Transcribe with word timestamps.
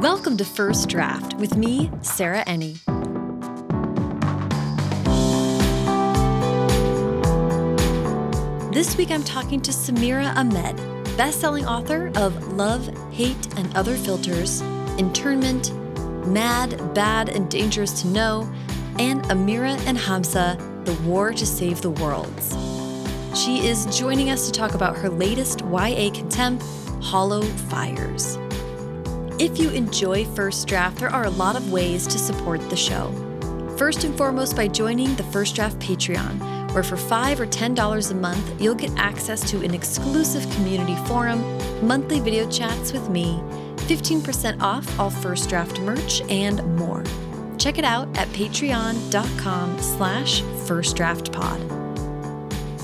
Welcome 0.00 0.38
to 0.38 0.46
First 0.46 0.88
Draft 0.88 1.34
with 1.34 1.58
me, 1.58 1.90
Sarah 2.00 2.42
Enni. 2.46 2.78
This 8.72 8.96
week 8.96 9.10
I'm 9.10 9.22
talking 9.22 9.60
to 9.60 9.70
Samira 9.70 10.34
Ahmed, 10.36 10.76
best-selling 11.18 11.66
author 11.66 12.10
of 12.16 12.54
Love, 12.54 12.88
Hate, 13.12 13.58
and 13.58 13.76
Other 13.76 13.94
Filters, 13.94 14.62
Internment, 14.96 15.70
Mad, 16.26 16.94
Bad, 16.94 17.28
and 17.28 17.50
Dangerous 17.50 18.00
to 18.00 18.08
Know, 18.08 18.50
and 18.98 19.22
Amira 19.24 19.78
and 19.86 19.98
Hamza, 19.98 20.56
The 20.86 20.94
War 21.02 21.34
to 21.34 21.44
Save 21.44 21.82
the 21.82 21.90
Worlds. 21.90 22.56
She 23.38 23.66
is 23.66 23.84
joining 23.94 24.30
us 24.30 24.46
to 24.46 24.52
talk 24.52 24.72
about 24.72 24.96
her 24.96 25.10
latest 25.10 25.60
YA 25.60 26.08
contemp, 26.08 26.62
Hollow 27.02 27.42
Fires. 27.42 28.38
If 29.40 29.58
you 29.58 29.70
enjoy 29.70 30.26
First 30.26 30.68
Draft, 30.68 30.98
there 30.98 31.08
are 31.08 31.24
a 31.24 31.30
lot 31.30 31.56
of 31.56 31.72
ways 31.72 32.06
to 32.08 32.18
support 32.18 32.60
the 32.68 32.76
show. 32.76 33.10
First 33.78 34.04
and 34.04 34.14
foremost, 34.14 34.54
by 34.54 34.68
joining 34.68 35.14
the 35.16 35.22
First 35.22 35.54
Draft 35.54 35.78
Patreon, 35.78 36.74
where 36.74 36.82
for 36.82 36.98
5 36.98 37.40
or 37.40 37.46
$10 37.46 38.10
a 38.10 38.14
month, 38.14 38.60
you'll 38.60 38.74
get 38.74 38.94
access 38.98 39.50
to 39.50 39.64
an 39.64 39.72
exclusive 39.72 40.42
community 40.56 40.94
forum, 41.06 41.40
monthly 41.80 42.20
video 42.20 42.46
chats 42.50 42.92
with 42.92 43.08
me, 43.08 43.40
15% 43.88 44.60
off 44.60 45.00
all 45.00 45.08
First 45.08 45.48
Draft 45.48 45.80
merch, 45.80 46.20
and 46.28 46.62
more. 46.76 47.02
Check 47.56 47.78
it 47.78 47.84
out 47.86 48.14
at 48.18 48.28
patreon.com 48.28 49.78
slash 49.80 50.42
firstdraftpod. 50.42 51.80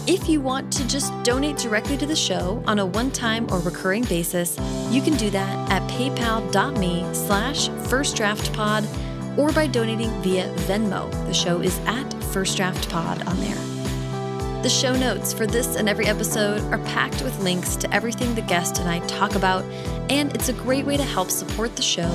If 0.09 0.27
you 0.27 0.41
want 0.41 0.66
to 0.77 0.87
just 0.87 1.13
donate 1.23 1.57
directly 1.57 1.97
to 1.97 2.07
the 2.07 2.17
show 2.17 2.63
on 2.67 2.79
a 2.79 2.87
one-time 2.87 3.51
or 3.51 3.61
recurring 3.61 4.05
basis, 4.05 4.59
you 4.91 5.01
can 5.01 5.17
do 5.17 5.31
that 5.31 5.73
at 5.73 5.83
paypal.me 5.91 7.15
slash 7.15 7.69
firstdraftpod 7.69 9.39
or 9.39 9.53
by 9.53 9.67
donating 9.67 10.11
via 10.23 10.53
Venmo. 10.67 11.11
The 11.27 11.35
show 11.35 11.61
is 11.61 11.79
at 11.87 12.07
firstdraftpod 12.33 13.27
on 13.27 13.41
there. 13.41 14.63
The 14.63 14.69
show 14.69 14.95
notes 14.95 15.33
for 15.33 15.47
this 15.47 15.77
and 15.77 15.89
every 15.89 16.07
episode 16.07 16.61
are 16.73 16.79
packed 16.87 17.23
with 17.23 17.39
links 17.41 17.77
to 17.77 17.95
everything 17.95 18.35
the 18.35 18.43
guest 18.43 18.79
and 18.79 18.89
I 18.89 18.99
talk 19.07 19.35
about, 19.35 19.65
and 20.11 20.35
it's 20.35 20.49
a 20.49 20.55
great 20.55 20.85
way 20.85 20.97
to 20.97 21.05
help 21.05 21.31
support 21.31 21.77
the 21.77 21.83
show 21.83 22.11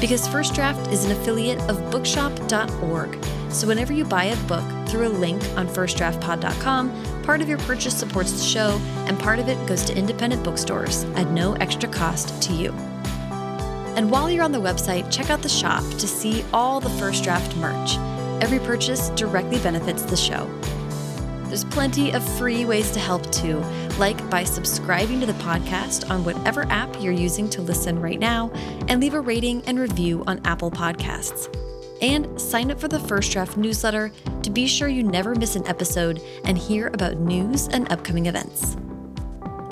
because 0.00 0.28
First 0.28 0.54
Draft 0.54 0.92
is 0.92 1.04
an 1.04 1.12
affiliate 1.12 1.60
of 1.70 1.90
bookshop.org. 1.90 3.24
So 3.50 3.66
whenever 3.66 3.92
you 3.92 4.04
buy 4.04 4.24
a 4.24 4.36
book 4.46 4.83
through 4.94 5.08
a 5.08 5.18
link 5.18 5.42
on 5.56 5.66
firstdraftpod.com, 5.66 7.22
part 7.24 7.40
of 7.40 7.48
your 7.48 7.58
purchase 7.58 7.98
supports 7.98 8.30
the 8.30 8.44
show 8.44 8.80
and 9.08 9.18
part 9.18 9.40
of 9.40 9.48
it 9.48 9.66
goes 9.66 9.82
to 9.82 9.96
independent 9.96 10.44
bookstores 10.44 11.02
at 11.16 11.28
no 11.30 11.54
extra 11.54 11.88
cost 11.88 12.40
to 12.40 12.52
you. 12.52 12.70
And 13.96 14.08
while 14.08 14.30
you're 14.30 14.44
on 14.44 14.52
the 14.52 14.60
website, 14.60 15.12
check 15.12 15.30
out 15.30 15.42
the 15.42 15.48
shop 15.48 15.82
to 15.94 16.06
see 16.06 16.44
all 16.52 16.78
the 16.78 16.90
First 16.90 17.24
Draft 17.24 17.56
merch. 17.56 17.96
Every 18.40 18.60
purchase 18.60 19.08
directly 19.10 19.58
benefits 19.58 20.02
the 20.02 20.16
show. 20.16 20.48
There's 21.46 21.64
plenty 21.64 22.12
of 22.12 22.22
free 22.38 22.64
ways 22.64 22.92
to 22.92 23.00
help 23.00 23.28
too, 23.32 23.58
like 23.98 24.30
by 24.30 24.44
subscribing 24.44 25.18
to 25.20 25.26
the 25.26 25.32
podcast 25.34 26.08
on 26.08 26.24
whatever 26.24 26.66
app 26.70 27.02
you're 27.02 27.12
using 27.12 27.50
to 27.50 27.62
listen 27.62 28.00
right 28.00 28.20
now, 28.20 28.52
and 28.86 29.00
leave 29.00 29.14
a 29.14 29.20
rating 29.20 29.60
and 29.66 29.80
review 29.80 30.22
on 30.28 30.40
Apple 30.44 30.70
Podcasts. 30.70 31.52
And 32.02 32.40
sign 32.40 32.70
up 32.70 32.80
for 32.80 32.88
the 32.88 33.00
First 33.00 33.32
Draft 33.32 33.56
newsletter 33.56 34.10
to 34.42 34.50
be 34.50 34.66
sure 34.66 34.88
you 34.88 35.02
never 35.02 35.34
miss 35.34 35.56
an 35.56 35.66
episode 35.66 36.20
and 36.44 36.58
hear 36.58 36.88
about 36.88 37.18
news 37.18 37.68
and 37.68 37.90
upcoming 37.92 38.26
events. 38.26 38.76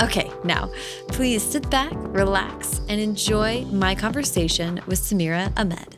Okay, 0.02 0.32
now, 0.42 0.70
please 1.08 1.42
sit 1.42 1.68
back, 1.70 1.92
relax, 1.94 2.80
and 2.88 3.00
enjoy 3.00 3.64
my 3.66 3.94
conversation 3.94 4.80
with 4.86 4.98
Samira 4.98 5.52
Ahmed. 5.56 5.96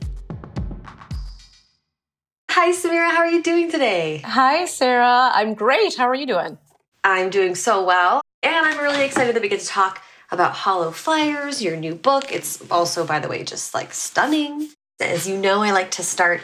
Hi, 2.51 2.71
Samira. 2.73 3.11
How 3.11 3.19
are 3.19 3.27
you 3.27 3.43
doing 3.43 3.71
today? 3.71 4.23
Hi, 4.25 4.67
Sarah. 4.67 5.31
I'm 5.35 5.55
great. 5.55 5.97
How 5.97 6.09
are 6.09 6.15
you 6.15 6.27
doing? 6.27 6.59
I'm 7.03 7.31
doing 7.31 7.55
so 7.55 7.85
well. 7.85 8.23
And 8.43 8.67
I'm 8.67 8.79
really 8.79 9.05
excited 9.05 9.35
that 9.35 9.43
we 9.43 9.49
get 9.49 9.61
to 9.61 9.67
talk 9.67 10.03
about 10.31 10.53
Hollow 10.53 10.91
Fires, 10.91 11.63
your 11.63 11.77
new 11.77 11.95
book. 11.95 12.33
It's 12.33 12.63
also, 12.71 13.07
by 13.07 13.21
the 13.21 13.29
way, 13.29 13.43
just 13.43 13.75
like 13.75 13.93
stunning. 13.95 14.69
As 15.01 15.27
you 15.27 15.37
know, 15.37 15.63
I 15.63 15.73
like 15.73 15.91
to 15.93 16.03
start 16.03 16.41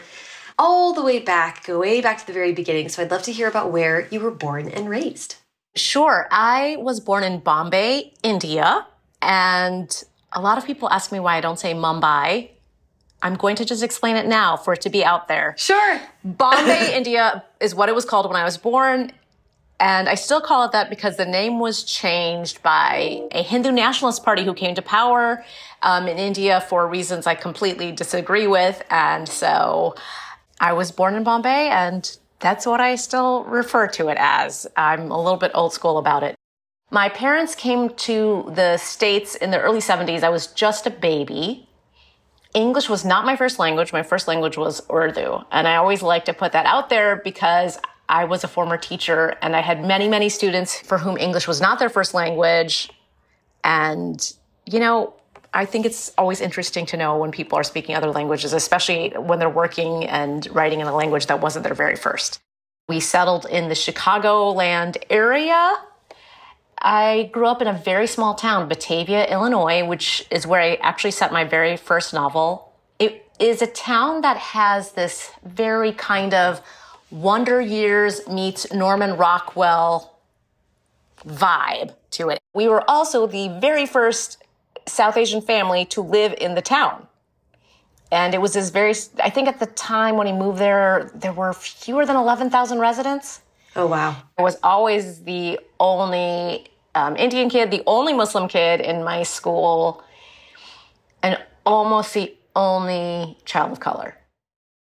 all 0.58 0.92
the 0.92 1.02
way 1.02 1.20
back, 1.20 1.66
go 1.66 1.78
way 1.78 2.00
back 2.00 2.18
to 2.18 2.26
the 2.26 2.32
very 2.32 2.52
beginning. 2.52 2.88
So 2.88 3.02
I'd 3.02 3.10
love 3.10 3.22
to 3.22 3.32
hear 3.32 3.48
about 3.48 3.70
where 3.70 4.08
you 4.10 4.20
were 4.20 4.30
born 4.30 4.68
and 4.68 4.88
raised. 4.88 5.36
Sure. 5.76 6.26
I 6.30 6.76
was 6.78 7.00
born 7.00 7.22
in 7.22 7.38
Bombay, 7.40 8.12
India. 8.22 8.86
And 9.22 10.02
a 10.32 10.40
lot 10.40 10.58
of 10.58 10.66
people 10.66 10.90
ask 10.90 11.12
me 11.12 11.20
why 11.20 11.36
I 11.36 11.40
don't 11.40 11.58
say 11.58 11.74
Mumbai. 11.74 12.50
I'm 13.22 13.36
going 13.36 13.56
to 13.56 13.64
just 13.64 13.82
explain 13.82 14.16
it 14.16 14.26
now 14.26 14.56
for 14.56 14.72
it 14.72 14.80
to 14.82 14.90
be 14.90 15.04
out 15.04 15.28
there. 15.28 15.54
Sure. 15.56 16.00
Bombay, 16.24 16.94
India 16.96 17.44
is 17.60 17.74
what 17.74 17.88
it 17.88 17.94
was 17.94 18.04
called 18.04 18.26
when 18.26 18.36
I 18.36 18.44
was 18.44 18.56
born. 18.56 19.12
And 19.80 20.10
I 20.10 20.14
still 20.14 20.42
call 20.42 20.64
it 20.66 20.72
that 20.72 20.90
because 20.90 21.16
the 21.16 21.24
name 21.24 21.58
was 21.58 21.84
changed 21.84 22.62
by 22.62 23.22
a 23.32 23.42
Hindu 23.42 23.72
nationalist 23.72 24.22
party 24.22 24.44
who 24.44 24.52
came 24.52 24.74
to 24.74 24.82
power 24.82 25.42
um, 25.82 26.06
in 26.06 26.18
India 26.18 26.60
for 26.60 26.86
reasons 26.86 27.26
I 27.26 27.34
completely 27.34 27.90
disagree 27.90 28.46
with. 28.46 28.82
And 28.90 29.26
so 29.26 29.94
I 30.60 30.74
was 30.74 30.92
born 30.92 31.14
in 31.14 31.24
Bombay, 31.24 31.68
and 31.68 32.18
that's 32.40 32.66
what 32.66 32.82
I 32.82 32.96
still 32.96 33.44
refer 33.44 33.88
to 33.88 34.08
it 34.08 34.18
as. 34.20 34.66
I'm 34.76 35.10
a 35.10 35.16
little 35.16 35.38
bit 35.38 35.50
old 35.54 35.72
school 35.72 35.96
about 35.96 36.22
it. 36.22 36.34
My 36.90 37.08
parents 37.08 37.54
came 37.54 37.88
to 37.90 38.52
the 38.54 38.76
States 38.76 39.34
in 39.34 39.50
the 39.50 39.60
early 39.60 39.80
70s. 39.80 40.22
I 40.22 40.28
was 40.28 40.48
just 40.48 40.86
a 40.86 40.90
baby. 40.90 41.66
English 42.52 42.88
was 42.88 43.04
not 43.04 43.24
my 43.24 43.36
first 43.36 43.58
language. 43.58 43.92
My 43.92 44.02
first 44.02 44.28
language 44.28 44.58
was 44.58 44.82
Urdu. 44.90 45.38
And 45.52 45.68
I 45.68 45.76
always 45.76 46.02
like 46.02 46.24
to 46.26 46.34
put 46.34 46.52
that 46.52 46.66
out 46.66 46.88
there 46.88 47.16
because 47.16 47.78
I 48.10 48.24
was 48.24 48.44
a 48.44 48.48
former 48.48 48.76
teacher 48.76 49.36
and 49.40 49.54
I 49.54 49.60
had 49.60 49.84
many, 49.84 50.08
many 50.08 50.28
students 50.28 50.78
for 50.78 50.98
whom 50.98 51.16
English 51.16 51.46
was 51.46 51.60
not 51.60 51.78
their 51.78 51.88
first 51.88 52.12
language. 52.12 52.90
And, 53.64 54.18
you 54.66 54.80
know, 54.80 55.14
I 55.54 55.64
think 55.64 55.86
it's 55.86 56.12
always 56.18 56.40
interesting 56.40 56.86
to 56.86 56.96
know 56.96 57.16
when 57.16 57.30
people 57.30 57.56
are 57.56 57.64
speaking 57.64 57.94
other 57.94 58.10
languages, 58.10 58.52
especially 58.52 59.10
when 59.10 59.38
they're 59.38 59.48
working 59.48 60.04
and 60.06 60.46
writing 60.54 60.80
in 60.80 60.86
a 60.86 60.94
language 60.94 61.26
that 61.26 61.40
wasn't 61.40 61.64
their 61.64 61.74
very 61.74 61.96
first. 61.96 62.40
We 62.88 63.00
settled 63.00 63.46
in 63.46 63.68
the 63.68 63.74
Chicagoland 63.74 64.96
area 65.08 65.76
I 66.80 67.28
grew 67.32 67.46
up 67.46 67.60
in 67.60 67.68
a 67.68 67.74
very 67.74 68.06
small 68.06 68.34
town, 68.34 68.68
Batavia, 68.68 69.26
Illinois, 69.26 69.84
which 69.84 70.26
is 70.30 70.46
where 70.46 70.60
I 70.60 70.74
actually 70.76 71.10
set 71.10 71.32
my 71.32 71.44
very 71.44 71.76
first 71.76 72.14
novel. 72.14 72.72
It 72.98 73.26
is 73.38 73.60
a 73.60 73.66
town 73.66 74.22
that 74.22 74.38
has 74.38 74.92
this 74.92 75.30
very 75.44 75.92
kind 75.92 76.32
of 76.32 76.62
Wonder 77.10 77.60
Years 77.60 78.26
meets 78.28 78.72
Norman 78.72 79.16
Rockwell 79.16 80.18
vibe 81.26 81.94
to 82.12 82.28
it. 82.28 82.40
We 82.54 82.68
were 82.68 82.88
also 82.88 83.26
the 83.26 83.48
very 83.60 83.86
first 83.86 84.42
South 84.86 85.16
Asian 85.16 85.40
family 85.40 85.84
to 85.86 86.00
live 86.00 86.34
in 86.40 86.54
the 86.54 86.62
town. 86.62 87.06
And 88.12 88.34
it 88.34 88.40
was 88.40 88.54
this 88.54 88.70
very, 88.70 88.94
I 89.22 89.30
think 89.30 89.46
at 89.48 89.60
the 89.60 89.66
time 89.66 90.16
when 90.16 90.26
he 90.26 90.32
moved 90.32 90.58
there, 90.58 91.10
there 91.14 91.32
were 91.32 91.52
fewer 91.52 92.04
than 92.04 92.16
11,000 92.16 92.78
residents. 92.78 93.40
Oh, 93.76 93.86
wow. 93.86 94.16
I 94.36 94.42
was 94.42 94.58
always 94.62 95.22
the 95.22 95.60
only 95.78 96.66
um, 96.94 97.16
Indian 97.16 97.48
kid, 97.48 97.70
the 97.70 97.84
only 97.86 98.12
Muslim 98.12 98.48
kid 98.48 98.80
in 98.80 99.04
my 99.04 99.22
school, 99.22 100.02
and 101.22 101.38
almost 101.64 102.14
the 102.14 102.34
only 102.56 103.38
child 103.44 103.70
of 103.70 103.78
color. 103.78 104.16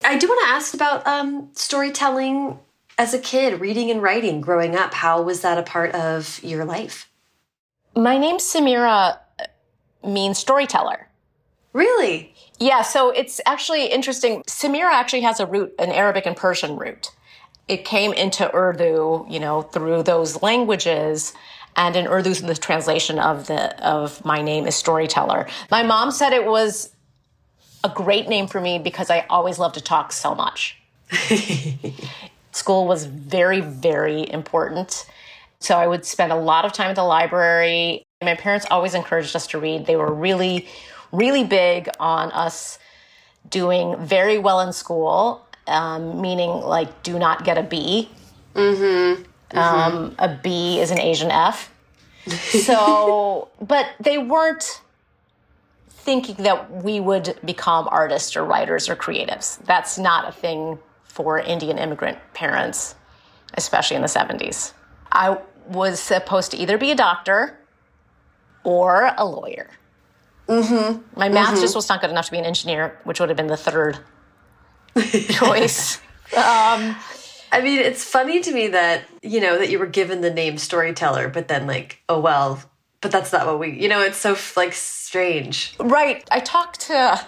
I 0.05 0.19
do 0.19 0.29
want 0.29 0.41
to 0.47 0.49
ask 0.49 0.75
about 0.75 1.07
um, 1.07 1.49
storytelling 1.55 2.59
as 2.99 3.15
a 3.15 3.19
kid, 3.19 3.61
reading 3.61 3.91
and 3.91 4.03
writing 4.03 4.41
growing 4.41 4.77
up. 4.77 4.95
How 4.95 5.23
was 5.23 5.41
that 5.41 5.59
a 5.59 5.63
part 5.63 5.95
of 5.95 6.41
your 6.43 6.65
life? 6.65 7.11
My 7.97 8.19
name 8.19 8.39
Samira 8.39 9.19
means 10.05 10.39
storyteller. 10.39 11.09
Really? 11.73 12.35
Yeah, 12.61 12.83
so 12.83 13.11
it's 13.11 13.41
actually 13.47 13.87
interesting. 13.87 14.43
Samira 14.43 14.93
actually 14.93 15.23
has 15.23 15.41
a 15.41 15.47
root, 15.47 15.75
an 15.79 15.91
Arabic 15.91 16.27
and 16.27 16.37
Persian 16.37 16.77
root. 16.77 17.11
It 17.67 17.85
came 17.85 18.13
into 18.13 18.55
Urdu, 18.55 19.27
you 19.29 19.41
know, 19.41 19.63
through 19.63 20.03
those 20.03 20.43
languages. 20.43 21.33
And 21.77 21.97
in 21.97 22.07
Urdu, 22.07 22.35
the 22.35 22.55
translation 22.55 23.19
of 23.19 23.47
the 23.47 23.85
of 23.85 24.25
my 24.25 24.43
name 24.43 24.67
is 24.67 24.77
storyteller. 24.77 25.49
My 25.71 25.83
mom 25.83 26.13
said 26.13 26.33
it 26.33 26.47
was 26.47 26.94
a 27.85 27.89
great 27.91 28.29
name 28.29 28.49
for 28.49 28.61
me 28.61 28.79
because 28.79 29.11
I 29.11 29.27
always 29.29 29.59
love 29.59 29.75
to 29.75 29.81
talk 29.81 30.11
so 30.11 30.35
much. 30.35 30.79
School 32.53 32.87
was 32.87 33.05
very, 33.05 33.61
very 33.61 34.29
important. 34.31 35.07
So 35.61 35.77
I 35.77 35.87
would 35.87 36.05
spend 36.05 36.33
a 36.33 36.37
lot 36.37 36.65
of 36.65 36.73
time 36.73 36.89
at 36.89 36.97
the 36.97 37.05
library. 37.05 38.03
My 38.23 38.35
parents 38.35 38.67
always 38.71 38.95
encouraged 38.95 39.37
us 39.37 39.47
to 39.49 39.59
read. 39.59 39.87
They 39.87 39.97
were 39.97 40.13
really, 40.13 40.67
really 41.13 41.45
big 41.45 41.89
on 42.01 42.33
us 42.33 42.79
doing 43.51 43.97
very 43.99 44.39
well 44.39 44.61
in 44.61 44.73
school, 44.73 45.47
um, 45.67 46.21
meaning 46.23 46.51
like 46.51 47.03
do 47.03 47.19
not 47.19 47.45
get 47.45 47.59
a 47.59 47.63
B. 47.63 48.09
Mm-hmm. 48.55 49.23
Mm-hmm. 49.23 49.59
Um, 49.59 50.15
a 50.19 50.39
B 50.43 50.81
is 50.81 50.91
an 50.91 50.99
Asian 50.99 51.31
F. 51.31 51.71
So, 52.27 53.49
but 53.61 53.87
they 54.01 54.17
weren't 54.17 54.81
thinking 56.05 56.37
that 56.45 56.83
we 56.85 57.01
would 57.01 57.39
become 57.45 57.89
artists 57.91 58.37
or 58.37 58.45
writers 58.45 58.89
or 58.89 58.95
creatives. 58.95 59.59
That's 59.65 59.99
not 59.99 60.29
a 60.29 60.33
thing 60.33 60.79
for 61.05 61.39
Indian 61.39 61.79
immigrant 61.79 62.19
parents, 62.35 62.95
especially 63.55 63.97
in 63.97 64.03
the 64.03 64.09
70s. 64.09 64.75
I 65.11 65.39
was 65.67 65.99
supposed 65.99 66.51
to 66.51 66.59
either 66.59 66.77
be 66.77 66.91
a 66.91 66.95
doctor 66.95 67.59
or 68.65 69.13
a 69.17 69.25
lawyer. 69.25 69.71
Mm-hmm. 70.47 71.19
My 71.19 71.31
math 71.31 71.53
mm-hmm. 71.53 71.61
just 71.63 71.75
was 71.75 71.89
not 71.89 72.03
good 72.03 72.11
enough 72.11 72.27
to 72.27 72.33
be 72.33 72.39
an 72.39 72.45
engineer, 72.45 72.99
which 73.05 73.19
would 73.19 73.31
have 73.31 73.37
been 73.37 73.47
the 73.47 73.57
third 73.57 73.99
choice. 75.31 75.97
Um, 76.37 76.97
I 77.51 77.61
mean, 77.63 77.81
it's 77.81 78.05
funny 78.05 78.41
to 78.41 78.53
me 78.53 78.69
that, 78.69 79.05
you 79.23 79.41
know, 79.41 79.59
that 79.59 79.71
you 79.71 79.79
were 79.79 79.87
given 79.87 80.21
the 80.21 80.31
name 80.31 80.59
storyteller, 80.59 81.29
but 81.29 81.49
then 81.49 81.67
like, 81.67 82.03
oh, 82.09 82.21
well, 82.21 82.63
but 83.05 83.13
that's 83.13 83.35
not 83.35 83.47
what 83.47 83.59
we, 83.59 83.71
you 83.71 83.87
know, 83.87 84.01
it's 84.01 84.17
so 84.17 84.35
like 84.57 84.73
strange. 84.73 85.75
Right. 85.79 86.27
I 86.31 86.41
talked 86.41 86.81
to 86.87 87.21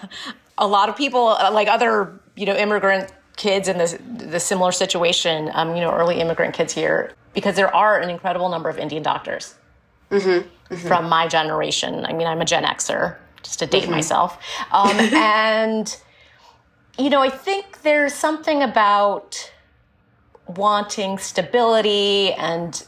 a 0.57 0.67
lot 0.67 0.89
of 0.89 0.97
people, 0.97 1.29
uh, 1.29 1.53
like 1.53 1.69
other, 1.69 2.19
you 2.35 2.47
know, 2.47 2.57
immigrant 2.57 3.13
kids 3.37 3.69
in 3.69 3.77
this, 3.77 3.95
the 4.17 4.41
similar 4.41 4.73
situation, 4.73 5.51
um, 5.53 5.77
you 5.77 5.83
know, 5.83 5.93
early 5.93 6.19
immigrant 6.19 6.55
kids 6.55 6.73
here, 6.73 7.13
because 7.35 7.57
there 7.57 7.73
are 7.77 8.01
an 8.01 8.09
incredible 8.09 8.49
number 8.49 8.71
of 8.71 8.79
Indian 8.79 9.03
doctors 9.03 9.55
mm 10.11 10.19
-hmm, 10.19 10.31
mm 10.31 10.45
-hmm. 10.69 10.89
from 10.89 11.11
my 11.11 11.29
generation. 11.29 12.07
I 12.07 12.13
mean, 12.15 12.27
I'm 12.33 12.41
a 12.41 12.47
Gen 12.47 12.65
Xer, 12.65 13.17
just 13.43 13.59
to 13.59 13.67
date 13.67 13.87
mm 13.87 13.93
-hmm. 13.93 13.97
myself. 13.97 14.31
Um, 14.73 14.99
and, 15.45 16.01
you 16.97 17.11
know, 17.11 17.23
I 17.25 17.31
think 17.45 17.65
there's 17.83 18.15
something 18.19 18.63
about 18.63 19.53
wanting 20.47 21.19
stability 21.19 22.33
and 22.39 22.87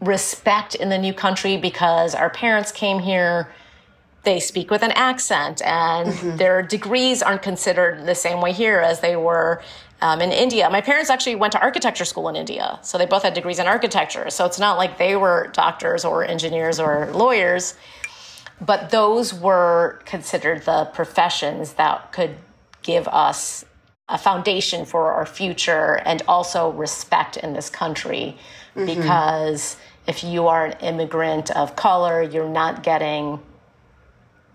respect 0.00 0.74
in 0.74 0.88
the 0.88 0.98
new 0.98 1.12
country 1.12 1.56
because 1.56 2.14
our 2.14 2.30
parents 2.30 2.72
came 2.72 2.98
here 3.00 3.52
they 4.22 4.38
speak 4.38 4.70
with 4.70 4.82
an 4.82 4.92
accent 4.92 5.62
and 5.62 6.08
mm-hmm. 6.08 6.36
their 6.36 6.62
degrees 6.62 7.22
aren't 7.22 7.42
considered 7.42 8.06
the 8.06 8.14
same 8.14 8.40
way 8.40 8.52
here 8.52 8.80
as 8.80 9.00
they 9.00 9.16
were 9.16 9.62
um, 10.02 10.20
in 10.20 10.30
India. 10.30 10.68
My 10.70 10.80
parents 10.80 11.10
actually 11.10 11.36
went 11.36 11.52
to 11.52 11.60
architecture 11.60 12.04
school 12.04 12.28
in 12.28 12.36
India, 12.36 12.78
so 12.82 12.98
they 12.98 13.06
both 13.06 13.22
had 13.22 13.34
degrees 13.34 13.58
in 13.58 13.66
architecture. 13.66 14.30
So 14.30 14.44
it's 14.44 14.58
not 14.58 14.76
like 14.76 14.98
they 14.98 15.16
were 15.16 15.50
doctors 15.52 16.04
or 16.04 16.24
engineers 16.24 16.78
or 16.78 17.10
lawyers, 17.12 17.74
but 18.60 18.90
those 18.90 19.32
were 19.32 20.00
considered 20.04 20.64
the 20.64 20.86
professions 20.92 21.74
that 21.74 22.12
could 22.12 22.36
give 22.82 23.08
us 23.08 23.64
a 24.08 24.18
foundation 24.18 24.84
for 24.84 25.12
our 25.12 25.24
future 25.24 26.00
and 26.04 26.22
also 26.26 26.70
respect 26.72 27.36
in 27.36 27.52
this 27.52 27.70
country 27.70 28.36
mm-hmm. 28.74 28.86
because 28.86 29.76
if 30.10 30.24
you 30.24 30.48
are 30.48 30.66
an 30.66 30.72
immigrant 30.80 31.52
of 31.52 31.76
color, 31.76 32.20
you're 32.20 32.48
not 32.48 32.82
getting 32.82 33.38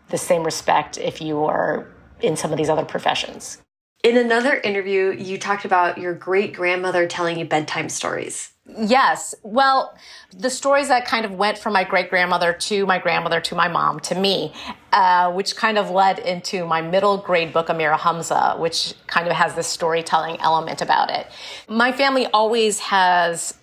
the 0.10 0.18
same 0.18 0.44
respect 0.44 0.98
if 0.98 1.22
you 1.22 1.46
are 1.46 1.88
in 2.20 2.36
some 2.36 2.52
of 2.52 2.58
these 2.58 2.68
other 2.70 2.84
professions. 2.84 3.62
In 4.04 4.18
another 4.18 4.58
interview, 4.58 5.16
you 5.18 5.38
talked 5.40 5.64
about 5.64 5.98
your 5.98 6.14
great 6.14 6.54
grandmother 6.54 7.08
telling 7.08 7.40
you 7.40 7.46
bedtime 7.46 7.88
stories. 7.88 8.52
Yes. 8.68 9.34
Well, 9.44 9.98
the 10.36 10.50
stories 10.50 10.90
that 10.90 11.06
kind 11.06 11.24
of 11.24 11.32
went 11.32 11.58
from 11.58 11.72
my 11.72 11.86
great 11.86 12.10
grandmother 12.10 12.52
to 12.52 12.86
my 12.86 13.00
grandmother 13.00 13.40
to 13.40 13.56
my 13.56 13.70
mom 13.70 14.02
to 14.02 14.16
me, 14.16 14.54
uh, 14.92 15.32
which 15.32 15.56
kind 15.56 15.78
of 15.78 15.90
led 15.90 16.20
into 16.20 16.66
my 16.66 16.82
middle 16.82 17.18
grade 17.18 17.54
book, 17.54 17.68
Amira 17.68 17.98
Hamza, 17.98 18.56
which 18.60 18.94
kind 19.08 19.28
of 19.28 19.34
has 19.34 19.56
this 19.56 19.68
storytelling 19.68 20.38
element 20.42 20.82
about 20.82 21.10
it. 21.10 21.28
My 21.70 21.94
family 21.94 22.26
always 22.28 22.80
has 22.80 23.54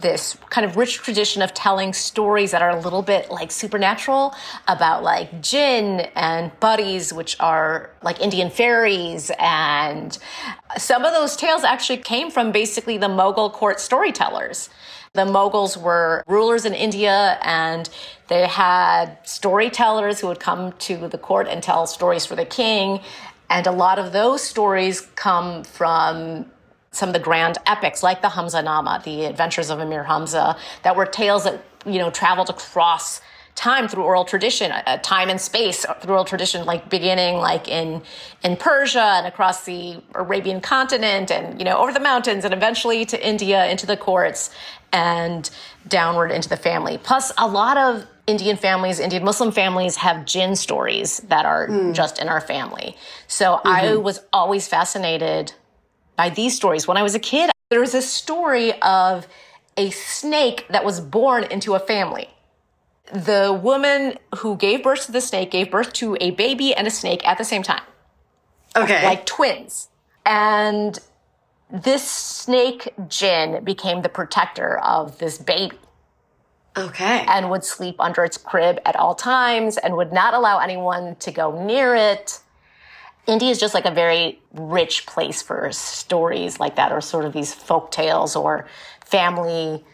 this 0.00 0.36
kind 0.50 0.64
of 0.64 0.76
rich 0.76 0.96
tradition 0.98 1.42
of 1.42 1.54
telling 1.54 1.92
stories 1.92 2.50
that 2.50 2.62
are 2.62 2.70
a 2.70 2.80
little 2.80 3.02
bit 3.02 3.30
like 3.30 3.50
supernatural 3.50 4.34
about 4.68 5.02
like 5.02 5.40
jinn 5.40 6.08
and 6.14 6.52
buddies, 6.60 7.12
which 7.12 7.38
are 7.40 7.90
like 8.02 8.20
Indian 8.20 8.50
fairies. 8.50 9.30
And 9.38 10.16
some 10.76 11.04
of 11.04 11.12
those 11.12 11.36
tales 11.36 11.64
actually 11.64 11.98
came 11.98 12.30
from 12.30 12.52
basically 12.52 12.98
the 12.98 13.08
Mughal 13.08 13.52
court 13.52 13.80
storytellers. 13.80 14.68
The 15.14 15.24
Mughals 15.24 15.80
were 15.80 16.22
rulers 16.26 16.66
in 16.66 16.74
India 16.74 17.38
and 17.42 17.88
they 18.28 18.46
had 18.46 19.18
storytellers 19.24 20.20
who 20.20 20.26
would 20.26 20.40
come 20.40 20.72
to 20.72 21.08
the 21.08 21.18
court 21.18 21.48
and 21.48 21.62
tell 21.62 21.86
stories 21.86 22.26
for 22.26 22.36
the 22.36 22.44
king. 22.44 23.00
And 23.48 23.66
a 23.66 23.72
lot 23.72 23.98
of 23.98 24.12
those 24.12 24.42
stories 24.42 25.00
come 25.14 25.64
from 25.64 26.46
some 26.96 27.10
of 27.10 27.12
the 27.12 27.20
grand 27.20 27.58
epics 27.66 28.02
like 28.02 28.22
the 28.22 28.30
Hamza 28.30 28.62
Nama, 28.62 29.02
the 29.04 29.26
Adventures 29.26 29.70
of 29.70 29.80
Amir 29.80 30.04
Hamza, 30.04 30.56
that 30.82 30.96
were 30.96 31.06
tales 31.06 31.44
that 31.44 31.62
you 31.84 31.98
know 31.98 32.10
traveled 32.10 32.48
across 32.50 33.20
time 33.54 33.88
through 33.88 34.02
oral 34.02 34.24
tradition, 34.24 34.70
uh, 34.70 34.98
time 34.98 35.30
and 35.30 35.40
space 35.40 35.86
through 36.00 36.12
oral 36.12 36.24
tradition, 36.24 36.64
like 36.66 36.88
beginning 36.88 37.36
like 37.36 37.68
in 37.68 38.02
in 38.42 38.56
Persia 38.56 39.12
and 39.18 39.26
across 39.26 39.64
the 39.64 40.02
Arabian 40.14 40.60
continent, 40.60 41.30
and 41.30 41.58
you 41.58 41.64
know 41.64 41.76
over 41.76 41.92
the 41.92 42.00
mountains, 42.00 42.44
and 42.44 42.54
eventually 42.54 43.04
to 43.04 43.26
India, 43.26 43.66
into 43.66 43.86
the 43.86 43.96
courts, 43.96 44.50
and 44.92 45.50
downward 45.86 46.30
into 46.30 46.48
the 46.48 46.56
family. 46.56 46.98
Plus, 46.98 47.32
a 47.36 47.46
lot 47.46 47.76
of 47.76 48.06
Indian 48.26 48.56
families, 48.56 48.98
Indian 48.98 49.24
Muslim 49.24 49.52
families 49.52 49.96
have 49.96 50.24
jinn 50.24 50.56
stories 50.56 51.18
that 51.28 51.44
are 51.44 51.68
mm. 51.68 51.94
just 51.94 52.20
in 52.20 52.28
our 52.28 52.40
family. 52.40 52.96
So 53.28 53.56
mm-hmm. 53.56 53.68
I 53.68 53.96
was 53.96 54.20
always 54.32 54.66
fascinated 54.66 55.52
by 56.16 56.30
these 56.30 56.56
stories. 56.56 56.88
When 56.88 56.96
I 56.96 57.02
was 57.02 57.14
a 57.14 57.18
kid, 57.20 57.50
there 57.70 57.80
was 57.80 57.94
a 57.94 58.02
story 58.02 58.80
of 58.82 59.26
a 59.76 59.90
snake 59.90 60.66
that 60.70 60.84
was 60.84 61.00
born 61.00 61.44
into 61.44 61.74
a 61.74 61.78
family. 61.78 62.28
The 63.12 63.58
woman 63.62 64.18
who 64.36 64.56
gave 64.56 64.82
birth 64.82 65.06
to 65.06 65.12
the 65.12 65.20
snake 65.20 65.50
gave 65.50 65.70
birth 65.70 65.92
to 65.94 66.16
a 66.20 66.30
baby 66.32 66.74
and 66.74 66.86
a 66.86 66.90
snake 66.90 67.26
at 67.26 67.38
the 67.38 67.44
same 67.44 67.62
time. 67.62 67.82
Okay. 68.76 69.04
Like 69.04 69.26
twins. 69.26 69.88
And 70.24 70.98
this 71.70 72.08
snake 72.08 72.92
jinn 73.08 73.64
became 73.64 74.02
the 74.02 74.08
protector 74.08 74.78
of 74.78 75.18
this 75.18 75.38
baby. 75.38 75.78
Okay. 76.76 77.24
And 77.26 77.50
would 77.50 77.64
sleep 77.64 77.96
under 78.00 78.24
its 78.24 78.36
crib 78.36 78.80
at 78.84 78.96
all 78.96 79.14
times 79.14 79.78
and 79.78 79.96
would 79.96 80.12
not 80.12 80.34
allow 80.34 80.58
anyone 80.58 81.16
to 81.16 81.30
go 81.30 81.64
near 81.64 81.94
it. 81.94 82.40
India 83.26 83.50
is 83.50 83.58
just 83.58 83.74
like 83.74 83.86
a 83.86 83.90
very 83.90 84.40
rich 84.52 85.06
place 85.06 85.42
for 85.42 85.70
stories 85.72 86.60
like 86.60 86.76
that, 86.76 86.92
or 86.92 87.00
sort 87.00 87.24
of 87.24 87.32
these 87.32 87.52
folk 87.52 87.90
tales 87.90 88.36
or 88.36 88.66
family 89.04 89.84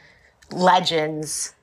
legends 0.50 1.54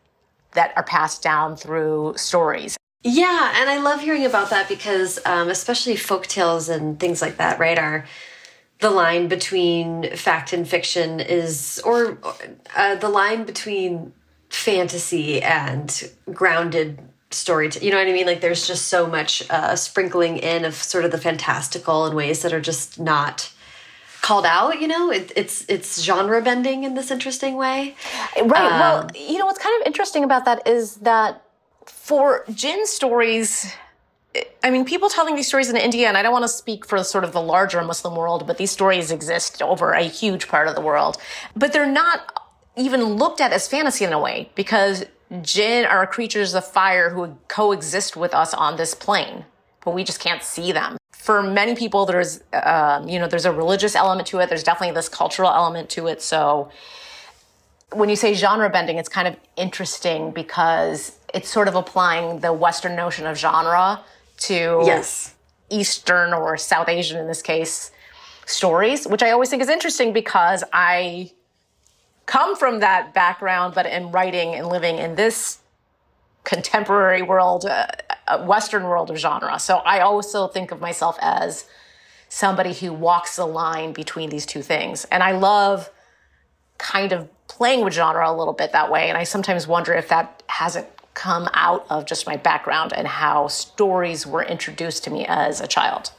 that 0.54 0.74
are 0.76 0.84
passed 0.84 1.22
down 1.22 1.56
through 1.56 2.14
stories. 2.18 2.78
Yeah, 3.04 3.54
and 3.56 3.70
I 3.70 3.78
love 3.78 4.02
hearing 4.02 4.26
about 4.26 4.50
that 4.50 4.68
because, 4.68 5.20
um, 5.26 5.50
especially 5.50 5.96
folk 5.96 6.28
tales 6.28 6.68
and 6.68 7.00
things 7.00 7.22
like 7.22 7.38
that, 7.38 7.60
right, 7.60 7.78
are 7.78 8.06
the 8.80 8.90
line 8.90 9.28
between 9.28 10.16
fact 10.16 10.52
and 10.52 10.68
fiction 10.68 11.20
is, 11.20 11.80
or 11.86 12.18
uh, 12.76 12.96
the 12.96 13.10
line 13.10 13.46
between 13.46 14.12
fantasy 14.50 15.42
and 15.42 16.12
grounded 16.34 17.00
story 17.32 17.70
to, 17.70 17.84
you 17.84 17.92
know 17.92 17.98
what 17.98 18.08
i 18.08 18.12
mean? 18.12 18.26
Like 18.26 18.42
there's 18.42 18.68
just 18.68 18.88
so 18.88 19.08
much 19.08 19.44
uh, 19.50 19.76
sprinkling 19.76 20.38
in 20.38 20.66
of 20.66 20.74
sort 20.76 21.06
of 21.06 21.12
the 21.12 21.18
fantastical 21.18 22.06
in 22.08 22.16
ways 22.16 22.42
that 22.42 22.54
are 22.54 22.62
just 22.62 23.00
not 23.00 23.52
called 24.22 24.46
out 24.46 24.82
you 24.82 24.88
know? 24.88 25.12
It, 25.12 25.32
it's 25.36 25.66
it's 25.70 26.02
genre 26.02 26.42
bending 26.42 26.84
in 26.84 26.96
this 26.96 27.12
interesting 27.12 27.56
way. 27.56 27.96
Right. 28.36 28.72
Um, 28.72 28.80
well 28.80 29.10
you 29.16 29.38
know 29.38 29.46
what's 29.46 29.60
kind 29.60 29.80
of 29.82 29.88
interesting 29.88 30.24
about 30.24 30.46
that 30.46 30.68
is 30.68 30.96
that 30.98 31.44
for 31.86 32.46
jinn 32.54 32.86
stories 32.86 33.74
I 34.64 34.70
mean, 34.70 34.86
people 34.86 35.10
telling 35.10 35.36
these 35.36 35.48
stories 35.48 35.70
in 35.70 35.76
India, 35.76 36.08
and 36.08 36.16
I 36.16 36.22
don't 36.22 36.32
want 36.32 36.44
to 36.44 36.50
speak 36.50 36.86
for 36.86 37.04
sort 37.04 37.24
of 37.24 37.32
the 37.32 37.42
larger 37.42 37.82
Muslim 37.82 38.16
world, 38.16 38.46
but 38.46 38.58
these 38.58 38.72
stories 38.72 39.12
exist 39.12 39.62
over 39.62 39.94
a 39.94 40.04
huge 40.04 40.48
part 40.48 40.68
of 40.68 40.76
the 40.76 40.82
world. 40.82 41.18
But 41.56 41.74
they're 41.74 41.92
not 41.92 42.52
even 42.78 43.04
looked 43.04 43.42
at 43.42 43.52
as 43.52 43.68
fantasy 43.68 44.06
in 44.06 44.14
a 44.14 44.20
way 44.20 44.50
because 44.56 45.06
Jinn 45.42 45.86
are 45.86 46.06
creatures 46.08 46.56
of 46.56 46.66
fire 46.66 47.12
who 47.12 47.38
coexist 47.48 48.18
with 48.18 48.34
us 48.34 48.54
on 48.54 48.78
this 48.78 48.96
plane, 48.96 49.46
but 49.84 49.94
we 49.94 50.04
just 50.04 50.20
can't 50.20 50.42
see 50.42 50.72
them. 50.72 50.98
For 51.12 51.44
many 51.44 51.76
people, 51.76 52.06
there's, 52.06 52.42
um, 52.54 53.08
you 53.08 53.20
know, 53.20 53.28
there's 53.28 53.46
a 53.46 53.52
religious 53.52 53.96
element 53.96 54.28
to 54.30 54.40
it. 54.40 54.50
There's 54.50 54.64
definitely 54.64 54.96
this 54.96 55.10
cultural 55.10 55.52
element 55.52 55.90
to 55.92 56.08
it. 56.08 56.22
So 56.22 56.72
when 57.92 58.10
you 58.10 58.16
say 58.16 58.34
genre 58.34 58.70
bending, 58.70 58.98
it's 58.98 59.10
kind 59.10 59.28
of 59.28 59.36
interesting 59.56 60.32
because 60.32 61.18
it's 61.34 61.50
sort 61.50 61.68
of 61.68 61.76
applying 61.76 62.40
the 62.40 62.54
Western 62.54 62.96
notion 62.96 63.28
of 63.28 63.38
genre 63.38 64.02
to 64.38 64.82
yes. 64.86 65.36
Eastern 65.70 66.34
or 66.34 66.58
South 66.58 66.90
Asian, 66.90 67.20
in 67.20 67.28
this 67.28 67.42
case, 67.42 67.92
stories, 68.46 69.06
which 69.06 69.22
I 69.22 69.32
always 69.32 69.50
think 69.50 69.62
is 69.62 69.70
interesting 69.70 70.14
because 70.14 70.64
I 70.74 71.32
come 72.30 72.56
from 72.56 72.80
that 72.80 73.12
background, 73.12 73.74
but 73.74 73.88
in 73.88 74.12
writing 74.12 74.54
and 74.54 74.68
living 74.68 75.00
in 75.00 75.16
this 75.16 75.58
contemporary 76.44 77.24
world, 77.24 77.66
uh, 77.66 77.88
uh, 78.28 78.46
Western 78.46 78.84
world 78.84 79.10
of 79.10 79.18
genre. 79.18 79.60
So 79.60 79.78
I 79.78 80.02
also 80.02 80.48
think 80.48 80.72
of 80.72 80.80
myself 80.80 81.18
as 81.22 81.66
somebody 82.30 82.74
who 82.74 82.94
walks 82.94 83.36
the 83.36 83.48
line 83.48 83.94
between 83.94 84.30
these 84.30 84.46
two 84.46 84.62
things. 84.62 85.06
And 85.06 85.24
I 85.24 85.32
love 85.32 85.90
kind 86.78 87.14
of 87.14 87.28
playing 87.48 87.84
with 87.84 87.94
genre 87.94 88.30
a 88.30 88.36
little 88.38 88.54
bit 88.54 88.74
that 88.74 88.92
way. 88.92 89.10
And 89.10 89.18
I 89.18 89.24
sometimes 89.24 89.68
wonder 89.68 89.96
if 89.96 90.08
that 90.10 90.44
hasn't 90.46 90.88
come 91.16 91.50
out 91.56 91.88
of 91.90 92.06
just 92.06 92.28
my 92.28 92.38
background 92.38 92.94
and 92.94 93.08
how 93.08 93.48
stories 93.48 94.28
were 94.28 94.44
introduced 94.44 95.04
to 95.06 95.10
me 95.10 95.26
as 95.28 95.62
a 95.62 95.68
child. 95.68 96.12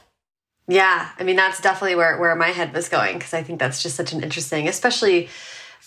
Yeah, 0.67 1.09
I 1.17 1.23
mean 1.23 1.37
that's 1.37 1.59
definitely 1.61 1.95
where 1.95 2.19
where 2.19 2.35
my 2.35 2.49
head 2.49 2.73
was 2.73 2.87
going 2.87 3.17
because 3.17 3.33
I 3.33 3.43
think 3.43 3.59
that's 3.59 3.81
just 3.81 3.95
such 3.95 4.13
an 4.13 4.21
interesting, 4.21 4.67
especially 4.67 5.29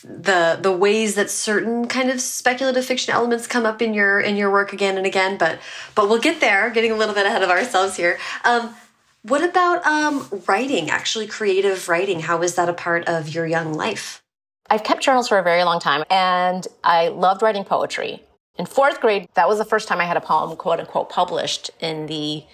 the 0.05 0.59
the 0.61 0.71
ways 0.71 1.15
that 1.15 1.31
certain 1.31 1.89
kind 1.89 2.11
of 2.11 2.21
speculative 2.21 2.85
fiction 2.85 3.15
elements 3.15 3.47
come 3.47 3.65
up 3.65 3.81
in 3.81 3.95
your 3.95 4.21
in 4.21 4.37
your 4.37 4.51
work 4.51 4.73
again 4.73 4.99
and 4.99 5.07
again. 5.07 5.39
But 5.39 5.59
but 5.95 6.09
we'll 6.09 6.21
get 6.21 6.41
there. 6.41 6.71
Getting 6.71 6.93
a 6.93 6.97
little 6.97 7.15
bit 7.15 7.27
ahead 7.27 7.43
of 7.43 7.51
ourselves 7.51 7.97
here. 7.97 8.19
Um, 8.45 8.75
what 9.23 9.43
about 9.43 9.85
um, 9.87 10.29
writing? 10.47 10.91
Actually, 10.91 11.27
creative 11.27 11.89
writing. 11.89 12.21
How 12.21 12.43
is 12.43 12.57
that 12.57 12.69
a 12.69 12.75
part 12.75 13.09
of 13.09 13.35
your 13.35 13.47
young 13.47 13.73
life? 13.73 14.23
I've 14.69 14.85
kept 14.85 15.03
journals 15.03 15.29
for 15.29 15.39
a 15.39 15.43
very 15.43 15.65
long 15.65 15.81
time, 15.81 16.05
and 16.11 16.67
I 16.83 17.09
loved 17.09 17.43
writing 17.43 17.65
poetry. 17.65 18.23
In 18.57 18.67
fourth 18.67 19.01
grade, 19.01 19.29
that 19.35 19.49
was 19.49 19.59
the 19.59 19.65
first 19.65 19.89
time 19.89 20.01
I 20.01 20.05
had 20.05 20.17
a 20.17 20.21
poem, 20.21 20.57
quote 20.57 20.81
unquote, 20.81 21.09
published 21.09 21.71
in 21.81 22.07
the 22.07 22.45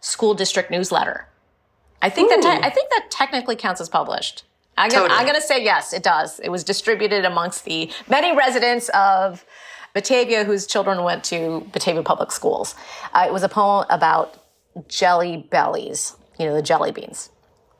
school 0.00 0.34
district 0.34 0.70
newsletter. 0.70 1.28
I 2.00 2.10
think 2.10 2.32
Ooh. 2.32 2.40
that 2.40 2.64
I 2.64 2.70
think 2.70 2.90
that 2.90 3.10
technically 3.10 3.56
counts 3.56 3.80
as 3.80 3.88
published. 3.88 4.44
I'm 4.76 4.90
gonna, 4.90 5.02
totally. 5.02 5.20
I'm 5.20 5.26
gonna 5.26 5.40
say 5.40 5.62
yes, 5.62 5.92
it 5.92 6.02
does. 6.02 6.40
It 6.40 6.48
was 6.48 6.64
distributed 6.64 7.24
amongst 7.24 7.64
the 7.64 7.90
many 8.08 8.36
residents 8.36 8.88
of 8.90 9.44
Batavia 9.92 10.44
whose 10.44 10.66
children 10.66 11.04
went 11.04 11.22
to 11.24 11.66
Batavia 11.72 12.02
public 12.02 12.32
schools. 12.32 12.74
Uh, 13.12 13.24
it 13.26 13.32
was 13.32 13.42
a 13.42 13.48
poem 13.48 13.86
about 13.90 14.42
jelly 14.88 15.36
bellies, 15.50 16.16
you 16.38 16.46
know, 16.46 16.54
the 16.54 16.62
jelly 16.62 16.90
beans. 16.90 17.30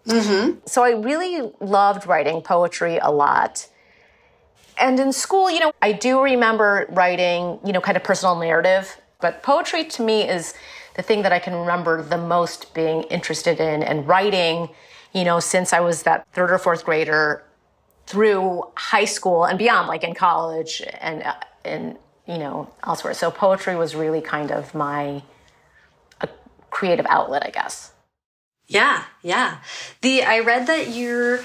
Mm-hmm. 0.06 0.58
So 0.66 0.84
I 0.84 0.90
really 0.90 1.50
loved 1.60 2.06
writing 2.06 2.42
poetry 2.42 2.98
a 2.98 3.10
lot. 3.10 3.68
And 4.78 4.98
in 5.00 5.12
school, 5.12 5.50
you 5.50 5.60
know, 5.60 5.72
I 5.82 5.92
do 5.92 6.20
remember 6.20 6.86
writing, 6.90 7.58
you 7.64 7.72
know, 7.72 7.80
kind 7.80 7.96
of 7.96 8.04
personal 8.04 8.36
narrative, 8.36 8.96
but 9.20 9.42
poetry 9.42 9.84
to 9.84 10.02
me 10.02 10.28
is 10.28 10.54
the 10.96 11.02
thing 11.02 11.22
that 11.22 11.32
I 11.32 11.38
can 11.38 11.54
remember 11.54 12.02
the 12.02 12.18
most 12.18 12.74
being 12.74 13.02
interested 13.04 13.60
in 13.60 13.82
and 13.82 14.06
writing, 14.06 14.68
you 15.14 15.25
know, 15.25 15.40
since 15.40 15.73
I 15.73 15.80
was 15.80 16.02
that 16.02 16.26
third 16.33 16.50
or 16.50 16.59
fourth 16.59 16.85
grader 16.85 17.44
through 18.06 18.64
high 18.76 19.06
school 19.06 19.44
and 19.44 19.59
beyond, 19.59 19.88
like 19.88 20.04
in 20.04 20.14
college 20.14 20.83
and, 21.00 21.23
uh, 21.23 21.35
and, 21.64 21.97
you 22.26 22.37
know, 22.37 22.71
elsewhere. 22.87 23.14
So 23.14 23.30
poetry 23.30 23.76
was 23.76 23.94
really 23.94 24.21
kind 24.21 24.50
of 24.50 24.75
my 24.75 25.23
creative 26.75 27.06
outlet, 27.09 27.47
I 27.47 27.50
guess. 27.50 27.92
Yeah, 28.66 29.04
yeah. 29.23 29.59
The 30.00 30.25
I 30.25 30.40
read 30.40 30.66
that 30.66 30.88
you're 30.88 31.40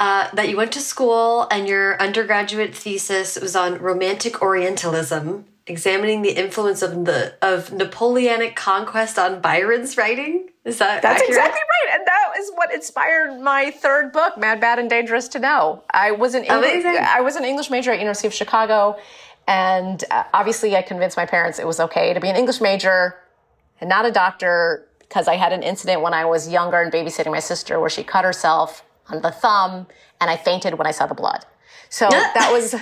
uh, 0.00 0.30
that 0.32 0.48
you 0.48 0.56
went 0.56 0.72
to 0.72 0.80
school 0.80 1.46
and 1.50 1.68
your 1.68 2.00
undergraduate 2.00 2.74
thesis 2.74 3.38
was 3.38 3.54
on 3.54 3.78
romantic 3.78 4.40
Orientalism, 4.40 5.44
examining 5.70 6.22
the 6.22 6.32
influence 6.32 6.82
of 6.82 7.04
the 7.04 7.34
of 7.40 7.72
Napoleonic 7.72 8.56
conquest 8.56 9.18
on 9.18 9.40
Byron's 9.40 9.96
writing. 9.96 10.50
Is 10.64 10.78
that 10.78 11.00
that's 11.00 11.22
accurate? 11.22 11.28
exactly 11.30 11.60
right, 11.60 11.98
and 11.98 12.06
that 12.06 12.34
is 12.38 12.50
what 12.54 12.74
inspired 12.74 13.40
my 13.40 13.70
third 13.70 14.12
book, 14.12 14.36
Mad, 14.36 14.60
Bad, 14.60 14.78
and 14.78 14.90
Dangerous 14.90 15.28
to 15.28 15.38
Know. 15.38 15.82
I 15.90 16.10
was 16.10 16.34
an 16.34 16.44
English, 16.44 16.84
I 16.84 17.20
was 17.20 17.36
an 17.36 17.44
English 17.44 17.70
major 17.70 17.92
at 17.92 17.98
University 17.98 18.26
of 18.26 18.34
Chicago, 18.34 18.98
and 19.46 20.04
uh, 20.10 20.24
obviously 20.34 20.76
I 20.76 20.82
convinced 20.82 21.16
my 21.16 21.26
parents 21.26 21.58
it 21.58 21.66
was 21.66 21.80
okay 21.80 22.12
to 22.12 22.20
be 22.20 22.28
an 22.28 22.36
English 22.36 22.60
major 22.60 23.16
and 23.80 23.88
not 23.88 24.04
a 24.04 24.10
doctor 24.10 24.86
because 24.98 25.26
I 25.26 25.36
had 25.36 25.52
an 25.52 25.62
incident 25.62 26.02
when 26.02 26.14
I 26.14 26.24
was 26.24 26.48
younger 26.48 26.80
and 26.80 26.92
babysitting 26.92 27.32
my 27.32 27.40
sister 27.40 27.80
where 27.80 27.90
she 27.90 28.02
cut 28.02 28.24
herself 28.24 28.84
on 29.08 29.22
the 29.22 29.30
thumb 29.30 29.86
and 30.20 30.30
I 30.30 30.36
fainted 30.36 30.74
when 30.74 30.86
I 30.86 30.92
saw 30.92 31.06
the 31.06 31.14
blood. 31.14 31.44
So 31.88 32.08
that 32.10 32.50
was 32.52 32.74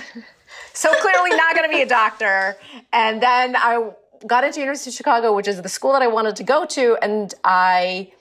so 0.79 0.93
clearly 1.01 1.31
not 1.31 1.53
going 1.55 1.69
to 1.69 1.75
be 1.75 1.81
a 1.81 1.85
doctor. 1.85 2.55
And 2.93 3.21
then 3.21 3.57
I 3.57 3.91
got 4.25 4.45
into 4.45 4.61
University 4.61 4.91
of 4.91 4.95
Chicago, 4.95 5.35
which 5.35 5.45
is 5.45 5.61
the 5.61 5.67
school 5.67 5.91
that 5.91 6.01
I 6.01 6.07
wanted 6.07 6.37
to 6.37 6.43
go 6.43 6.65
to, 6.67 6.97
and 7.01 7.33
I 7.43 8.13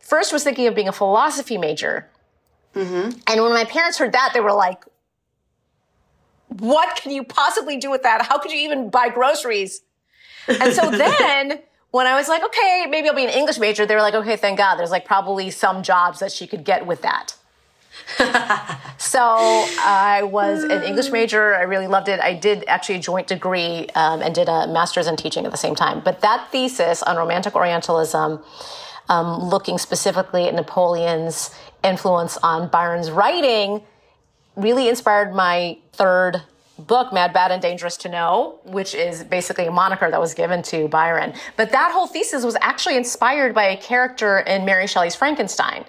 first 0.00 0.32
was 0.32 0.42
thinking 0.42 0.66
of 0.66 0.74
being 0.74 0.88
a 0.88 0.92
philosophy 0.92 1.56
major. 1.56 2.08
Mm-hmm. 2.74 3.20
And 3.28 3.42
when 3.42 3.52
my 3.52 3.64
parents 3.64 3.96
heard 3.96 4.10
that, 4.12 4.30
they 4.34 4.40
were 4.40 4.52
like, 4.52 4.84
"What 6.48 6.96
can 6.96 7.12
you 7.12 7.22
possibly 7.22 7.76
do 7.76 7.92
with 7.92 8.02
that? 8.02 8.26
How 8.26 8.38
could 8.38 8.50
you 8.50 8.58
even 8.58 8.90
buy 8.90 9.08
groceries?" 9.08 9.82
And 10.48 10.72
so 10.72 10.90
then 11.06 11.60
when 11.92 12.08
I 12.08 12.16
was 12.16 12.28
like, 12.28 12.42
okay, 12.42 12.86
maybe 12.88 13.08
I'll 13.08 13.14
be 13.14 13.24
an 13.24 13.30
English 13.30 13.58
major, 13.58 13.86
they 13.86 13.94
were 13.94 14.00
like, 14.00 14.14
okay, 14.14 14.36
thank 14.36 14.58
God. 14.58 14.76
There's 14.76 14.92
like 14.92 15.04
probably 15.04 15.50
some 15.50 15.82
jobs 15.82 16.20
that 16.20 16.30
she 16.30 16.46
could 16.46 16.64
get 16.64 16.86
with 16.86 17.02
that. 17.02 17.34
so 18.98 19.20
I 19.20 20.22
was 20.22 20.64
an 20.64 20.82
English 20.82 21.10
major. 21.10 21.54
I 21.54 21.62
really 21.62 21.86
loved 21.86 22.08
it. 22.08 22.20
I 22.20 22.34
did 22.34 22.64
actually 22.66 22.96
a 22.96 23.00
joint 23.00 23.26
degree 23.26 23.88
um, 23.94 24.22
and 24.22 24.34
did 24.34 24.48
a 24.48 24.66
master's 24.66 25.06
in 25.06 25.16
teaching 25.16 25.44
at 25.44 25.50
the 25.50 25.58
same 25.58 25.74
time. 25.74 26.00
But 26.00 26.20
that 26.20 26.48
thesis 26.50 27.02
on 27.02 27.16
romantic 27.16 27.54
Orientalism, 27.54 28.42
um, 29.08 29.42
looking 29.48 29.78
specifically 29.78 30.46
at 30.46 30.54
Napoleon's 30.54 31.50
influence 31.82 32.36
on 32.42 32.68
Byron's 32.68 33.10
writing, 33.10 33.82
really 34.56 34.88
inspired 34.88 35.34
my 35.34 35.78
third 35.92 36.42
book, 36.86 37.12
Mad, 37.12 37.32
Bad, 37.32 37.50
and 37.50 37.60
Dangerous 37.60 37.96
to 37.98 38.08
Know, 38.08 38.58
which 38.64 38.94
is 38.94 39.22
basically 39.24 39.66
a 39.66 39.70
moniker 39.70 40.10
that 40.10 40.20
was 40.20 40.34
given 40.34 40.62
to 40.64 40.88
Byron. 40.88 41.34
But 41.56 41.70
that 41.72 41.92
whole 41.92 42.06
thesis 42.06 42.44
was 42.44 42.56
actually 42.60 42.96
inspired 42.96 43.54
by 43.54 43.64
a 43.64 43.76
character 43.76 44.38
in 44.40 44.64
Mary 44.64 44.86
Shelley's 44.86 45.14
Frankenstein. 45.14 45.84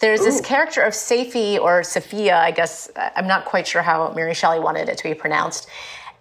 There's 0.00 0.20
Ooh. 0.20 0.24
this 0.24 0.40
character 0.40 0.82
of 0.82 0.92
Safie 0.92 1.58
or 1.58 1.82
Sophia, 1.82 2.36
I 2.38 2.50
guess, 2.50 2.90
I'm 3.16 3.26
not 3.26 3.44
quite 3.44 3.66
sure 3.66 3.82
how 3.82 4.12
Mary 4.14 4.34
Shelley 4.34 4.60
wanted 4.60 4.88
it 4.88 4.96
to 4.98 5.04
be 5.04 5.14
pronounced. 5.14 5.68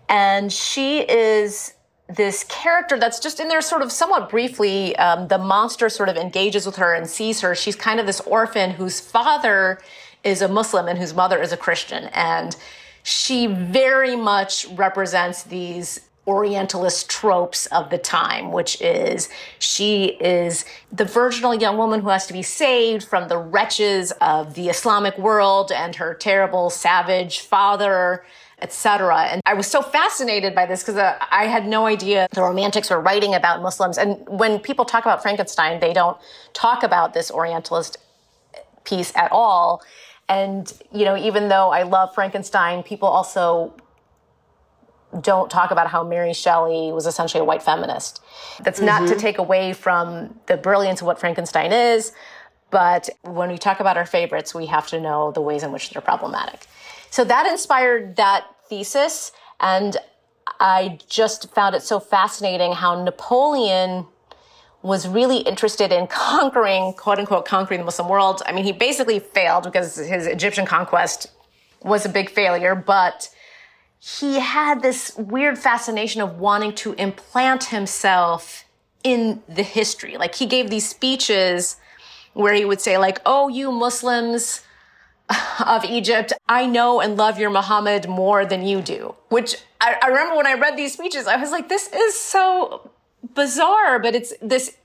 And 0.09 0.51
she 0.51 0.99
is 0.99 1.73
this 2.09 2.45
character 2.45 2.97
that's 2.97 3.19
just 3.19 3.39
in 3.39 3.49
there 3.49 3.61
sort 3.61 3.81
of 3.81 3.91
somewhat 3.91 4.29
briefly. 4.29 4.95
Um, 4.95 5.27
the 5.27 5.37
monster 5.37 5.89
sort 5.89 6.09
of 6.09 6.15
engages 6.15 6.65
with 6.65 6.77
her 6.77 6.93
and 6.93 7.07
sees 7.07 7.41
her. 7.41 7.53
She's 7.53 7.75
kind 7.75 7.99
of 7.99 8.05
this 8.05 8.21
orphan 8.21 8.71
whose 8.71 8.99
father 8.99 9.79
is 10.23 10.41
a 10.41 10.47
Muslim 10.47 10.87
and 10.87 10.97
whose 10.97 11.13
mother 11.13 11.41
is 11.41 11.51
a 11.51 11.57
Christian. 11.57 12.05
And 12.13 12.55
she 13.03 13.47
very 13.47 14.15
much 14.15 14.65
represents 14.69 15.43
these 15.43 16.01
Orientalist 16.27 17.09
tropes 17.09 17.65
of 17.67 17.89
the 17.89 17.97
time, 17.97 18.51
which 18.51 18.81
is 18.81 19.29
she 19.59 20.17
is 20.19 20.65
the 20.91 21.05
virginal 21.05 21.55
young 21.55 21.77
woman 21.77 22.01
who 22.01 22.09
has 22.09 22.27
to 22.27 22.33
be 22.33 22.43
saved 22.43 23.05
from 23.05 23.29
the 23.29 23.37
wretches 23.37 24.11
of 24.19 24.53
the 24.55 24.69
Islamic 24.69 25.17
world 25.17 25.71
and 25.71 25.95
her 25.95 26.13
terrible 26.13 26.69
savage 26.69 27.39
father 27.39 28.23
etc. 28.59 29.25
And 29.25 29.41
I 29.45 29.53
was 29.53 29.67
so 29.67 29.81
fascinated 29.81 30.55
by 30.55 30.65
this 30.65 30.81
because 30.81 30.95
uh, 30.95 31.17
I 31.29 31.45
had 31.45 31.67
no 31.67 31.85
idea 31.85 32.27
the 32.31 32.41
romantics 32.41 32.89
were 32.89 32.99
writing 32.99 33.35
about 33.35 33.61
Muslims. 33.61 33.97
And 33.97 34.27
when 34.27 34.59
people 34.59 34.83
talk 34.83 35.03
about 35.03 35.21
Frankenstein, 35.21 35.79
they 35.79 35.93
don't 35.93 36.17
talk 36.53 36.83
about 36.83 37.13
this 37.13 37.29
Orientalist 37.29 37.97
piece 38.83 39.15
at 39.15 39.31
all. 39.31 39.83
And, 40.27 40.73
you 40.91 41.05
know, 41.05 41.15
even 41.15 41.49
though 41.49 41.69
I 41.69 41.83
love 41.83 42.13
Frankenstein, 42.15 42.83
people 42.83 43.07
also 43.07 43.73
don't 45.21 45.49
talk 45.49 45.71
about 45.71 45.87
how 45.87 46.03
Mary 46.03 46.33
Shelley 46.33 46.91
was 46.91 47.05
essentially 47.05 47.41
a 47.41 47.45
white 47.45 47.63
feminist. 47.63 48.21
That's 48.61 48.79
mm-hmm. 48.79 48.87
not 48.87 48.99
to 48.99 49.13
mm-hmm. 49.13 49.19
take 49.19 49.37
away 49.37 49.73
from 49.73 50.39
the 50.47 50.57
brilliance 50.57 51.01
of 51.01 51.07
what 51.07 51.19
Frankenstein 51.19 51.71
is, 51.71 52.11
but 52.69 53.09
when 53.21 53.49
we 53.49 53.57
talk 53.57 53.79
about 53.79 53.97
our 53.97 54.05
favorites, 54.05 54.53
we 54.53 54.65
have 54.65 54.87
to 54.87 54.99
know 54.99 55.31
the 55.31 55.41
ways 55.41 55.63
in 55.63 55.71
which 55.71 55.89
they're 55.89 56.01
problematic. 56.01 56.67
So 57.09 57.23
that 57.23 57.47
inspired 57.47 58.17
that 58.17 58.45
thesis, 58.67 59.31
and 59.59 59.95
I 60.59 60.99
just 61.07 61.53
found 61.53 61.75
it 61.75 61.83
so 61.83 61.99
fascinating 61.99 62.73
how 62.73 63.01
Napoleon 63.01 64.05
was 64.81 65.07
really 65.07 65.39
interested 65.39 65.91
in 65.91 66.07
conquering, 66.07 66.93
quote 66.93 67.19
unquote, 67.19 67.45
conquering 67.45 67.79
the 67.79 67.85
Muslim 67.85 68.09
world. 68.09 68.41
I 68.45 68.51
mean, 68.51 68.63
he 68.63 68.71
basically 68.71 69.19
failed 69.19 69.63
because 69.63 69.95
his 69.95 70.27
Egyptian 70.27 70.65
conquest 70.65 71.27
was 71.81 72.05
a 72.05 72.09
big 72.09 72.29
failure, 72.29 72.75
but 72.75 73.29
he 73.99 74.39
had 74.39 74.81
this 74.81 75.15
weird 75.17 75.57
fascination 75.57 76.21
of 76.21 76.39
wanting 76.39 76.73
to 76.75 76.93
implant 76.93 77.65
himself 77.65 78.65
in 79.03 79.41
the 79.47 79.63
history. 79.63 80.17
Like 80.17 80.35
he 80.35 80.45
gave 80.45 80.69
these 80.69 80.87
speeches 80.87 81.77
where 82.33 82.53
he 82.53 82.65
would 82.65 82.81
say 82.81 82.97
like, 82.97 83.19
"Oh, 83.25 83.47
you 83.47 83.71
Muslims 83.71 84.63
of 85.65 85.83
Egypt, 85.85 86.33
I 86.47 86.65
know 86.65 86.99
and 87.01 87.17
love 87.17 87.39
your 87.39 87.49
Muhammad 87.49 88.07
more 88.07 88.45
than 88.45 88.65
you 88.65 88.81
do." 88.81 89.15
Which 89.29 89.55
I, 89.81 89.95
I 90.01 90.07
remember 90.07 90.35
when 90.35 90.47
I 90.47 90.53
read 90.53 90.77
these 90.77 90.93
speeches, 90.93 91.27
I 91.27 91.37
was 91.37 91.51
like, 91.51 91.69
"This 91.69 91.91
is 91.91 92.19
so 92.19 92.91
bizarre, 93.33 93.99
but 93.99 94.15
it's 94.15 94.33
this 94.41 94.77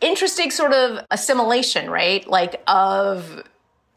interesting 0.00 0.50
sort 0.50 0.72
of 0.72 1.04
assimilation, 1.10 1.90
right? 1.90 2.26
Like 2.28 2.62
of 2.66 3.42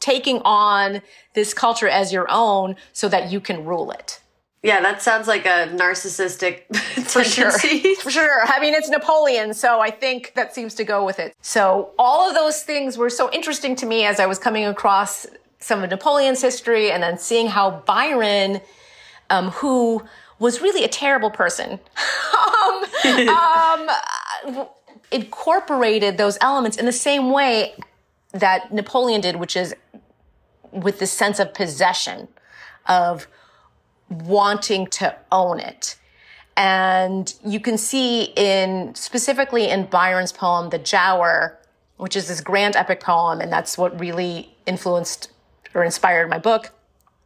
taking 0.00 0.40
on 0.44 1.02
this 1.34 1.54
culture 1.54 1.88
as 1.88 2.12
your 2.12 2.26
own 2.30 2.76
so 2.92 3.08
that 3.08 3.30
you 3.30 3.40
can 3.40 3.64
rule 3.64 3.90
it. 3.90 4.20
Yeah, 4.62 4.82
that 4.82 5.00
sounds 5.00 5.26
like 5.26 5.46
a 5.46 5.68
narcissistic 5.68 6.74
for 7.06 7.24
sure. 7.24 7.50
For 7.50 8.10
sure. 8.10 8.40
I 8.44 8.60
mean, 8.60 8.74
it's 8.74 8.90
Napoleon, 8.90 9.54
so 9.54 9.80
I 9.80 9.90
think 9.90 10.32
that 10.34 10.54
seems 10.54 10.74
to 10.74 10.84
go 10.84 11.04
with 11.04 11.18
it. 11.18 11.34
So 11.40 11.92
all 11.98 12.28
of 12.28 12.34
those 12.34 12.62
things 12.62 12.98
were 12.98 13.08
so 13.08 13.30
interesting 13.32 13.74
to 13.76 13.86
me 13.86 14.04
as 14.04 14.20
I 14.20 14.26
was 14.26 14.38
coming 14.38 14.66
across 14.66 15.26
some 15.60 15.82
of 15.82 15.90
Napoleon's 15.90 16.42
history 16.42 16.90
and 16.90 17.02
then 17.02 17.18
seeing 17.18 17.46
how 17.46 17.82
Byron, 17.86 18.60
um, 19.30 19.48
who 19.50 20.02
was 20.38 20.60
really 20.60 20.84
a 20.84 20.88
terrible 20.88 21.30
person. 21.30 21.78
um, 22.62 22.84
um, 24.58 24.68
incorporated 25.10 26.18
those 26.18 26.36
elements 26.40 26.76
in 26.76 26.86
the 26.86 26.92
same 26.92 27.30
way 27.30 27.74
that 28.32 28.72
Napoleon 28.72 29.20
did, 29.20 29.36
which 29.36 29.56
is 29.56 29.74
with 30.70 30.98
the 30.98 31.06
sense 31.06 31.38
of 31.38 31.52
possession, 31.54 32.28
of 32.86 33.26
wanting 34.10 34.86
to 34.88 35.16
own 35.32 35.60
it. 35.60 35.96
And 36.56 37.32
you 37.44 37.60
can 37.60 37.78
see 37.78 38.24
in 38.36 38.94
specifically 38.94 39.68
in 39.68 39.86
Byron's 39.86 40.32
poem, 40.32 40.70
The 40.70 40.78
Giaour, 40.78 41.56
which 41.96 42.16
is 42.16 42.28
this 42.28 42.40
grand 42.40 42.76
epic 42.76 43.00
poem, 43.00 43.40
and 43.40 43.52
that's 43.52 43.78
what 43.78 43.98
really 43.98 44.54
influenced 44.66 45.30
or 45.74 45.84
inspired 45.84 46.28
my 46.28 46.38
book. 46.38 46.72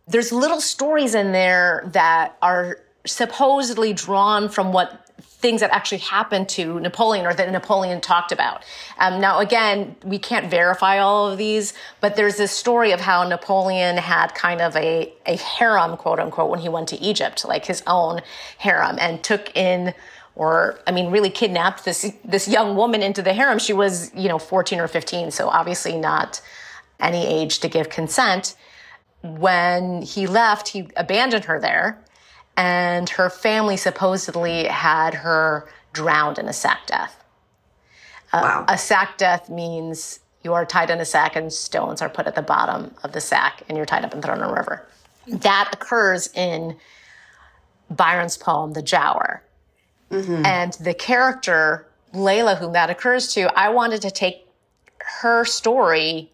There's 0.06 0.30
little 0.30 0.60
stories 0.60 1.14
in 1.14 1.32
there 1.32 1.88
that 1.92 2.36
are 2.42 2.78
supposedly 3.06 3.92
drawn 3.92 4.48
from 4.48 4.72
what 4.72 5.03
things 5.44 5.60
that 5.60 5.70
actually 5.72 5.98
happened 5.98 6.48
to 6.48 6.80
Napoleon 6.80 7.26
or 7.26 7.34
that 7.34 7.52
Napoleon 7.52 8.00
talked 8.00 8.32
about. 8.32 8.64
Um, 8.98 9.20
now, 9.20 9.40
again, 9.40 9.94
we 10.02 10.18
can't 10.18 10.50
verify 10.50 11.00
all 11.00 11.30
of 11.30 11.36
these, 11.36 11.74
but 12.00 12.16
there's 12.16 12.36
this 12.38 12.50
story 12.50 12.92
of 12.92 13.00
how 13.02 13.28
Napoleon 13.28 13.98
had 13.98 14.34
kind 14.34 14.62
of 14.62 14.74
a, 14.74 15.12
a 15.26 15.36
harem, 15.36 15.98
quote 15.98 16.18
unquote, 16.18 16.48
when 16.48 16.60
he 16.60 16.70
went 16.70 16.88
to 16.88 16.96
Egypt, 16.96 17.44
like 17.44 17.66
his 17.66 17.82
own 17.86 18.22
harem, 18.56 18.96
and 18.98 19.22
took 19.22 19.54
in 19.54 19.92
or 20.34 20.80
I 20.86 20.92
mean, 20.92 21.12
really 21.12 21.30
kidnapped 21.30 21.84
this 21.84 22.10
this 22.24 22.48
young 22.48 22.74
woman 22.74 23.02
into 23.02 23.20
the 23.20 23.34
harem. 23.34 23.58
She 23.58 23.74
was, 23.74 24.12
you 24.14 24.30
know, 24.30 24.38
14 24.38 24.80
or 24.80 24.88
15, 24.88 25.30
so 25.30 25.48
obviously 25.48 25.98
not 25.98 26.40
any 26.98 27.26
age 27.26 27.58
to 27.58 27.68
give 27.68 27.90
consent. 27.90 28.56
When 29.20 30.00
he 30.00 30.26
left, 30.26 30.68
he 30.68 30.88
abandoned 30.96 31.44
her 31.44 31.60
there 31.60 32.03
and 32.56 33.08
her 33.10 33.30
family 33.30 33.76
supposedly 33.76 34.64
had 34.64 35.14
her 35.14 35.68
drowned 35.92 36.38
in 36.38 36.48
a 36.48 36.52
sack 36.52 36.86
death. 36.86 37.24
Uh. 38.32 38.64
A 38.68 38.78
sack 38.78 39.18
death 39.18 39.48
means 39.48 40.20
you 40.42 40.52
are 40.52 40.66
tied 40.66 40.90
in 40.90 41.00
a 41.00 41.04
sack 41.04 41.36
and 41.36 41.52
stones 41.52 42.02
are 42.02 42.08
put 42.08 42.26
at 42.26 42.34
the 42.34 42.42
bottom 42.42 42.94
of 43.02 43.12
the 43.12 43.20
sack 43.20 43.62
and 43.68 43.76
you're 43.76 43.86
tied 43.86 44.04
up 44.04 44.12
and 44.12 44.22
thrown 44.22 44.38
in 44.38 44.44
a 44.44 44.52
river. 44.52 44.86
That 45.26 45.70
occurs 45.72 46.28
in 46.34 46.76
Byron's 47.90 48.36
poem, 48.36 48.72
The 48.72 48.82
Giaour. 48.82 49.40
Mm-hmm. 50.10 50.44
And 50.44 50.72
the 50.74 50.94
character, 50.94 51.86
Leila, 52.12 52.56
whom 52.56 52.72
that 52.72 52.90
occurs 52.90 53.32
to, 53.34 53.50
I 53.58 53.70
wanted 53.70 54.02
to 54.02 54.10
take 54.10 54.46
her 55.20 55.44
story 55.44 56.30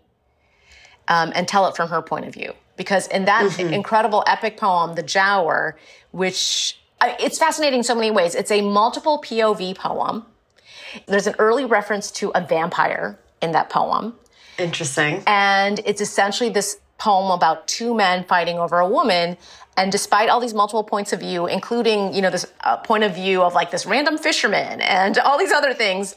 um, 1.09 1.33
and 1.35 1.47
tell 1.47 1.67
it 1.67 1.77
from 1.77 1.89
her 1.91 2.03
point 2.03 2.27
of 2.27 2.35
view 2.35 2.53
because 2.81 3.07
in 3.09 3.27
that 3.27 3.45
mm-hmm. 3.45 3.75
incredible 3.75 4.25
epic 4.27 4.57
poem, 4.57 4.95
The 4.95 5.03
Giaour, 5.03 5.75
which 6.13 6.79
it's 7.03 7.37
fascinating 7.37 7.81
in 7.81 7.85
so 7.85 7.95
many 7.95 8.11
ways. 8.11 8.35
It's 8.35 8.51
a 8.51 8.63
multiple 8.63 9.21
POV 9.21 9.77
poem. 9.77 10.25
There's 11.05 11.27
an 11.27 11.35
early 11.39 11.67
reference 11.67 12.11
to 12.13 12.31
a 12.31 12.41
vampire 12.41 13.19
in 13.43 13.53
that 13.53 13.69
poem. 13.69 14.15
Interesting. 14.57 15.23
And 15.27 15.81
it's 15.85 16.01
essentially 16.01 16.49
this 16.49 16.79
poem 16.97 17.31
about 17.31 17.69
two 17.69 17.95
men 17.95 18.25
fighting 18.25 18.59
over 18.59 18.79
a 18.79 18.89
woman. 18.89 19.37
And 19.77 19.93
despite 19.93 20.31
all 20.31 20.41
these 20.41 20.55
multiple 20.55 20.83
points 20.83 21.13
of 21.13 21.21
view, 21.21 21.47
including, 21.47 22.15
you 22.15 22.23
know, 22.23 22.31
this 22.31 22.47
uh, 22.65 22.79
point 22.79 23.05
of 23.05 23.15
view 23.15 23.43
of 23.43 23.53
like 23.53 23.71
this 23.71 23.85
random 23.85 24.17
fisherman 24.17 24.81
and 24.81 25.19
all 25.19 25.39
these 25.39 25.53
other 25.53 25.75
things, 25.75 26.17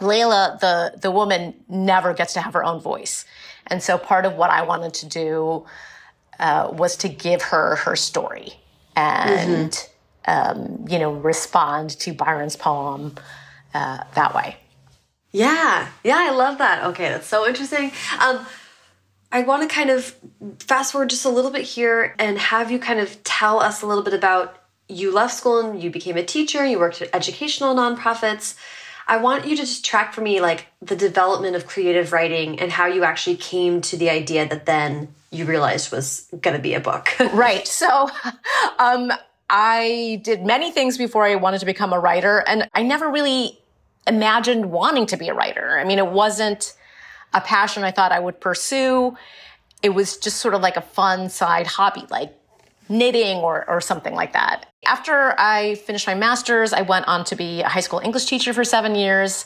Leila, 0.00 0.58
the, 0.60 0.96
the 1.00 1.10
woman, 1.10 1.54
never 1.68 2.14
gets 2.14 2.34
to 2.34 2.40
have 2.40 2.52
her 2.54 2.62
own 2.62 2.80
voice. 2.80 3.24
And 3.68 3.82
so 3.82 3.98
part 3.98 4.24
of 4.24 4.34
what 4.34 4.50
I 4.50 4.62
wanted 4.62 4.94
to 4.94 5.06
do 5.06 5.66
uh, 6.38 6.70
was 6.72 6.96
to 6.98 7.08
give 7.08 7.42
her 7.42 7.76
her 7.76 7.96
story 7.96 8.54
and, 8.94 9.72
mm-hmm. 9.72 10.50
um, 10.60 10.84
you 10.88 10.98
know, 10.98 11.12
respond 11.12 11.90
to 12.00 12.12
Byron's 12.12 12.56
poem 12.56 13.14
uh, 13.74 14.04
that 14.14 14.34
way. 14.34 14.56
Yeah, 15.32 15.88
yeah, 16.02 16.16
I 16.18 16.30
love 16.30 16.58
that. 16.58 16.84
Okay, 16.84 17.08
that's 17.08 17.26
so 17.26 17.46
interesting. 17.46 17.92
Um, 18.20 18.46
I 19.32 19.42
want 19.42 19.68
to 19.68 19.74
kind 19.74 19.90
of 19.90 20.16
fast 20.60 20.92
forward 20.92 21.10
just 21.10 21.24
a 21.24 21.28
little 21.28 21.50
bit 21.50 21.62
here 21.62 22.14
and 22.18 22.38
have 22.38 22.70
you 22.70 22.78
kind 22.78 23.00
of 23.00 23.22
tell 23.24 23.60
us 23.60 23.82
a 23.82 23.86
little 23.86 24.04
bit 24.04 24.14
about 24.14 24.56
you 24.88 25.12
left 25.12 25.34
school 25.34 25.58
and 25.58 25.82
you 25.82 25.90
became 25.90 26.16
a 26.16 26.22
teacher, 26.22 26.64
you 26.64 26.78
worked 26.78 27.02
at 27.02 27.14
educational 27.14 27.74
nonprofits. 27.74 28.56
I 29.08 29.18
want 29.18 29.46
you 29.46 29.56
to 29.56 29.62
just 29.62 29.84
track 29.84 30.12
for 30.12 30.20
me 30.20 30.40
like 30.40 30.66
the 30.82 30.96
development 30.96 31.54
of 31.54 31.66
creative 31.66 32.12
writing 32.12 32.58
and 32.58 32.72
how 32.72 32.86
you 32.86 33.04
actually 33.04 33.36
came 33.36 33.80
to 33.82 33.96
the 33.96 34.10
idea 34.10 34.48
that 34.48 34.66
then 34.66 35.08
you 35.30 35.44
realized 35.44 35.92
was 35.92 36.26
going 36.40 36.56
to 36.56 36.62
be 36.62 36.74
a 36.74 36.80
book. 36.80 37.10
right. 37.32 37.66
So, 37.66 38.10
um, 38.78 39.12
I 39.48 40.20
did 40.24 40.44
many 40.44 40.72
things 40.72 40.98
before 40.98 41.24
I 41.24 41.36
wanted 41.36 41.60
to 41.60 41.66
become 41.66 41.92
a 41.92 42.00
writer, 42.00 42.42
and 42.48 42.68
I 42.74 42.82
never 42.82 43.08
really 43.08 43.60
imagined 44.06 44.72
wanting 44.72 45.06
to 45.06 45.16
be 45.16 45.28
a 45.28 45.34
writer. 45.34 45.78
I 45.78 45.84
mean, 45.84 45.98
it 45.98 46.08
wasn't 46.08 46.74
a 47.32 47.40
passion 47.40 47.84
I 47.84 47.92
thought 47.92 48.10
I 48.10 48.18
would 48.18 48.40
pursue. 48.40 49.16
It 49.82 49.90
was 49.90 50.16
just 50.16 50.38
sort 50.38 50.54
of 50.54 50.62
like 50.62 50.76
a 50.76 50.80
fun 50.80 51.28
side 51.28 51.66
hobby, 51.66 52.04
like 52.10 52.32
knitting 52.88 53.38
or, 53.38 53.68
or 53.68 53.80
something 53.80 54.14
like 54.14 54.32
that. 54.32 54.66
After 54.86 55.34
I 55.38 55.74
finished 55.74 56.06
my 56.06 56.14
master's, 56.14 56.72
I 56.72 56.82
went 56.82 57.08
on 57.08 57.24
to 57.24 57.34
be 57.34 57.60
a 57.62 57.68
high 57.68 57.80
school 57.80 57.98
English 57.98 58.26
teacher 58.26 58.52
for 58.54 58.62
seven 58.62 58.94
years, 58.94 59.44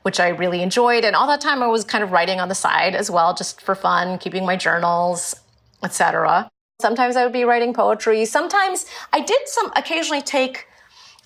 which 0.00 0.18
I 0.18 0.28
really 0.28 0.62
enjoyed. 0.62 1.04
And 1.04 1.14
all 1.14 1.26
that 1.26 1.42
time 1.42 1.62
I 1.62 1.66
was 1.66 1.84
kind 1.84 2.02
of 2.02 2.10
writing 2.10 2.40
on 2.40 2.48
the 2.48 2.54
side 2.54 2.94
as 2.94 3.10
well, 3.10 3.34
just 3.34 3.60
for 3.60 3.74
fun, 3.74 4.16
keeping 4.16 4.46
my 4.46 4.56
journals, 4.56 5.36
etc. 5.82 6.48
Sometimes 6.80 7.16
I 7.16 7.24
would 7.24 7.34
be 7.34 7.44
writing 7.44 7.74
poetry. 7.74 8.24
Sometimes 8.24 8.86
I 9.12 9.20
did 9.20 9.46
some 9.46 9.70
occasionally 9.76 10.22
take 10.22 10.66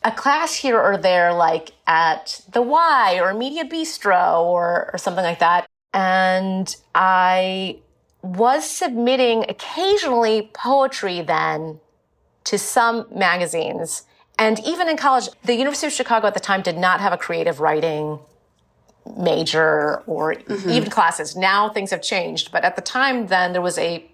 a 0.02 0.10
class 0.10 0.54
here 0.54 0.80
or 0.80 0.96
there, 0.96 1.32
like 1.32 1.70
at 1.86 2.40
the 2.50 2.62
Y 2.62 3.20
or 3.22 3.32
Media 3.32 3.64
Bistro 3.64 4.42
or, 4.42 4.90
or 4.92 4.98
something 4.98 5.24
like 5.24 5.38
that. 5.38 5.68
And 5.94 6.74
I 6.96 7.78
was 8.22 8.68
submitting 8.68 9.44
occasionally 9.48 10.50
poetry 10.52 11.20
then 11.20 11.78
to 12.44 12.58
some 12.58 13.06
magazines. 13.14 14.04
And 14.38 14.58
even 14.60 14.88
in 14.88 14.96
college, 14.96 15.28
the 15.44 15.54
University 15.54 15.86
of 15.86 15.92
Chicago 15.92 16.26
at 16.26 16.34
the 16.34 16.40
time 16.40 16.62
did 16.62 16.76
not 16.76 17.00
have 17.00 17.12
a 17.12 17.18
creative 17.18 17.60
writing 17.60 18.18
major 19.16 20.02
or 20.06 20.34
mm-hmm. 20.34 20.70
even 20.70 20.90
classes. 20.90 21.36
Now 21.36 21.68
things 21.68 21.90
have 21.90 22.02
changed. 22.02 22.52
But 22.52 22.64
at 22.64 22.76
the 22.76 22.82
time, 22.82 23.26
then 23.26 23.52
there 23.52 23.62
was 23.62 23.78
a, 23.78 24.04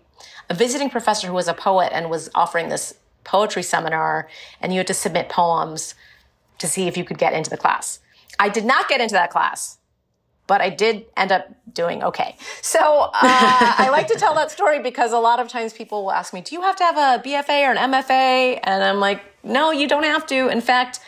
a 0.48 0.54
visiting 0.54 0.90
professor 0.90 1.26
who 1.26 1.34
was 1.34 1.48
a 1.48 1.54
poet 1.54 1.90
and 1.92 2.10
was 2.10 2.30
offering 2.34 2.68
this 2.68 2.94
poetry 3.24 3.62
seminar, 3.62 4.28
and 4.60 4.72
you 4.72 4.78
had 4.78 4.86
to 4.86 4.94
submit 4.94 5.28
poems 5.28 5.94
to 6.58 6.66
see 6.66 6.88
if 6.88 6.96
you 6.96 7.04
could 7.04 7.18
get 7.18 7.34
into 7.34 7.50
the 7.50 7.56
class. 7.56 8.00
I 8.38 8.48
did 8.48 8.64
not 8.64 8.88
get 8.88 9.00
into 9.00 9.14
that 9.14 9.30
class 9.30 9.78
but 10.48 10.60
I 10.60 10.70
did 10.70 11.06
end 11.16 11.30
up 11.30 11.46
doing 11.72 12.02
okay. 12.02 12.34
So 12.60 12.80
uh, 12.80 13.10
I 13.22 13.88
like 13.92 14.08
to 14.08 14.16
tell 14.16 14.34
that 14.34 14.50
story 14.50 14.82
because 14.82 15.12
a 15.12 15.18
lot 15.18 15.38
of 15.38 15.46
times 15.46 15.72
people 15.72 16.02
will 16.02 16.12
ask 16.12 16.34
me, 16.34 16.40
"Do 16.40 16.56
you 16.56 16.62
have 16.62 16.74
to 16.76 16.84
have 16.84 16.96
a 16.96 17.22
BFA 17.22 17.68
or 17.68 17.72
an 17.72 17.92
MFA?" 17.92 18.58
And 18.64 18.82
I'm 18.82 18.98
like, 18.98 19.22
"No, 19.44 19.70
you 19.70 19.86
don't 19.86 20.02
have 20.02 20.26
to." 20.26 20.48
In 20.48 20.60
fact, 20.60 20.98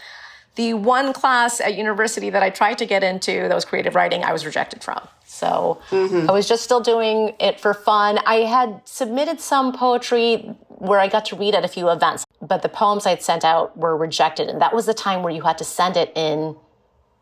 the 0.54 0.74
one 0.74 1.12
class 1.12 1.60
at 1.60 1.74
university 1.74 2.30
that 2.30 2.42
I 2.42 2.50
tried 2.50 2.78
to 2.78 2.86
get 2.86 3.02
into 3.02 3.48
that 3.48 3.54
was 3.54 3.64
creative 3.64 3.94
writing, 3.94 4.22
I 4.22 4.32
was 4.32 4.44
rejected 4.44 4.84
from. 4.84 5.00
So 5.24 5.80
mm-hmm. 5.90 6.28
I 6.28 6.32
was 6.32 6.46
just 6.48 6.64
still 6.64 6.80
doing 6.80 7.34
it 7.40 7.60
for 7.60 7.72
fun. 7.72 8.18
I 8.26 8.40
had 8.40 8.82
submitted 8.84 9.40
some 9.40 9.72
poetry 9.72 10.54
where 10.68 10.98
I 10.98 11.08
got 11.08 11.24
to 11.26 11.36
read 11.36 11.54
at 11.54 11.64
a 11.64 11.68
few 11.68 11.88
events, 11.88 12.26
but 12.42 12.62
the 12.62 12.68
poems 12.68 13.06
I'd 13.06 13.22
sent 13.22 13.44
out 13.44 13.76
were 13.76 13.96
rejected. 13.96 14.48
And 14.48 14.60
that 14.60 14.74
was 14.74 14.86
the 14.86 14.94
time 14.94 15.22
where 15.22 15.32
you 15.32 15.42
had 15.42 15.56
to 15.58 15.64
send 15.64 15.96
it 15.96 16.12
in, 16.16 16.56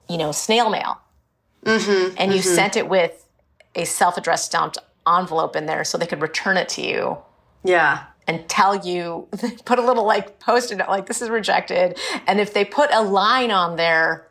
you 0.09 0.17
know, 0.17 0.33
snail 0.33 0.71
mail. 0.71 1.01
Mm-hmm, 1.65 2.15
and 2.19 2.33
you 2.33 2.41
mm-hmm. 2.41 2.55
sent 2.55 2.77
it 2.77 2.89
with 2.89 3.27
a 3.75 3.85
self-addressed 3.85 4.47
stamped 4.47 4.79
envelope 5.07 5.57
in 5.57 5.67
there 5.67 5.85
so 5.85 5.99
they 5.99 6.07
could 6.07 6.23
return 6.23 6.57
it 6.57 6.69
to 6.71 6.83
you. 6.83 7.19
Yeah. 7.65 8.05
And 8.27 8.47
tell 8.49 8.87
you, 8.87 9.29
put 9.65 9.79
a 9.79 9.83
little 9.83 10.05
like 10.05 10.39
post 10.39 10.71
it 10.71 10.79
like 10.79 11.07
this 11.07 11.23
is 11.23 11.31
rejected. 11.31 11.99
And 12.27 12.41
if 12.41 12.53
they 12.53 12.65
put 12.65 12.91
a 12.93 13.03
line 13.03 13.51
on 13.51 13.77
there, 13.77 14.29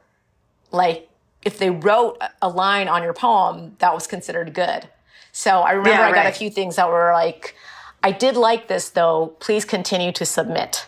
like 0.72 1.10
if 1.44 1.58
they 1.58 1.70
wrote 1.70 2.22
a 2.42 2.50
line 2.50 2.88
on 2.88 3.04
your 3.04 3.13
poem, 3.13 3.76
that 3.80 3.94
was 3.94 4.06
considered 4.06 4.54
good. 4.54 4.88
So 5.32 5.62
I 5.62 5.72
remember 5.72 6.02
yeah, 6.02 6.08
I 6.08 6.12
got 6.13 6.26
a 6.26 6.32
few 6.32 6.50
things 6.50 6.76
that 6.76 6.90
were 6.90 7.12
like, 7.13 7.56
I 8.04 8.12
did 8.12 8.36
like 8.36 8.68
this 8.68 8.90
though. 8.90 9.36
Please 9.40 9.66
continue 9.66 10.12
to 10.13 10.26
submit. 10.26 10.88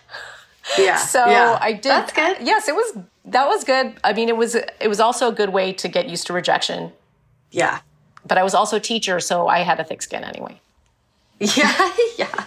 Yeah. 0.77 0.97
so 1.15 1.25
yeah. 1.25 1.57
I 1.61 1.73
did. 1.73 1.83
That's 1.83 2.13
good. 2.13 2.37
Yes, 2.41 2.67
it 2.67 2.75
was 2.75 2.97
that 3.31 3.47
was 3.47 3.63
good. 3.63 3.93
I 4.03 4.13
mean, 4.13 4.29
it 4.29 4.37
was 4.37 4.55
it 4.55 4.87
was 4.87 4.99
also 4.99 5.29
a 5.29 5.31
good 5.31 5.49
way 5.49 5.73
to 5.73 5.87
get 5.87 6.09
used 6.09 6.27
to 6.27 6.33
rejection. 6.33 6.91
Yeah. 7.51 7.79
But 8.25 8.37
I 8.37 8.43
was 8.43 8.53
also 8.53 8.77
a 8.77 8.79
teacher, 8.79 9.19
so 9.19 9.47
I 9.47 9.59
had 9.59 9.79
a 9.79 9.83
thick 9.83 10.01
skin 10.01 10.23
anyway. 10.23 10.59
Yeah, 11.41 11.93
yeah. 12.17 12.45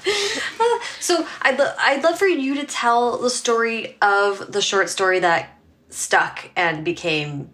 Uh, 0.60 0.78
so 1.00 1.26
I'd 1.40 1.58
lo- 1.58 1.72
I'd 1.78 2.02
love 2.02 2.18
for 2.18 2.26
you 2.26 2.54
to 2.56 2.64
tell 2.64 3.16
the 3.16 3.30
story 3.30 3.96
of 4.02 4.52
the 4.52 4.60
short 4.60 4.90
story 4.90 5.18
that 5.20 5.48
stuck 5.88 6.50
and 6.56 6.84
became 6.84 7.48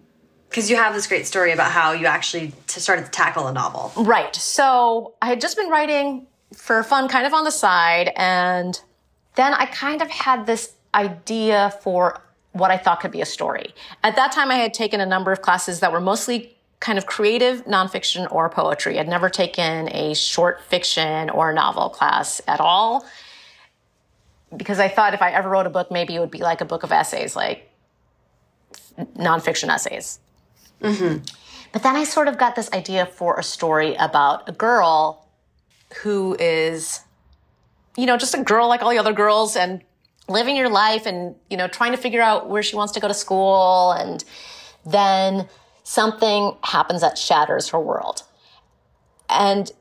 because 0.49 0.69
you 0.69 0.75
have 0.75 0.93
this 0.93 1.07
great 1.07 1.25
story 1.25 1.53
about 1.53 1.71
how 1.71 1.93
you 1.93 2.07
actually 2.07 2.51
started 2.67 3.05
to 3.05 3.11
tackle 3.11 3.47
a 3.47 3.53
novel. 3.53 3.93
Right. 4.03 4.35
So 4.35 5.13
I 5.21 5.27
had 5.27 5.39
just 5.39 5.55
been 5.55 5.69
writing 5.69 6.27
for 6.53 6.83
fun, 6.83 7.07
kind 7.07 7.25
of 7.25 7.33
on 7.33 7.45
the 7.45 7.51
side, 7.51 8.11
and 8.17 8.79
then 9.35 9.53
I 9.53 9.65
kind 9.67 10.01
of 10.01 10.09
had 10.09 10.45
this 10.45 10.73
idea 10.93 11.73
for 11.81 12.21
what 12.51 12.71
I 12.71 12.77
thought 12.77 12.99
could 12.99 13.11
be 13.11 13.21
a 13.21 13.25
story. 13.25 13.73
At 14.03 14.15
that 14.15 14.31
time, 14.31 14.51
I 14.51 14.55
had 14.55 14.73
taken 14.73 14.99
a 14.99 15.05
number 15.05 15.31
of 15.31 15.41
classes 15.41 15.79
that 15.81 15.91
were 15.91 16.01
mostly 16.01 16.55
kind 16.79 16.97
of 16.97 17.05
creative 17.05 17.65
nonfiction 17.65 18.31
or 18.31 18.49
poetry. 18.49 18.99
I'd 18.99 19.07
never 19.07 19.29
taken 19.29 19.89
a 19.89 20.13
short 20.15 20.61
fiction 20.61 21.29
or 21.29 21.53
novel 21.53 21.89
class 21.89 22.41
at 22.47 22.59
all 22.59 23.05
because 24.55 24.79
I 24.79 24.87
thought 24.87 25.13
if 25.13 25.21
I 25.21 25.31
ever 25.31 25.49
wrote 25.49 25.65
a 25.65 25.69
book, 25.69 25.91
maybe 25.91 26.15
it 26.15 26.19
would 26.19 26.31
be 26.31 26.39
like 26.39 26.61
a 26.61 26.65
book 26.65 26.83
of 26.83 26.91
essays, 26.91 27.35
like 27.35 27.69
nonfiction 29.15 29.69
essays. 29.69 30.19
Mm-hmm. 30.81 31.23
But 31.71 31.83
then 31.83 31.95
I 31.95 32.03
sort 32.03 32.27
of 32.27 32.37
got 32.37 32.55
this 32.55 32.71
idea 32.71 33.05
for 33.05 33.37
a 33.37 33.43
story 33.43 33.95
about 33.95 34.49
a 34.49 34.51
girl 34.51 35.27
who 36.01 36.35
is, 36.39 37.01
you 37.97 38.05
know, 38.05 38.17
just 38.17 38.33
a 38.33 38.43
girl 38.43 38.67
like 38.67 38.81
all 38.81 38.89
the 38.89 38.97
other 38.97 39.13
girls 39.13 39.55
and 39.55 39.81
living 40.29 40.55
your 40.55 40.69
life 40.69 41.05
and, 41.05 41.35
you 41.49 41.57
know, 41.57 41.67
trying 41.67 41.91
to 41.91 41.97
figure 41.97 42.21
out 42.21 42.49
where 42.49 42.63
she 42.63 42.75
wants 42.75 42.93
to 42.93 42.99
go 42.99 43.07
to 43.07 43.13
school. 43.13 43.91
And 43.91 44.23
then 44.85 45.47
something 45.83 46.55
happens 46.63 47.01
that 47.01 47.17
shatters 47.17 47.69
her 47.69 47.79
world. 47.79 48.23
And 49.29 49.71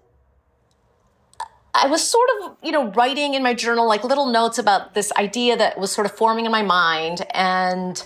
I 1.75 1.87
was 1.87 2.07
sort 2.07 2.29
of, 2.41 2.57
you 2.63 2.73
know, 2.73 2.91
writing 2.93 3.35
in 3.35 3.43
my 3.43 3.55
journal 3.55 3.87
like 3.87 4.03
little 4.05 4.27
notes 4.27 4.59
about 4.59 4.95
this 4.95 5.13
idea 5.13 5.57
that 5.57 5.79
was 5.79 5.93
sort 5.93 6.07
of 6.07 6.17
forming 6.17 6.45
in 6.47 6.53
my 6.53 6.63
mind. 6.63 7.25
And 7.31 8.03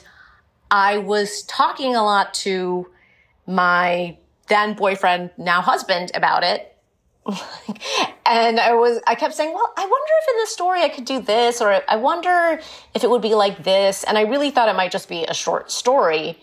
I 0.71 0.99
was 0.99 1.43
talking 1.45 1.95
a 1.95 2.03
lot 2.03 2.35
to 2.35 2.89
my 3.47 4.19
then 4.49 4.75
boyfriend, 4.75 5.31
now 5.39 5.63
husband, 5.63 6.11
about 6.15 6.43
it. 6.43 6.72
and 8.27 8.59
I 8.59 8.75
was, 8.75 9.01
I 9.07 9.15
kept 9.15 9.35
saying, 9.35 9.53
well, 9.55 9.73
I 9.77 9.83
wonder 9.83 10.13
if 10.23 10.29
in 10.31 10.37
this 10.39 10.53
story 10.53 10.83
I 10.83 10.89
could 10.89 11.05
do 11.05 11.21
this, 11.21 11.61
or 11.61 11.83
I 11.89 11.97
wonder 11.97 12.61
if 12.95 13.05
it 13.05 13.11
would 13.11 13.23
be 13.23 13.35
like 13.35 13.63
this. 13.63 14.05
And 14.05 14.19
I 14.19 14.23
really 14.23 14.51
thought 14.51 14.69
it 14.69 14.77
might 14.77 14.91
just 14.91 15.09
be 15.09 15.25
a 15.25 15.35
short 15.35 15.71
story. 15.71 16.39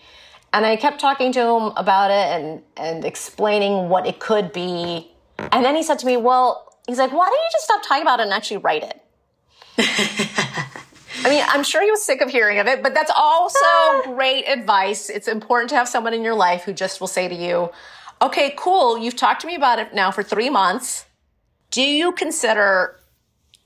And 0.52 0.66
I 0.66 0.76
kept 0.76 1.00
talking 1.00 1.32
to 1.32 1.40
him 1.40 1.72
about 1.76 2.10
it 2.10 2.40
and, 2.40 2.62
and 2.76 3.04
explaining 3.04 3.88
what 3.88 4.06
it 4.06 4.18
could 4.18 4.52
be. 4.52 5.10
And 5.38 5.64
then 5.64 5.76
he 5.76 5.82
said 5.82 5.98
to 6.00 6.06
me, 6.06 6.16
well, 6.16 6.76
he's 6.86 6.98
like, 6.98 7.12
why 7.12 7.26
don't 7.26 7.34
you 7.34 7.48
just 7.52 7.64
stop 7.64 7.82
talking 7.82 8.02
about 8.02 8.20
it 8.20 8.24
and 8.24 8.32
actually 8.32 8.58
write 8.58 8.82
it? 8.82 9.00
I 11.22 11.28
mean, 11.28 11.44
I'm 11.46 11.62
sure 11.62 11.82
he 11.82 11.90
was 11.90 12.02
sick 12.02 12.20
of 12.20 12.30
hearing 12.30 12.58
of 12.58 12.66
it, 12.66 12.82
but 12.82 12.94
that's 12.94 13.12
also 13.14 13.58
great 14.14 14.44
advice. 14.46 15.10
It's 15.10 15.28
important 15.28 15.70
to 15.70 15.76
have 15.76 15.88
someone 15.88 16.14
in 16.14 16.22
your 16.22 16.34
life 16.34 16.64
who 16.64 16.72
just 16.72 17.00
will 17.00 17.08
say 17.08 17.28
to 17.28 17.34
you, 17.34 17.70
okay, 18.22 18.54
cool, 18.56 18.98
you've 18.98 19.16
talked 19.16 19.40
to 19.42 19.46
me 19.46 19.54
about 19.54 19.78
it 19.78 19.94
now 19.94 20.10
for 20.10 20.22
three 20.22 20.50
months. 20.50 21.06
Do 21.70 21.82
you 21.82 22.12
consider 22.12 22.98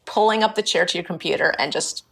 pulling 0.07 0.43
up 0.43 0.55
the 0.55 0.63
chair 0.63 0.85
to 0.85 0.99
your 0.99 1.05
computer 1.05 1.55
and 1.59 1.73
just 1.73 2.05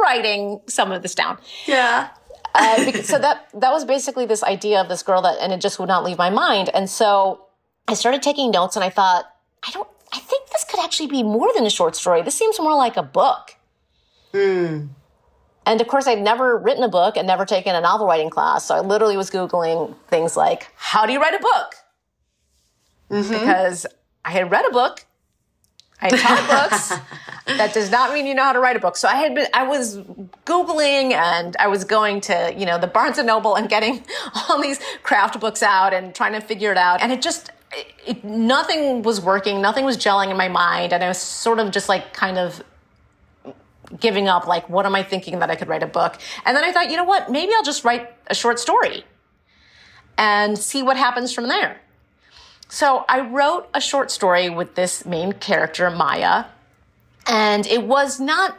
writing 0.00 0.60
some 0.66 0.92
of 0.92 1.02
this 1.02 1.14
down? 1.14 1.38
Yeah. 1.66 2.10
uh, 2.54 2.84
because, 2.84 3.06
so 3.12 3.18
that 3.18 3.48
that 3.54 3.72
was 3.72 3.84
basically 3.84 4.26
this 4.26 4.42
idea 4.42 4.80
of 4.80 4.88
this 4.88 5.02
girl 5.02 5.22
that, 5.22 5.38
and 5.40 5.52
it 5.52 5.60
just 5.60 5.78
would 5.78 5.88
not 5.88 6.04
leave 6.04 6.18
my 6.18 6.30
mind. 6.30 6.70
And 6.74 6.88
so 6.90 7.46
I 7.88 7.94
started 7.94 8.22
taking 8.22 8.50
notes, 8.50 8.76
and 8.76 8.84
I 8.84 8.90
thought, 8.90 9.24
I 9.66 9.70
don't 9.70 9.88
I 10.12 10.18
think 10.18 10.48
this 10.50 10.64
could 10.64 10.80
actually 10.80 11.08
be 11.08 11.22
more 11.22 11.50
than 11.54 11.64
a 11.66 11.70
short 11.70 11.96
story. 11.96 12.22
This 12.22 12.34
seems 12.34 12.58
more 12.58 12.74
like 12.74 12.96
a 12.96 13.02
book. 13.02 13.56
Hmm. 14.32 14.86
And 15.66 15.80
of 15.80 15.86
course, 15.86 16.06
I'd 16.06 16.20
never 16.20 16.56
written 16.56 16.82
a 16.82 16.88
book 16.88 17.16
and 17.16 17.26
never 17.26 17.44
taken 17.44 17.74
a 17.74 17.80
novel 17.80 18.06
writing 18.06 18.30
class. 18.30 18.66
So 18.66 18.74
I 18.74 18.80
literally 18.80 19.16
was 19.16 19.30
Googling 19.30 19.94
things 20.08 20.36
like, 20.36 20.68
how 20.74 21.06
do 21.06 21.12
you 21.12 21.20
write 21.20 21.34
a 21.34 21.38
book? 21.38 21.74
Mm-hmm. 23.10 23.32
Because 23.32 23.86
I 24.24 24.30
had 24.30 24.50
read 24.50 24.64
a 24.66 24.70
book. 24.70 25.04
I 26.00 26.06
had 26.06 26.18
taught 26.18 26.70
books. 26.70 26.92
That 27.56 27.74
does 27.74 27.90
not 27.90 28.12
mean 28.12 28.26
you 28.26 28.34
know 28.34 28.44
how 28.44 28.52
to 28.52 28.60
write 28.60 28.76
a 28.76 28.78
book. 28.78 28.96
So 28.96 29.08
I 29.08 29.16
had 29.16 29.34
been, 29.34 29.48
I 29.52 29.64
was 29.64 29.98
Googling 30.44 31.12
and 31.12 31.56
I 31.58 31.66
was 31.66 31.84
going 31.84 32.20
to, 32.22 32.54
you 32.56 32.64
know, 32.64 32.78
the 32.78 32.86
Barnes 32.86 33.18
and 33.18 33.26
Noble 33.26 33.56
and 33.56 33.68
getting 33.68 34.04
all 34.48 34.62
these 34.62 34.78
craft 35.02 35.40
books 35.40 35.62
out 35.62 35.92
and 35.92 36.14
trying 36.14 36.32
to 36.32 36.40
figure 36.40 36.70
it 36.70 36.78
out. 36.78 37.02
And 37.02 37.10
it 37.10 37.20
just, 37.22 37.50
it, 38.06 38.24
nothing 38.24 39.02
was 39.02 39.20
working, 39.20 39.60
nothing 39.60 39.84
was 39.84 39.96
gelling 39.96 40.30
in 40.30 40.36
my 40.36 40.48
mind, 40.48 40.92
and 40.92 41.02
I 41.02 41.08
was 41.08 41.18
sort 41.18 41.58
of 41.58 41.70
just 41.70 41.88
like 41.88 42.12
kind 42.12 42.38
of 42.38 42.62
giving 43.98 44.28
up. 44.28 44.46
Like, 44.46 44.68
what 44.68 44.86
am 44.86 44.94
I 44.94 45.02
thinking 45.02 45.38
that 45.40 45.50
I 45.50 45.56
could 45.56 45.68
write 45.68 45.82
a 45.82 45.88
book? 45.88 46.18
And 46.44 46.56
then 46.56 46.64
I 46.64 46.72
thought, 46.72 46.90
you 46.90 46.96
know 46.96 47.04
what? 47.04 47.30
Maybe 47.30 47.52
I'll 47.54 47.64
just 47.64 47.84
write 47.84 48.10
a 48.28 48.34
short 48.34 48.58
story 48.58 49.04
and 50.16 50.58
see 50.58 50.82
what 50.82 50.96
happens 50.96 51.32
from 51.32 51.48
there. 51.48 51.80
So 52.70 53.04
I 53.08 53.20
wrote 53.20 53.68
a 53.74 53.80
short 53.80 54.10
story 54.10 54.48
with 54.48 54.76
this 54.76 55.04
main 55.04 55.32
character, 55.32 55.90
Maya, 55.90 56.44
and 57.26 57.66
it 57.66 57.82
was 57.82 58.20
not 58.20 58.58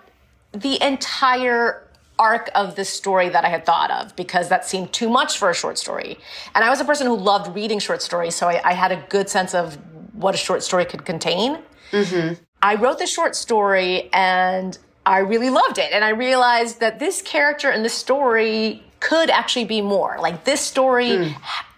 the 0.52 0.84
entire 0.86 1.88
arc 2.20 2.50
of 2.54 2.76
the 2.76 2.86
story 2.86 3.30
that 3.30 3.46
I 3.46 3.50
had 3.50 3.66
thought 3.66 3.90
of 3.90 4.16
because 4.16 4.50
that 4.50 4.66
seemed 4.66 4.94
too 4.94 5.10
much 5.10 5.38
for 5.38 5.50
a 5.50 5.56
short 5.56 5.78
story. 5.78 6.20
And 6.54 6.64
I 6.64 6.70
was 6.70 6.80
a 6.82 6.86
person 6.86 7.08
who 7.08 7.18
loved 7.18 7.56
reading 7.56 7.80
short 7.80 8.02
stories, 8.02 8.36
so 8.36 8.48
I, 8.48 8.62
I 8.64 8.74
had 8.74 8.92
a 8.92 9.04
good 9.10 9.30
sense 9.30 9.56
of 9.56 9.78
what 10.14 10.36
a 10.36 10.38
short 10.38 10.62
story 10.62 10.86
could 10.86 11.06
contain. 11.06 11.60
Mm-hmm. 11.92 12.34
I 12.62 12.76
wrote 12.76 13.00
the 13.00 13.08
short 13.08 13.36
story 13.36 14.10
and 14.14 14.78
I 15.06 15.20
really 15.20 15.50
loved 15.50 15.78
it. 15.78 15.92
And 15.92 16.04
I 16.04 16.10
realized 16.10 16.80
that 16.80 17.00
this 17.00 17.22
character 17.22 17.70
and 17.70 17.84
this 17.84 17.94
story 17.94 18.84
could 19.00 19.30
actually 19.30 19.66
be 19.66 19.82
more. 19.82 20.18
Like 20.20 20.44
this 20.44 20.62
story 20.62 21.10
mm. 21.10 21.36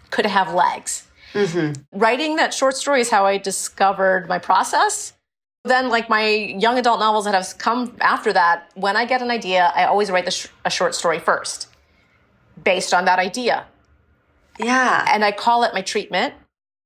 could 0.10 0.26
have 0.26 0.54
legs. 0.54 1.08
Mm-hmm. 1.34 1.98
Writing 1.98 2.36
that 2.38 2.54
short 2.54 2.78
story 2.78 3.02
is 3.02 3.10
how 3.10 3.26
I 3.26 3.38
discovered 3.38 4.28
my 4.28 4.40
process. 4.40 5.14
Then, 5.66 5.90
like 5.90 6.10
my 6.10 6.28
young 6.28 6.78
adult 6.78 7.00
novels 7.00 7.26
that 7.26 7.34
have 7.34 7.58
come 7.58 7.96
after 8.02 8.34
that, 8.34 8.70
when 8.76 8.96
I 8.96 9.06
get 9.06 9.22
an 9.22 9.32
idea, 9.32 9.72
I 9.76 9.86
always 9.86 10.12
write 10.12 10.32
sh- 10.32 10.48
a 10.66 10.70
short 10.70 10.94
story 10.94 11.20
first 11.20 11.68
based 12.62 12.94
on 12.94 13.06
that 13.06 13.18
idea. 13.20 13.66
Yeah. 14.60 15.06
And 15.10 15.24
I 15.24 15.32
call 15.32 15.64
it 15.64 15.74
my 15.74 15.82
treatment. 15.82 16.34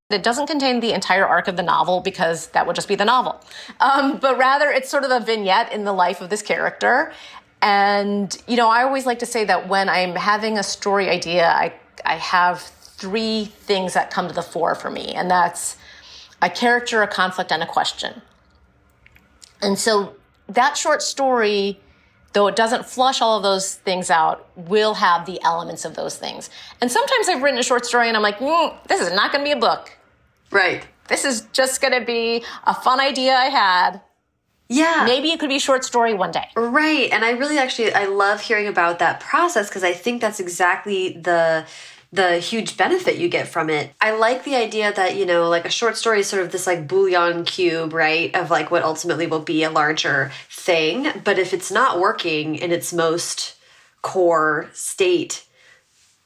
It 0.09 0.23
doesn't 0.23 0.47
contain 0.47 0.79
the 0.79 0.93
entire 0.93 1.25
arc 1.25 1.47
of 1.49 1.57
the 1.57 1.63
novel 1.63 1.99
because 1.99 2.47
that 2.47 2.65
would 2.65 2.75
just 2.75 2.87
be 2.87 2.95
the 2.95 3.03
novel. 3.03 3.41
Um, 3.81 4.17
but 4.17 4.37
rather, 4.37 4.69
it's 4.69 4.89
sort 4.89 5.03
of 5.03 5.11
a 5.11 5.19
vignette 5.19 5.73
in 5.73 5.83
the 5.83 5.91
life 5.91 6.21
of 6.21 6.29
this 6.29 6.41
character. 6.41 7.11
And, 7.61 8.35
you 8.47 8.55
know, 8.55 8.69
I 8.69 8.83
always 8.83 9.05
like 9.05 9.19
to 9.19 9.25
say 9.25 9.43
that 9.45 9.67
when 9.67 9.89
I'm 9.89 10.15
having 10.15 10.57
a 10.57 10.63
story 10.63 11.09
idea, 11.09 11.49
I, 11.49 11.73
I 12.05 12.15
have 12.15 12.71
three 12.97 13.45
things 13.45 13.93
that 13.93 14.11
come 14.11 14.27
to 14.27 14.33
the 14.33 14.41
fore 14.41 14.75
for 14.75 14.89
me. 14.89 15.13
And 15.13 15.29
that's 15.29 15.77
a 16.41 16.49
character, 16.49 17.01
a 17.01 17.07
conflict, 17.07 17.51
and 17.51 17.63
a 17.63 17.65
question. 17.65 18.21
And 19.61 19.77
so 19.77 20.15
that 20.47 20.77
short 20.77 21.01
story, 21.01 21.79
though 22.33 22.47
it 22.47 22.55
doesn't 22.55 22.85
flush 22.85 23.21
all 23.21 23.37
of 23.37 23.43
those 23.43 23.75
things 23.75 24.09
out, 24.09 24.47
will 24.55 24.95
have 24.95 25.25
the 25.25 25.41
elements 25.43 25.85
of 25.85 25.95
those 25.95 26.17
things. 26.17 26.49
And 26.81 26.91
sometimes 26.91 27.27
I've 27.29 27.41
written 27.41 27.59
a 27.59 27.63
short 27.63 27.85
story 27.85 28.07
and 28.07 28.17
I'm 28.17 28.23
like, 28.23 28.39
mm, 28.39 28.75
this 28.87 29.01
is 29.01 29.11
not 29.13 29.31
going 29.31 29.43
to 29.43 29.47
be 29.47 29.57
a 29.57 29.59
book. 29.59 29.91
Right. 30.51 30.87
This 31.07 31.25
is 31.25 31.41
just 31.53 31.81
going 31.81 31.97
to 31.97 32.05
be 32.05 32.43
a 32.65 32.73
fun 32.73 32.99
idea 32.99 33.33
I 33.33 33.45
had. 33.45 34.01
Yeah. 34.69 35.03
Maybe 35.05 35.31
it 35.31 35.39
could 35.39 35.49
be 35.49 35.55
a 35.55 35.61
short 35.61 35.85
story 35.85 36.13
one 36.13 36.31
day. 36.31 36.49
Right. 36.55 37.09
And 37.11 37.23
I 37.23 37.31
really 37.31 37.57
actually 37.57 37.93
I 37.93 38.05
love 38.05 38.41
hearing 38.41 38.67
about 38.67 38.99
that 38.99 39.21
process 39.21 39.69
because 39.69 39.83
I 39.83 39.93
think 39.93 40.19
that's 40.19 40.39
exactly 40.39 41.13
the 41.13 41.65
the 42.11 42.39
huge 42.39 42.77
benefit 42.77 43.17
you 43.17 43.27
get 43.27 43.47
from 43.47 43.69
it. 43.69 43.91
I 43.99 44.11
like 44.11 44.43
the 44.43 44.55
idea 44.55 44.93
that, 44.93 45.15
you 45.15 45.25
know, 45.25 45.49
like 45.49 45.65
a 45.65 45.69
short 45.69 45.97
story 45.97 46.21
is 46.21 46.27
sort 46.27 46.41
of 46.41 46.51
this 46.51 46.65
like 46.65 46.87
bouillon 46.87 47.43
cube, 47.43 47.93
right? 47.93 48.33
Of 48.35 48.49
like 48.49 48.71
what 48.71 48.83
ultimately 48.83 49.27
will 49.27 49.41
be 49.41 49.63
a 49.63 49.69
larger 49.69 50.31
thing. 50.49 51.07
But 51.23 51.37
if 51.37 51.53
it's 51.53 51.71
not 51.71 51.99
working 51.99 52.55
in 52.55 52.71
its 52.71 52.93
most 52.93 53.55
core 54.01 54.69
state, 54.73 55.45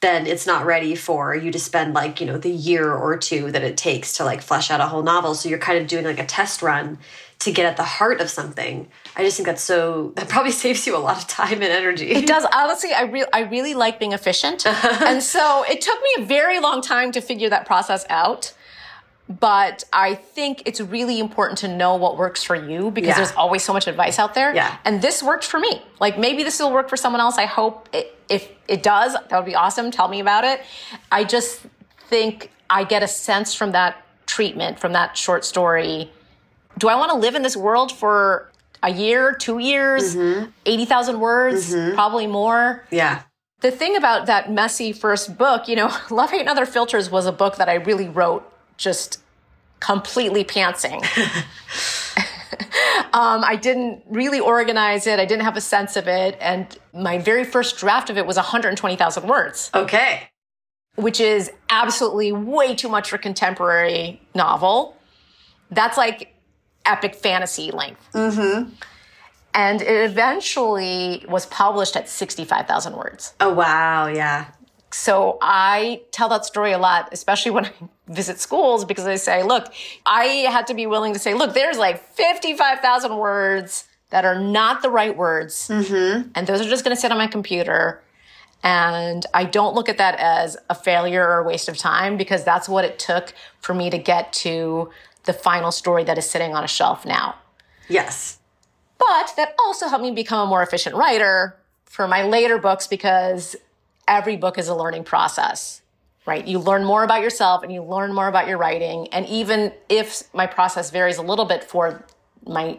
then 0.00 0.26
it's 0.26 0.46
not 0.46 0.66
ready 0.66 0.94
for 0.94 1.34
you 1.34 1.50
to 1.50 1.58
spend 1.58 1.94
like, 1.94 2.20
you 2.20 2.26
know, 2.26 2.38
the 2.38 2.50
year 2.50 2.92
or 2.92 3.16
two 3.16 3.50
that 3.52 3.62
it 3.62 3.76
takes 3.76 4.16
to 4.16 4.24
like 4.24 4.42
flesh 4.42 4.70
out 4.70 4.80
a 4.80 4.86
whole 4.86 5.02
novel. 5.02 5.34
So 5.34 5.48
you're 5.48 5.58
kind 5.58 5.78
of 5.78 5.86
doing 5.86 6.04
like 6.04 6.18
a 6.18 6.26
test 6.26 6.62
run 6.62 6.98
to 7.42 7.52
get 7.52 7.66
at 7.66 7.76
the 7.76 7.84
heart 7.84 8.20
of 8.20 8.30
something. 8.30 8.88
I 9.16 9.24
just 9.24 9.36
think 9.36 9.46
that's 9.46 9.62
so 9.62 10.12
that 10.16 10.28
probably 10.28 10.52
saves 10.64 10.86
you 10.86 10.96
a 10.96 10.98
lot 10.98 11.18
of 11.18 11.26
time 11.26 11.54
and 11.54 11.64
energy. 11.64 12.10
It 12.10 12.26
does. 12.26 12.46
Honestly, 12.52 12.92
I 12.92 13.02
really 13.02 13.28
I 13.32 13.40
really 13.40 13.74
like 13.74 13.98
being 13.98 14.12
efficient. 14.12 14.66
and 14.66 15.22
so 15.22 15.64
it 15.68 15.80
took 15.80 16.00
me 16.00 16.24
a 16.24 16.26
very 16.26 16.60
long 16.60 16.80
time 16.82 17.12
to 17.12 17.20
figure 17.20 17.50
that 17.50 17.66
process 17.66 18.06
out. 18.08 18.54
But 19.28 19.84
I 19.92 20.14
think 20.14 20.62
it's 20.66 20.80
really 20.80 21.18
important 21.18 21.58
to 21.60 21.68
know 21.68 21.96
what 21.96 22.18
works 22.18 22.42
for 22.42 22.54
you 22.54 22.90
because 22.90 23.08
yeah. 23.08 23.16
there's 23.16 23.32
always 23.32 23.62
so 23.62 23.72
much 23.72 23.86
advice 23.86 24.18
out 24.18 24.34
there. 24.34 24.54
Yeah. 24.54 24.76
And 24.84 25.00
this 25.00 25.22
worked 25.22 25.44
for 25.44 25.58
me. 25.58 25.80
Like 26.00 26.18
maybe 26.18 26.42
this 26.42 26.58
will 26.60 26.72
work 26.72 26.88
for 26.88 26.96
someone 26.96 27.20
else. 27.20 27.38
I 27.38 27.46
hope 27.46 27.88
it, 27.92 28.18
if 28.28 28.50
it 28.68 28.82
does, 28.82 29.14
that 29.14 29.32
would 29.32 29.46
be 29.46 29.54
awesome. 29.54 29.90
Tell 29.90 30.08
me 30.08 30.20
about 30.20 30.44
it. 30.44 30.60
I 31.10 31.24
just 31.24 31.60
think 32.08 32.50
I 32.68 32.84
get 32.84 33.02
a 33.02 33.08
sense 33.08 33.54
from 33.54 33.72
that 33.72 34.04
treatment, 34.26 34.78
from 34.78 34.92
that 34.92 35.16
short 35.16 35.44
story. 35.44 36.10
Do 36.82 36.88
I 36.88 36.96
want 36.96 37.12
to 37.12 37.16
live 37.16 37.36
in 37.36 37.42
this 37.42 37.56
world 37.56 37.92
for 37.92 38.50
a 38.82 38.90
year, 38.90 39.34
two 39.34 39.60
years, 39.60 40.16
mm-hmm. 40.16 40.50
80,000 40.66 41.20
words, 41.20 41.72
mm-hmm. 41.72 41.94
probably 41.94 42.26
more. 42.26 42.84
Yeah. 42.90 43.22
The 43.60 43.70
thing 43.70 43.96
about 43.96 44.26
that 44.26 44.50
messy 44.50 44.92
first 44.92 45.38
book, 45.38 45.68
you 45.68 45.76
know, 45.76 45.96
Love, 46.10 46.32
Hate, 46.32 46.40
and 46.40 46.48
Other 46.48 46.66
Filters 46.66 47.08
was 47.08 47.24
a 47.24 47.30
book 47.30 47.54
that 47.58 47.68
I 47.68 47.74
really 47.74 48.08
wrote 48.08 48.52
just 48.78 49.20
completely 49.78 50.44
pantsing. 50.44 51.06
Um, 53.14 53.44
I 53.44 53.56
didn't 53.56 54.02
really 54.08 54.40
organize 54.40 55.06
it. 55.06 55.18
I 55.18 55.26
didn't 55.26 55.44
have 55.44 55.56
a 55.56 55.60
sense 55.60 55.96
of 55.96 56.08
it. 56.08 56.36
And 56.40 56.66
my 56.94 57.18
very 57.18 57.44
first 57.44 57.76
draft 57.76 58.08
of 58.08 58.16
it 58.16 58.26
was 58.26 58.36
120,000 58.36 59.28
words. 59.28 59.70
Okay. 59.74 60.22
Which 60.94 61.20
is 61.20 61.50
absolutely 61.68 62.32
way 62.32 62.74
too 62.74 62.88
much 62.88 63.10
for 63.10 63.18
contemporary 63.18 64.22
novel. 64.34 64.96
That's 65.70 65.98
like 65.98 66.31
epic 66.84 67.14
fantasy 67.14 67.70
length. 67.70 68.08
Mm-hmm. 68.12 68.70
And 69.54 69.82
it 69.82 70.10
eventually 70.10 71.24
was 71.28 71.46
published 71.46 71.96
at 71.96 72.08
65,000 72.08 72.96
words. 72.96 73.34
Oh, 73.40 73.52
wow. 73.52 74.06
Yeah. 74.06 74.46
So 74.90 75.38
I 75.40 76.02
tell 76.10 76.28
that 76.30 76.44
story 76.44 76.72
a 76.72 76.78
lot, 76.78 77.08
especially 77.12 77.50
when 77.50 77.66
I 77.66 77.72
visit 78.08 78.40
schools, 78.40 78.84
because 78.84 79.06
I 79.06 79.16
say, 79.16 79.42
look, 79.42 79.72
I 80.06 80.24
had 80.50 80.66
to 80.68 80.74
be 80.74 80.86
willing 80.86 81.12
to 81.12 81.18
say, 81.18 81.34
look, 81.34 81.54
there's 81.54 81.78
like 81.78 82.02
55,000 82.02 83.16
words 83.16 83.86
that 84.10 84.24
are 84.24 84.38
not 84.38 84.82
the 84.82 84.90
right 84.90 85.16
words. 85.16 85.68
Mm-hmm. 85.68 86.30
And 86.34 86.46
those 86.46 86.60
are 86.60 86.68
just 86.68 86.84
going 86.84 86.94
to 86.94 87.00
sit 87.00 87.10
on 87.10 87.18
my 87.18 87.26
computer. 87.26 88.02
And 88.62 89.24
I 89.34 89.44
don't 89.44 89.74
look 89.74 89.88
at 89.88 89.98
that 89.98 90.20
as 90.20 90.56
a 90.70 90.74
failure 90.74 91.26
or 91.26 91.38
a 91.38 91.42
waste 91.42 91.68
of 91.68 91.76
time 91.76 92.16
because 92.16 92.44
that's 92.44 92.68
what 92.68 92.84
it 92.84 92.98
took 92.98 93.34
for 93.60 93.74
me 93.74 93.90
to 93.90 93.98
get 93.98 94.32
to 94.34 94.90
the 95.24 95.32
final 95.32 95.72
story 95.72 96.04
that 96.04 96.18
is 96.18 96.28
sitting 96.28 96.54
on 96.54 96.64
a 96.64 96.68
shelf 96.68 97.04
now. 97.06 97.36
Yes. 97.88 98.38
But 98.98 99.32
that 99.36 99.54
also 99.58 99.88
helped 99.88 100.02
me 100.02 100.10
become 100.10 100.46
a 100.46 100.50
more 100.50 100.62
efficient 100.62 100.94
writer 100.94 101.56
for 101.84 102.08
my 102.08 102.24
later 102.24 102.58
books 102.58 102.86
because 102.86 103.56
every 104.08 104.36
book 104.36 104.58
is 104.58 104.68
a 104.68 104.74
learning 104.74 105.04
process, 105.04 105.82
right? 106.26 106.46
You 106.46 106.58
learn 106.58 106.84
more 106.84 107.04
about 107.04 107.20
yourself 107.20 107.62
and 107.62 107.72
you 107.72 107.82
learn 107.82 108.14
more 108.14 108.28
about 108.28 108.48
your 108.48 108.58
writing. 108.58 109.08
And 109.12 109.26
even 109.26 109.72
if 109.88 110.22
my 110.32 110.46
process 110.46 110.90
varies 110.90 111.18
a 111.18 111.22
little 111.22 111.44
bit 111.44 111.64
for 111.64 112.04
my, 112.46 112.78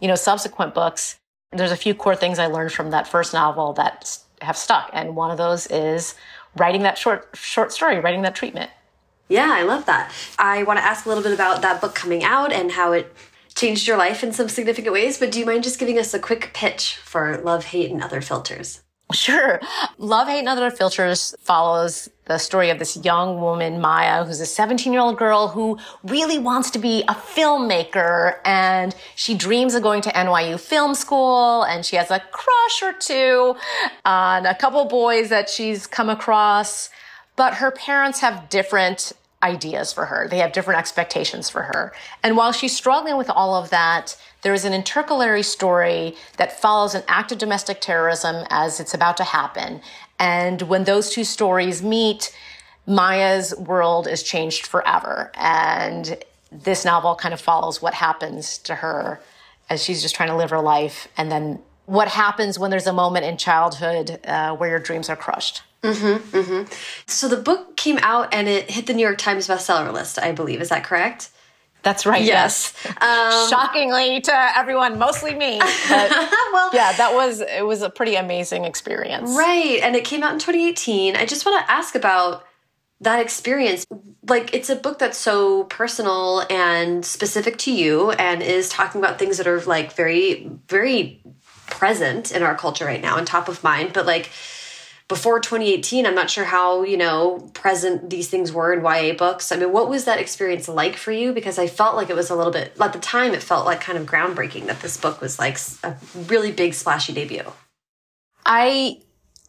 you 0.00 0.08
know, 0.08 0.14
subsequent 0.14 0.74
books, 0.74 1.16
there's 1.52 1.72
a 1.72 1.76
few 1.76 1.94
core 1.94 2.16
things 2.16 2.38
I 2.38 2.46
learned 2.46 2.72
from 2.72 2.90
that 2.90 3.08
first 3.08 3.32
novel 3.32 3.72
that 3.74 4.18
have 4.42 4.56
stuck. 4.56 4.90
And 4.92 5.16
one 5.16 5.30
of 5.30 5.38
those 5.38 5.66
is 5.68 6.14
writing 6.56 6.82
that 6.82 6.98
short, 6.98 7.28
short 7.34 7.72
story, 7.72 8.00
writing 8.00 8.22
that 8.22 8.34
treatment. 8.34 8.70
Yeah, 9.28 9.50
I 9.52 9.62
love 9.62 9.86
that. 9.86 10.12
I 10.38 10.62
want 10.62 10.78
to 10.78 10.84
ask 10.84 11.04
a 11.04 11.08
little 11.08 11.24
bit 11.24 11.32
about 11.32 11.62
that 11.62 11.80
book 11.80 11.94
coming 11.94 12.22
out 12.22 12.52
and 12.52 12.72
how 12.72 12.92
it 12.92 13.12
changed 13.54 13.88
your 13.88 13.96
life 13.96 14.22
in 14.22 14.32
some 14.32 14.48
significant 14.48 14.92
ways, 14.92 15.18
but 15.18 15.32
do 15.32 15.40
you 15.40 15.46
mind 15.46 15.64
just 15.64 15.78
giving 15.78 15.98
us 15.98 16.12
a 16.14 16.18
quick 16.18 16.50
pitch 16.52 16.96
for 16.96 17.38
Love, 17.38 17.64
Hate, 17.66 17.90
and 17.90 18.02
Other 18.02 18.20
Filters? 18.20 18.82
Sure. 19.12 19.60
Love, 19.98 20.28
Hate, 20.28 20.40
and 20.40 20.48
Other 20.48 20.70
Filters 20.70 21.34
follows 21.40 22.08
the 22.26 22.38
story 22.38 22.70
of 22.70 22.78
this 22.80 22.96
young 22.96 23.40
woman, 23.40 23.80
Maya, 23.80 24.24
who's 24.24 24.40
a 24.40 24.46
17 24.46 24.92
year 24.92 25.00
old 25.00 25.16
girl 25.16 25.48
who 25.48 25.78
really 26.02 26.38
wants 26.38 26.70
to 26.72 26.78
be 26.78 27.02
a 27.08 27.14
filmmaker. 27.14 28.38
And 28.44 28.96
she 29.14 29.34
dreams 29.34 29.76
of 29.76 29.82
going 29.82 30.02
to 30.02 30.10
NYU 30.10 30.58
film 30.58 30.96
school. 30.96 31.62
And 31.62 31.86
she 31.86 31.94
has 31.94 32.10
a 32.10 32.20
crush 32.32 32.82
or 32.82 32.92
two 32.98 33.54
on 34.04 34.44
a 34.44 34.56
couple 34.56 34.84
boys 34.86 35.28
that 35.28 35.48
she's 35.48 35.86
come 35.86 36.10
across. 36.10 36.90
But 37.36 37.54
her 37.54 37.70
parents 37.70 38.20
have 38.20 38.48
different 38.48 39.12
ideas 39.42 39.92
for 39.92 40.06
her. 40.06 40.26
They 40.28 40.38
have 40.38 40.52
different 40.52 40.80
expectations 40.80 41.50
for 41.50 41.62
her. 41.62 41.92
And 42.22 42.36
while 42.36 42.52
she's 42.52 42.74
struggling 42.74 43.16
with 43.16 43.30
all 43.30 43.54
of 43.54 43.70
that, 43.70 44.16
there 44.42 44.54
is 44.54 44.64
an 44.64 44.72
intercalary 44.72 45.42
story 45.42 46.16
that 46.38 46.58
follows 46.58 46.94
an 46.94 47.02
act 47.06 47.32
of 47.32 47.38
domestic 47.38 47.80
terrorism 47.80 48.46
as 48.50 48.80
it's 48.80 48.94
about 48.94 49.16
to 49.18 49.24
happen. 49.24 49.80
And 50.18 50.62
when 50.62 50.84
those 50.84 51.10
two 51.10 51.24
stories 51.24 51.82
meet, 51.82 52.34
Maya's 52.86 53.54
world 53.56 54.08
is 54.08 54.22
changed 54.22 54.66
forever. 54.66 55.30
And 55.34 56.22
this 56.50 56.84
novel 56.84 57.14
kind 57.14 57.34
of 57.34 57.40
follows 57.40 57.82
what 57.82 57.94
happens 57.94 58.58
to 58.58 58.76
her 58.76 59.20
as 59.68 59.82
she's 59.82 60.00
just 60.00 60.14
trying 60.14 60.28
to 60.28 60.36
live 60.36 60.50
her 60.50 60.60
life. 60.60 61.08
And 61.16 61.30
then 61.30 61.60
what 61.86 62.08
happens 62.08 62.58
when 62.58 62.70
there's 62.70 62.86
a 62.86 62.92
moment 62.92 63.26
in 63.26 63.36
childhood 63.36 64.20
uh, 64.24 64.56
where 64.56 64.70
your 64.70 64.78
dreams 64.78 65.08
are 65.08 65.16
crushed. 65.16 65.62
Mm-hmm, 65.82 66.36
mm-hmm. 66.36 66.72
So 67.06 67.28
the 67.28 67.36
book 67.36 67.76
came 67.76 67.98
out 67.98 68.32
and 68.32 68.48
it 68.48 68.70
hit 68.70 68.86
the 68.86 68.94
New 68.94 69.02
York 69.02 69.18
Times 69.18 69.46
bestseller 69.48 69.92
list, 69.92 70.18
I 70.18 70.32
believe. 70.32 70.60
Is 70.60 70.70
that 70.70 70.84
correct? 70.84 71.30
That's 71.86 72.04
right. 72.04 72.24
Yes. 72.24 72.74
yes. 72.84 72.96
Um, 73.00 73.48
Shockingly 73.48 74.20
to 74.22 74.58
everyone, 74.58 74.98
mostly 74.98 75.36
me. 75.36 75.58
well, 75.90 76.70
yeah, 76.74 76.92
that 76.96 77.12
was 77.14 77.40
it 77.40 77.64
was 77.64 77.82
a 77.82 77.88
pretty 77.88 78.16
amazing 78.16 78.64
experience. 78.64 79.30
Right, 79.30 79.78
and 79.80 79.94
it 79.94 80.04
came 80.04 80.24
out 80.24 80.32
in 80.32 80.40
2018. 80.40 81.14
I 81.14 81.26
just 81.26 81.46
want 81.46 81.64
to 81.64 81.70
ask 81.70 81.94
about 81.94 82.44
that 83.02 83.20
experience. 83.20 83.86
Like, 84.28 84.52
it's 84.52 84.68
a 84.68 84.74
book 84.74 84.98
that's 84.98 85.16
so 85.16 85.62
personal 85.64 86.44
and 86.50 87.06
specific 87.06 87.56
to 87.58 87.72
you, 87.72 88.10
and 88.10 88.42
is 88.42 88.68
talking 88.68 89.00
about 89.00 89.20
things 89.20 89.36
that 89.36 89.46
are 89.46 89.60
like 89.60 89.92
very, 89.92 90.50
very 90.66 91.22
present 91.68 92.32
in 92.32 92.42
our 92.42 92.56
culture 92.56 92.84
right 92.84 93.00
now 93.00 93.16
and 93.16 93.28
top 93.28 93.48
of 93.48 93.62
mind. 93.62 93.92
But 93.92 94.06
like 94.06 94.30
before 95.08 95.38
2018, 95.38 96.04
I'm 96.04 96.16
not 96.16 96.30
sure 96.30 96.44
how, 96.44 96.82
you 96.82 96.96
know, 96.96 97.50
present 97.54 98.10
these 98.10 98.28
things 98.28 98.50
were 98.50 98.72
in 98.72 98.84
YA 98.84 99.14
books. 99.14 99.52
I 99.52 99.56
mean, 99.56 99.72
what 99.72 99.88
was 99.88 100.04
that 100.04 100.18
experience 100.18 100.68
like 100.68 100.96
for 100.96 101.12
you? 101.12 101.32
Because 101.32 101.58
I 101.58 101.68
felt 101.68 101.94
like 101.94 102.10
it 102.10 102.16
was 102.16 102.28
a 102.28 102.34
little 102.34 102.52
bit, 102.52 102.72
at 102.80 102.92
the 102.92 102.98
time, 102.98 103.32
it 103.32 103.42
felt 103.42 103.66
like 103.66 103.80
kind 103.80 103.98
of 103.98 104.06
groundbreaking 104.06 104.66
that 104.66 104.80
this 104.80 104.96
book 104.96 105.20
was 105.20 105.38
like 105.38 105.58
a 105.84 105.96
really 106.26 106.50
big, 106.50 106.74
splashy 106.74 107.12
debut. 107.12 107.44
I 108.44 109.00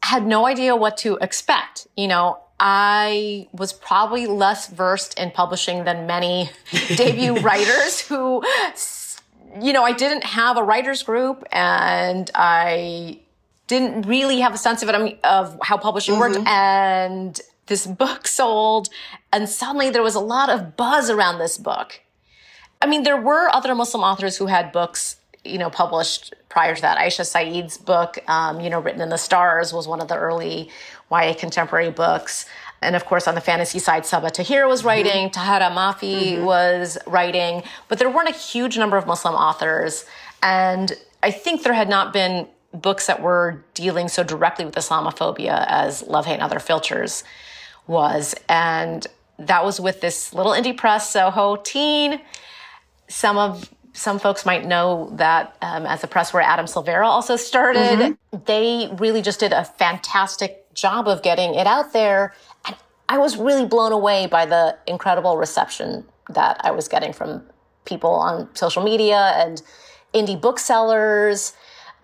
had 0.03 0.27
no 0.27 0.45
idea 0.45 0.75
what 0.75 0.97
to 0.97 1.17
expect. 1.21 1.87
You 1.97 2.07
know, 2.07 2.39
I 2.59 3.47
was 3.51 3.73
probably 3.73 4.27
less 4.27 4.67
versed 4.67 5.17
in 5.19 5.31
publishing 5.31 5.85
than 5.85 6.05
many 6.05 6.51
debut 6.95 7.39
writers 7.39 7.99
who, 8.01 8.43
you 9.59 9.73
know, 9.73 9.83
I 9.83 9.93
didn't 9.93 10.23
have 10.23 10.57
a 10.57 10.63
writers 10.63 11.01
group 11.01 11.43
and 11.51 12.29
I 12.35 13.21
didn't 13.67 14.03
really 14.03 14.39
have 14.39 14.53
a 14.53 14.57
sense 14.57 14.81
of 14.81 14.89
it 14.89 15.19
of 15.23 15.57
how 15.61 15.77
publishing 15.77 16.15
mm-hmm. 16.15 16.33
worked 16.35 16.47
and 16.47 17.41
this 17.67 17.85
book 17.85 18.27
sold 18.39 18.89
and 19.31 19.47
suddenly 19.47 19.89
there 19.89 20.03
was 20.03 20.15
a 20.15 20.19
lot 20.19 20.49
of 20.49 20.75
buzz 20.75 21.09
around 21.09 21.37
this 21.37 21.57
book 21.57 22.01
i 22.81 22.87
mean 22.87 23.03
there 23.03 23.21
were 23.21 23.49
other 23.53 23.75
muslim 23.75 24.03
authors 24.03 24.37
who 24.37 24.47
had 24.47 24.71
books 24.71 25.17
you 25.43 25.57
know 25.57 25.69
published 25.69 26.33
prior 26.49 26.75
to 26.75 26.81
that 26.81 26.97
aisha 26.97 27.25
saeed's 27.25 27.77
book 27.77 28.17
um, 28.29 28.59
you 28.59 28.69
know 28.69 28.79
written 28.79 29.01
in 29.01 29.09
the 29.09 29.17
stars 29.17 29.73
was 29.73 29.87
one 29.87 30.01
of 30.01 30.07
the 30.07 30.17
early 30.17 30.69
ya 31.11 31.33
contemporary 31.33 31.91
books 31.91 32.45
and 32.81 32.95
of 32.95 33.05
course, 33.05 33.27
on 33.27 33.35
the 33.35 33.41
fantasy 33.41 33.79
side, 33.79 34.03
Sabaa 34.03 34.31
Tahir 34.31 34.67
was 34.67 34.79
mm-hmm. 34.81 34.87
writing, 34.87 35.29
mm-hmm. 35.29 35.39
Tahereh 35.39 35.71
Mafi 35.71 36.33
mm-hmm. 36.33 36.45
was 36.45 36.97
writing, 37.07 37.63
but 37.87 37.97
there 37.99 38.09
weren't 38.09 38.29
a 38.29 38.33
huge 38.33 38.77
number 38.77 38.97
of 38.97 39.07
Muslim 39.07 39.33
authors. 39.33 40.05
And 40.43 40.93
I 41.23 41.31
think 41.31 41.63
there 41.63 41.73
had 41.73 41.89
not 41.89 42.13
been 42.13 42.47
books 42.73 43.07
that 43.07 43.21
were 43.21 43.63
dealing 43.73 44.07
so 44.07 44.23
directly 44.23 44.65
with 44.65 44.75
Islamophobia 44.75 45.65
as 45.67 46.03
Love, 46.03 46.25
Hate, 46.25 46.33
and 46.33 46.43
Other 46.43 46.59
Filters 46.59 47.23
was. 47.87 48.35
And 48.49 49.07
that 49.39 49.63
was 49.63 49.79
with 49.79 50.01
this 50.01 50.33
little 50.33 50.51
indie 50.51 50.75
press, 50.75 51.09
Soho 51.09 51.55
Teen. 51.57 52.21
Some 53.07 53.37
of 53.37 53.69
some 53.93 54.19
folks 54.19 54.45
might 54.45 54.63
know 54.63 55.09
that 55.15 55.57
um, 55.63 55.87
as 55.87 56.03
a 56.03 56.07
press 56.07 56.31
where 56.31 56.43
Adam 56.43 56.67
Silvera 56.67 57.05
also 57.05 57.35
started. 57.35 57.81
Mm-hmm. 57.81 58.43
They 58.45 58.89
really 58.99 59.23
just 59.23 59.39
did 59.39 59.53
a 59.53 59.65
fantastic 59.65 60.71
job 60.75 61.07
of 61.07 61.23
getting 61.23 61.55
it 61.55 61.65
out 61.65 61.93
there. 61.93 62.35
And 62.67 62.75
I 63.09 63.17
was 63.17 63.37
really 63.37 63.65
blown 63.65 63.91
away 63.91 64.27
by 64.27 64.45
the 64.45 64.77
incredible 64.85 65.37
reception 65.37 66.05
that 66.29 66.61
I 66.63 66.69
was 66.69 66.87
getting 66.87 67.11
from 67.11 67.41
people 67.85 68.11
on 68.11 68.53
social 68.55 68.83
media 68.83 69.33
and 69.35 69.63
indie 70.13 70.39
booksellers 70.39 71.53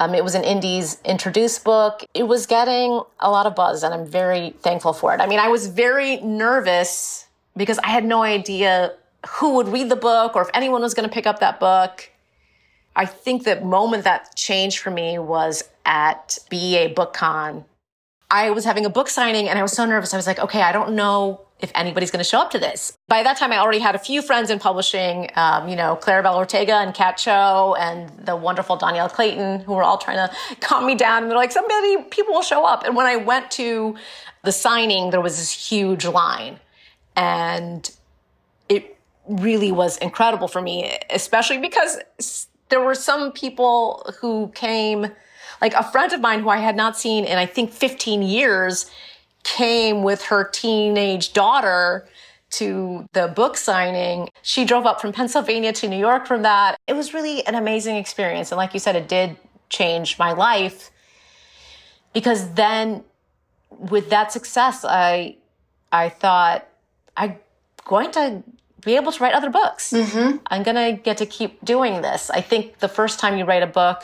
um, 0.04 0.14
it 0.14 0.24
was 0.24 0.36
an 0.36 0.44
Indies 0.44 0.98
introduced 1.06 1.64
book. 1.64 2.04
It 2.14 2.24
was 2.24 2.46
getting 2.46 3.02
a 3.20 3.30
lot 3.30 3.46
of 3.46 3.56
buzz, 3.56 3.84
and 3.84 3.94
I'm 3.94 4.06
very 4.06 4.52
thankful 4.62 4.94
for 4.94 5.14
it. 5.14 5.22
I 5.22 5.28
mean, 5.28 5.40
I 5.40 5.48
was 5.48 5.68
very 5.68 6.18
nervous 6.18 7.28
because 7.56 7.80
I 7.80 7.88
had 7.88 8.04
no 8.04 8.24
idea 8.24 8.94
who 9.28 9.56
would 9.56 9.70
read 9.70 9.90
the 9.90 9.96
book 9.96 10.36
or 10.36 10.42
if 10.42 10.50
anyone 10.54 10.82
was 10.82 10.94
going 10.94 11.08
to 11.08 11.14
pick 11.14 11.26
up 11.26 11.40
that 11.40 11.60
book. 11.60 12.10
I 12.96 13.06
think 13.06 13.44
the 13.44 13.60
moment 13.62 14.04
that 14.04 14.36
changed 14.36 14.80
for 14.80 14.92
me 14.92 15.18
was 15.18 15.64
at 15.86 16.38
BEA 16.50 16.94
BookCon. 16.94 17.66
I 18.30 18.52
was 18.52 18.66
having 18.66 18.86
a 18.86 18.90
book 18.90 19.08
signing 19.08 19.48
and 19.48 19.58
I 19.58 19.62
was 19.62 19.72
so 19.72 19.86
nervous. 19.86 20.14
I 20.14 20.18
was 20.18 20.28
like, 20.28 20.40
okay, 20.40 20.62
I 20.62 20.72
don't 20.72 20.94
know 20.94 21.42
if 21.64 21.72
anybody's 21.76 22.12
going 22.12 22.24
to 22.24 22.30
show 22.30 22.40
up 22.40 22.52
to 22.52 22.60
this. 22.60 22.98
By 23.08 23.24
that 23.24 23.38
time, 23.38 23.54
I 23.54 23.58
already 23.58 23.80
had 23.80 23.96
a 23.96 24.00
few 24.00 24.22
friends 24.22 24.50
in 24.50 24.60
publishing, 24.60 25.30
um, 25.36 25.70
you 25.70 25.78
know, 25.78 25.98
Claribel 26.00 26.36
Ortega 26.36 26.76
and 26.76 26.94
Kat 26.94 27.16
Cho 27.18 27.76
and 27.80 28.10
the 28.26 28.36
wonderful 28.36 28.78
Dhonielle 28.78 29.10
Clayton, 29.10 29.62
who 29.62 29.74
were 29.74 29.84
all 29.84 29.98
trying 29.98 30.18
to 30.18 30.36
calm 30.60 30.86
me 30.86 30.94
down. 30.94 31.24
And 31.24 31.32
they're 31.32 31.38
like, 31.38 31.54
somebody, 31.54 32.04
people 32.12 32.34
will 32.34 32.42
show 32.42 32.66
up. 32.66 32.84
And 32.84 32.98
when 32.98 33.06
I 33.06 33.16
went 33.16 33.50
to 33.52 33.96
the 34.44 34.52
signing, 34.52 35.12
there 35.12 35.22
was 35.22 35.38
this 35.38 35.52
huge 35.54 36.06
line. 36.06 36.60
And 37.16 37.90
it 38.68 38.98
really 39.30 39.72
was 39.72 39.98
incredible 40.00 40.50
for 40.50 40.62
me, 40.62 40.98
especially 41.10 41.60
because 41.60 41.98
there 42.68 42.82
were 42.82 42.96
some 42.96 43.32
people 43.32 44.06
who 44.20 44.52
came, 44.54 45.08
like 45.62 45.74
a 45.76 45.84
friend 45.84 46.12
of 46.12 46.20
mine 46.20 46.42
who 46.42 46.50
I 46.50 46.58
had 46.58 46.76
not 46.76 46.98
seen 46.98 47.24
in, 47.24 47.38
I 47.38 47.46
think, 47.46 47.72
15 47.72 48.22
years 48.22 48.92
came 49.44 50.04
with 50.04 50.24
her 50.24 50.48
teenage 50.48 51.34
daughter 51.34 52.08
to 52.52 53.08
the 53.14 53.28
book 53.28 53.58
signing. 53.58 54.30
She 54.42 54.64
drove 54.64 54.86
up 54.86 55.02
from 55.02 55.12
Pennsylvania 55.12 55.74
to 55.74 55.88
New 55.88 55.98
York 55.98 56.28
from 56.28 56.44
that. 56.44 56.80
It 56.88 56.94
was 56.94 57.14
really 57.14 57.46
an 57.48 57.56
amazing 57.56 57.96
experience. 57.96 58.52
And 58.52 58.58
like 58.58 58.74
you 58.74 58.80
said, 58.80 58.96
it 58.96 59.08
did 59.08 59.38
change 59.70 60.20
my 60.20 60.34
life 60.34 60.92
because 62.14 62.54
then 62.54 63.04
with 63.72 64.10
that 64.12 64.32
success, 64.32 64.86
I, 64.88 65.38
I 65.92 66.10
thought 66.10 66.68
I'm 67.18 67.38
going 67.86 68.12
to 68.12 68.44
be 68.86 68.96
able 68.96 69.12
to 69.12 69.24
write 69.24 69.34
other 69.34 69.50
books. 69.50 69.92
Mm-hmm. 69.92 70.38
I'm 70.48 70.64
going 70.64 70.76
to 70.76 71.02
get 71.02 71.18
to 71.18 71.26
keep 71.26 71.64
doing 71.66 72.02
this. 72.02 72.30
I 72.30 72.42
think 72.42 72.80
the 72.80 72.88
first 72.88 73.20
time 73.20 73.38
you 73.38 73.46
write 73.46 73.64
a 73.64 73.68
book 73.68 74.04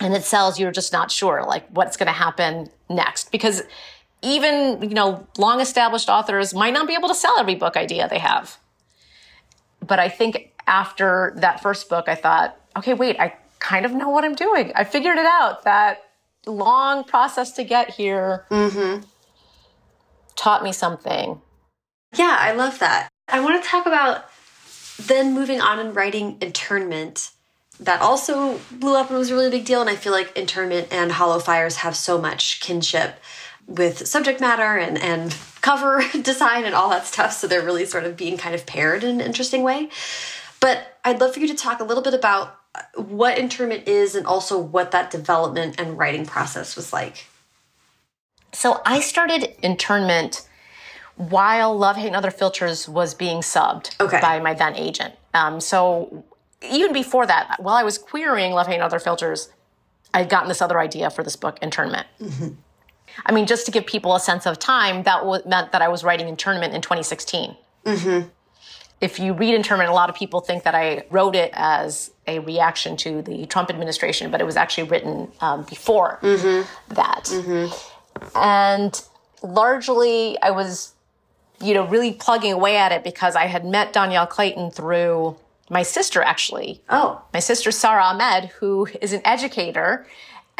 and 0.00 0.14
it 0.14 0.24
sells, 0.24 0.58
you're 0.58 0.72
just 0.72 0.92
not 0.92 1.12
sure 1.12 1.44
like 1.46 1.68
what's 1.70 1.96
going 1.96 2.08
to 2.08 2.12
happen 2.12 2.70
next 2.88 3.30
because 3.30 3.62
even, 4.22 4.82
you 4.82 4.94
know, 4.94 5.26
long 5.38 5.60
established 5.60 6.08
authors 6.08 6.54
might 6.54 6.72
not 6.72 6.86
be 6.86 6.94
able 6.94 7.08
to 7.08 7.14
sell 7.14 7.38
every 7.38 7.54
book 7.54 7.76
idea 7.76 8.08
they 8.08 8.18
have. 8.18 8.58
But 9.86 9.98
I 9.98 10.08
think 10.08 10.52
after 10.66 11.32
that 11.36 11.62
first 11.62 11.88
book, 11.88 12.08
I 12.08 12.14
thought, 12.14 12.58
okay, 12.76 12.94
wait, 12.94 13.18
I 13.18 13.34
kind 13.58 13.86
of 13.86 13.92
know 13.92 14.08
what 14.08 14.24
I'm 14.24 14.34
doing. 14.34 14.72
I 14.74 14.84
figured 14.84 15.18
it 15.18 15.26
out. 15.26 15.64
That 15.64 16.04
long 16.46 17.04
process 17.04 17.52
to 17.52 17.64
get 17.64 17.90
here 17.90 18.46
mm-hmm. 18.50 19.04
taught 20.36 20.62
me 20.62 20.72
something. 20.72 21.40
Yeah, 22.16 22.36
I 22.38 22.52
love 22.52 22.78
that. 22.80 23.08
I 23.28 23.40
want 23.40 23.62
to 23.62 23.68
talk 23.68 23.86
about 23.86 24.24
then 24.98 25.34
moving 25.34 25.60
on 25.60 25.78
and 25.78 25.94
writing 25.94 26.36
internment. 26.40 27.30
That 27.78 28.02
also 28.02 28.60
blew 28.70 28.96
up 28.96 29.08
and 29.08 29.18
was 29.18 29.30
a 29.30 29.34
really 29.34 29.50
big 29.50 29.64
deal. 29.64 29.80
And 29.80 29.88
I 29.88 29.96
feel 29.96 30.12
like 30.12 30.36
internment 30.36 30.88
and 30.90 31.12
Hollow 31.12 31.38
Fires 31.38 31.76
have 31.76 31.96
so 31.96 32.20
much 32.20 32.60
kinship 32.60 33.18
with 33.70 34.06
subject 34.06 34.40
matter 34.40 34.76
and, 34.76 34.98
and 34.98 35.34
cover 35.62 36.02
design 36.22 36.64
and 36.64 36.74
all 36.74 36.90
that 36.90 37.06
stuff. 37.06 37.32
So 37.32 37.46
they're 37.46 37.64
really 37.64 37.86
sort 37.86 38.04
of 38.04 38.16
being 38.16 38.36
kind 38.36 38.54
of 38.54 38.66
paired 38.66 39.04
in 39.04 39.20
an 39.20 39.26
interesting 39.26 39.62
way. 39.62 39.88
But 40.60 40.98
I'd 41.04 41.20
love 41.20 41.32
for 41.32 41.40
you 41.40 41.48
to 41.48 41.54
talk 41.54 41.80
a 41.80 41.84
little 41.84 42.02
bit 42.02 42.12
about 42.12 42.56
what 42.94 43.38
internment 43.38 43.88
is 43.88 44.14
and 44.14 44.26
also 44.26 44.58
what 44.58 44.90
that 44.90 45.10
development 45.10 45.80
and 45.80 45.96
writing 45.96 46.26
process 46.26 46.76
was 46.76 46.92
like. 46.92 47.26
So 48.52 48.82
I 48.84 49.00
started 49.00 49.54
internment 49.62 50.46
while 51.16 51.76
Love, 51.76 51.96
Hate, 51.96 52.08
and 52.08 52.16
Other 52.16 52.30
Filters 52.30 52.88
was 52.88 53.14
being 53.14 53.40
subbed 53.40 53.98
okay. 54.00 54.20
by 54.20 54.40
my 54.40 54.54
then 54.54 54.74
agent. 54.74 55.14
Um, 55.34 55.60
so 55.60 56.24
even 56.62 56.92
before 56.92 57.26
that, 57.26 57.56
while 57.58 57.76
I 57.76 57.84
was 57.84 57.98
querying 57.98 58.52
Love, 58.52 58.66
Hate, 58.66 58.74
and 58.74 58.82
Other 58.82 58.98
Filters, 58.98 59.50
I'd 60.12 60.28
gotten 60.28 60.48
this 60.48 60.60
other 60.60 60.80
idea 60.80 61.10
for 61.10 61.22
this 61.22 61.36
book, 61.36 61.58
Internment. 61.62 62.06
Mm-hmm. 62.20 62.54
I 63.26 63.32
mean, 63.32 63.46
just 63.46 63.66
to 63.66 63.72
give 63.72 63.86
people 63.86 64.14
a 64.14 64.20
sense 64.20 64.46
of 64.46 64.58
time, 64.58 65.02
that 65.04 65.18
w- 65.20 65.42
meant 65.46 65.72
that 65.72 65.82
I 65.82 65.88
was 65.88 66.04
writing 66.04 66.28
Internment 66.28 66.74
in 66.74 66.80
2016. 66.80 67.56
Mm-hmm. 67.84 68.28
If 69.00 69.18
you 69.18 69.32
read 69.32 69.54
Internment, 69.54 69.88
a 69.88 69.94
lot 69.94 70.10
of 70.10 70.16
people 70.16 70.40
think 70.40 70.64
that 70.64 70.74
I 70.74 71.04
wrote 71.10 71.34
it 71.34 71.50
as 71.54 72.10
a 72.26 72.38
reaction 72.40 72.96
to 72.98 73.22
the 73.22 73.46
Trump 73.46 73.70
administration, 73.70 74.30
but 74.30 74.40
it 74.40 74.44
was 74.44 74.56
actually 74.56 74.88
written 74.88 75.30
um, 75.40 75.62
before 75.64 76.18
mm-hmm. 76.22 76.94
that. 76.94 77.24
Mm-hmm. 77.24 78.36
And 78.36 79.02
largely, 79.42 80.40
I 80.42 80.50
was, 80.50 80.92
you 81.62 81.72
know, 81.72 81.86
really 81.86 82.12
plugging 82.12 82.52
away 82.52 82.76
at 82.76 82.92
it 82.92 83.02
because 83.02 83.36
I 83.36 83.46
had 83.46 83.64
met 83.64 83.94
Dhonielle 83.94 84.28
Clayton 84.28 84.70
through 84.70 85.36
my 85.70 85.82
sister, 85.82 86.20
actually. 86.20 86.82
Oh. 86.90 87.22
My 87.32 87.40
sister, 87.40 87.70
Sarah 87.70 88.02
Ahmed, 88.02 88.50
who 88.58 88.88
is 89.00 89.12
an 89.12 89.22
educator 89.24 90.06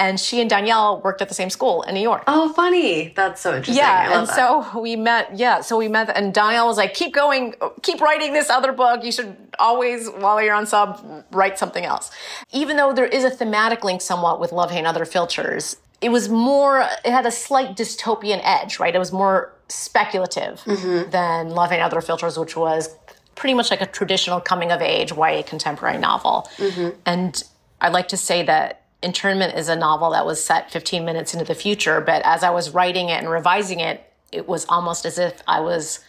and 0.01 0.19
she 0.19 0.41
and 0.41 0.51
Dhonielle 0.51 1.05
worked 1.05 1.21
at 1.21 1.29
the 1.29 1.35
same 1.35 1.51
school 1.51 1.83
in 1.83 1.95
New 1.95 2.01
York. 2.01 2.25
Oh, 2.27 2.51
funny! 2.55 3.13
That's 3.15 3.43
so 3.43 3.55
interesting. 3.55 3.85
Yeah, 3.85 4.19
and 4.19 4.27
that. 4.27 4.35
so 4.35 4.81
we 4.81 4.97
met. 4.97 5.37
Yeah, 5.37 5.61
so 5.61 5.77
we 5.77 5.89
met, 5.89 6.09
and 6.17 6.33
Dhonielle 6.33 6.67
was 6.67 6.79
like, 6.79 6.95
"Keep 6.95 7.13
going, 7.13 7.55
keep 7.83 8.01
writing 8.01 8.33
this 8.33 8.49
other 8.49 8.73
book. 8.73 9.05
You 9.05 9.13
should 9.13 9.37
always, 9.59 10.09
while 10.09 10.43
you're 10.43 10.55
on 10.55 10.67
sub, 10.67 11.25
write 11.33 11.59
something 11.59 11.85
else." 11.85 12.11
Even 12.51 12.79
though 12.79 12.95
there 12.95 13.05
is 13.05 13.25
a 13.25 13.31
thematic 13.31 13.85
link 13.85 14.01
somewhat 14.01 14.41
with 14.41 14.53
Love, 14.53 14.71
Hate, 14.71 14.79
and 14.79 14.87
Other 14.87 15.05
Filters, 15.05 15.77
it 16.01 16.09
was 16.09 16.31
more. 16.31 16.81
It 17.05 17.13
had 17.13 17.27
a 17.27 17.31
slight 17.31 17.77
dystopian 17.77 18.41
edge, 18.43 18.81
right? 18.81 18.95
It 18.95 18.99
was 18.99 19.13
more 19.13 19.53
speculative 19.69 20.63
mm-hmm. 20.63 21.11
than 21.11 21.51
Love, 21.51 21.71
Hate, 21.71 21.77
and 21.77 21.85
Other 21.85 22.01
Filters, 22.01 22.39
which 22.39 22.57
was 22.57 22.89
pretty 23.35 23.53
much 23.53 23.71
like 23.71 23.83
a 23.83 23.87
traditional 23.87 24.41
coming 24.41 24.73
of 24.73 24.81
age 24.81 25.13
YA 25.13 25.43
contemporary 25.43 25.99
novel. 25.99 26.49
Mm-hmm. 26.57 26.99
And 27.05 27.43
I 27.83 27.91
like 27.91 28.09
to 28.09 28.17
say 28.17 28.43
that 28.45 28.80
Internment 29.03 29.57
is 29.57 29.69
a 29.69 29.77
novel 29.77 30.11
that 30.11 30.27
was 30.27 30.43
set 30.43 30.71
15 30.71 31.05
minutes 31.05 31.33
into 31.33 31.45
the 31.45 31.55
future, 31.55 32.01
but 32.01 32.23
as 32.25 32.43
I 32.43 32.51
was 32.51 32.71
writing 32.71 33.09
it 33.09 33.19
and 33.19 33.31
revising 33.31 33.81
it, 33.81 34.05
it 34.31 34.47
was 34.47 34.67
almost 34.67 35.07
as 35.07 35.19
if 35.19 35.43
I 35.49 35.61
was 35.61 36.01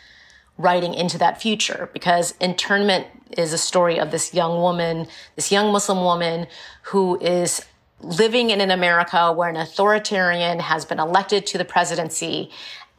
writing 0.57 0.93
into 0.93 1.17
that 1.17 1.41
future 1.41 1.89
because 1.93 2.35
Internment 2.39 3.07
is 3.37 3.53
a 3.53 3.57
story 3.57 3.97
of 3.97 4.11
this 4.11 4.33
young 4.33 4.59
woman, 4.59 5.07
this 5.35 5.51
young 5.51 5.71
Muslim 5.71 5.99
woman 5.99 6.47
who 6.83 7.19
is 7.19 7.65
living 8.01 8.49
in 8.49 8.59
an 8.61 8.71
America 8.71 9.31
where 9.31 9.49
an 9.49 9.55
authoritarian 9.55 10.59
has 10.59 10.83
been 10.83 10.99
elected 10.99 11.45
to 11.47 11.57
the 11.57 11.65
presidency 11.65 12.49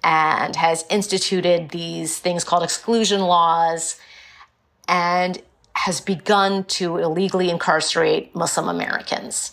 and 0.02 0.56
has 0.56 0.84
instituted 0.90 1.68
these 1.68 2.18
things 2.18 2.44
called 2.44 2.62
exclusion 2.62 3.20
laws 3.20 3.98
and 4.88 5.42
has 5.74 6.00
begun 6.00 6.64
to 6.64 6.98
illegally 6.98 7.50
incarcerate 7.50 8.34
Muslim 8.34 8.68
Americans 8.68 9.52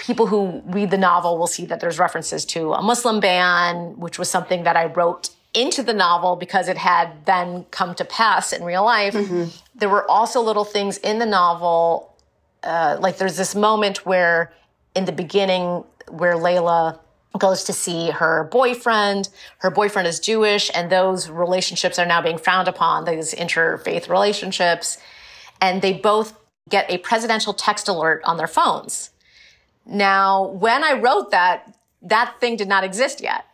people 0.00 0.26
who 0.26 0.62
read 0.64 0.90
the 0.90 0.98
novel 0.98 1.38
will 1.38 1.46
see 1.46 1.66
that 1.66 1.78
there's 1.78 1.98
references 1.98 2.44
to 2.46 2.72
a 2.72 2.82
Muslim 2.82 3.20
ban, 3.20 3.98
which 3.98 4.18
was 4.18 4.28
something 4.28 4.64
that 4.64 4.74
I 4.74 4.86
wrote 4.86 5.30
into 5.52 5.82
the 5.82 5.92
novel 5.92 6.36
because 6.36 6.68
it 6.68 6.78
had 6.78 7.26
then 7.26 7.66
come 7.70 7.94
to 7.96 8.04
pass 8.04 8.52
in 8.52 8.64
real 8.64 8.84
life. 8.84 9.14
Mm-hmm. 9.14 9.44
There 9.74 9.90
were 9.90 10.10
also 10.10 10.40
little 10.40 10.64
things 10.64 10.96
in 10.98 11.18
the 11.18 11.26
novel, 11.26 12.16
uh, 12.62 12.96
like 12.98 13.18
there's 13.18 13.36
this 13.36 13.54
moment 13.54 14.06
where 14.06 14.52
in 14.94 15.04
the 15.04 15.12
beginning 15.12 15.84
where 16.08 16.34
Layla 16.34 16.98
goes 17.38 17.62
to 17.64 17.72
see 17.72 18.10
her 18.10 18.44
boyfriend. 18.44 19.28
Her 19.58 19.70
boyfriend 19.70 20.08
is 20.08 20.18
Jewish, 20.18 20.70
and 20.74 20.90
those 20.90 21.28
relationships 21.28 21.98
are 21.98 22.06
now 22.06 22.20
being 22.20 22.38
frowned 22.38 22.68
upon, 22.68 23.04
these 23.04 23.34
interfaith 23.34 24.08
relationships. 24.08 24.98
And 25.60 25.82
they 25.82 25.92
both 25.92 26.34
get 26.68 26.90
a 26.90 26.98
presidential 26.98 27.52
text 27.52 27.86
alert 27.86 28.22
on 28.24 28.36
their 28.36 28.48
phones. 28.48 29.10
Now, 29.90 30.46
when 30.46 30.84
I 30.84 30.92
wrote 30.92 31.32
that, 31.32 31.74
that 32.02 32.36
thing 32.40 32.56
did 32.56 32.68
not 32.68 32.84
exist 32.84 33.20
yet. 33.20 33.44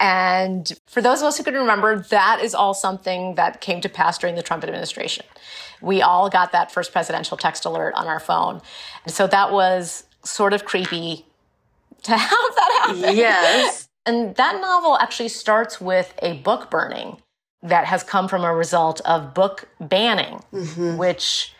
And 0.00 0.70
for 0.86 1.00
those 1.00 1.20
of 1.22 1.28
us 1.28 1.38
who 1.38 1.44
can 1.44 1.54
remember, 1.54 2.00
that 2.10 2.40
is 2.42 2.54
all 2.54 2.74
something 2.74 3.36
that 3.36 3.60
came 3.60 3.80
to 3.80 3.88
pass 3.88 4.18
during 4.18 4.34
the 4.34 4.42
Trump 4.42 4.64
administration. 4.64 5.24
We 5.80 6.02
all 6.02 6.28
got 6.28 6.52
that 6.52 6.72
first 6.72 6.92
presidential 6.92 7.36
text 7.36 7.64
alert 7.64 7.94
on 7.94 8.06
our 8.08 8.18
phone. 8.18 8.60
And 9.04 9.14
so 9.14 9.26
that 9.28 9.52
was 9.52 10.04
sort 10.24 10.52
of 10.52 10.64
creepy 10.64 11.24
to 12.02 12.10
have 12.16 12.30
that 12.30 12.78
happen. 12.86 13.16
Yes. 13.16 13.88
And 14.04 14.34
that 14.36 14.60
novel 14.60 14.98
actually 14.98 15.28
starts 15.28 15.80
with 15.80 16.12
a 16.20 16.34
book 16.38 16.70
burning 16.70 17.18
that 17.62 17.86
has 17.86 18.02
come 18.02 18.28
from 18.28 18.44
a 18.44 18.54
result 18.54 19.00
of 19.06 19.32
book 19.32 19.68
banning, 19.80 20.42
mm-hmm. 20.52 20.98
which 20.98 21.54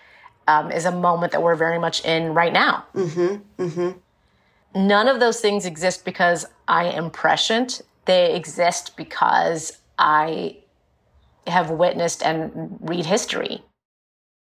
um, 0.47 0.71
is 0.71 0.85
a 0.85 0.93
moment 0.93 1.33
that 1.33 1.43
we're 1.43 1.55
very 1.55 1.79
much 1.79 2.05
in 2.05 2.35
right 2.35 2.53
now. 2.53 2.85
Mm-hmm. 2.95 3.63
Mm-hmm. 3.63 3.99
None 4.75 5.09
of 5.09 5.21
those 5.21 5.41
things 5.41 5.67
exist 5.67 6.05
because 6.05 6.47
I 6.67 6.87
am 6.87 7.11
prescient. 7.11 7.83
They 8.07 8.35
exist 8.35 8.97
because 8.97 9.79
I 9.99 10.59
have 11.47 11.71
witnessed 11.71 12.23
and 12.23 12.79
read 12.81 13.07
history. 13.07 13.63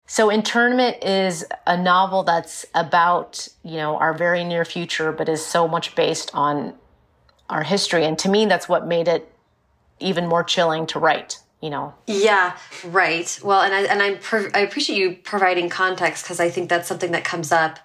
So 0.09 0.31
Internment 0.31 1.03
is 1.03 1.45
a 1.67 1.77
novel 1.77 2.23
that's 2.23 2.65
about, 2.75 3.49
you 3.65 3.77
know, 3.77 3.97
our 3.99 4.15
very 4.15 4.45
near 4.45 4.65
future, 4.65 5.12
but 5.12 5.29
is 5.29 5.45
so 5.45 5.67
much 5.67 5.95
based 5.95 6.31
on 6.33 6.75
our 7.51 7.62
history. 7.65 8.05
And 8.05 8.19
to 8.21 8.29
me, 8.29 8.47
that's 8.47 8.69
what 8.69 8.87
made 8.87 9.09
it 9.09 9.33
even 9.99 10.27
more 10.27 10.45
chilling 10.45 10.87
to 10.87 10.99
write 10.99 11.41
you 11.62 11.71
know 11.71 11.95
yeah 12.07 12.57
right 12.85 13.41
well 13.43 13.62
and 13.62 13.75
i 13.75 13.81
and 13.85 14.03
i, 14.03 14.59
I 14.59 14.61
appreciate 14.61 14.99
you 14.99 15.17
providing 15.25 15.71
context 15.71 16.25
because 16.25 16.39
i 16.39 16.51
think 16.51 16.69
that's 16.69 16.87
something 16.87 17.12
that 17.12 17.25
comes 17.25 17.51
up 17.51 17.79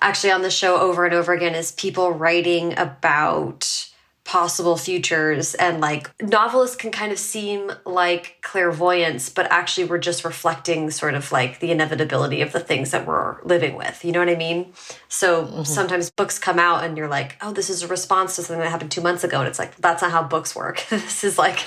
actually 0.00 0.32
on 0.32 0.42
the 0.42 0.50
show 0.50 0.78
over 0.78 1.04
and 1.04 1.14
over 1.14 1.32
again 1.32 1.54
is 1.54 1.72
people 1.72 2.12
writing 2.12 2.78
about 2.78 3.89
possible 4.30 4.76
futures 4.76 5.56
and 5.56 5.80
like 5.80 6.08
novelists 6.22 6.76
can 6.76 6.92
kind 6.92 7.10
of 7.10 7.18
seem 7.18 7.72
like 7.84 8.36
clairvoyants 8.42 9.28
but 9.28 9.44
actually 9.50 9.82
we're 9.82 9.98
just 9.98 10.24
reflecting 10.24 10.88
sort 10.88 11.14
of 11.14 11.32
like 11.32 11.58
the 11.58 11.72
inevitability 11.72 12.40
of 12.40 12.52
the 12.52 12.60
things 12.60 12.92
that 12.92 13.04
we're 13.08 13.42
living 13.42 13.74
with 13.74 14.04
you 14.04 14.12
know 14.12 14.20
what 14.20 14.28
i 14.28 14.36
mean 14.36 14.72
so 15.08 15.42
mm 15.42 15.48
-hmm. 15.48 15.66
sometimes 15.66 16.10
books 16.10 16.38
come 16.38 16.60
out 16.60 16.84
and 16.84 16.96
you're 16.96 17.12
like 17.18 17.34
oh 17.42 17.52
this 17.52 17.68
is 17.68 17.82
a 17.82 17.88
response 17.88 18.36
to 18.36 18.42
something 18.42 18.62
that 18.62 18.70
happened 18.70 18.92
two 18.92 19.02
months 19.08 19.24
ago 19.24 19.36
and 19.40 19.48
it's 19.48 19.58
like 19.58 19.72
that's 19.86 20.00
not 20.00 20.12
how 20.12 20.22
books 20.22 20.54
work 20.54 20.76
this 20.90 21.24
is 21.24 21.36
like 21.36 21.58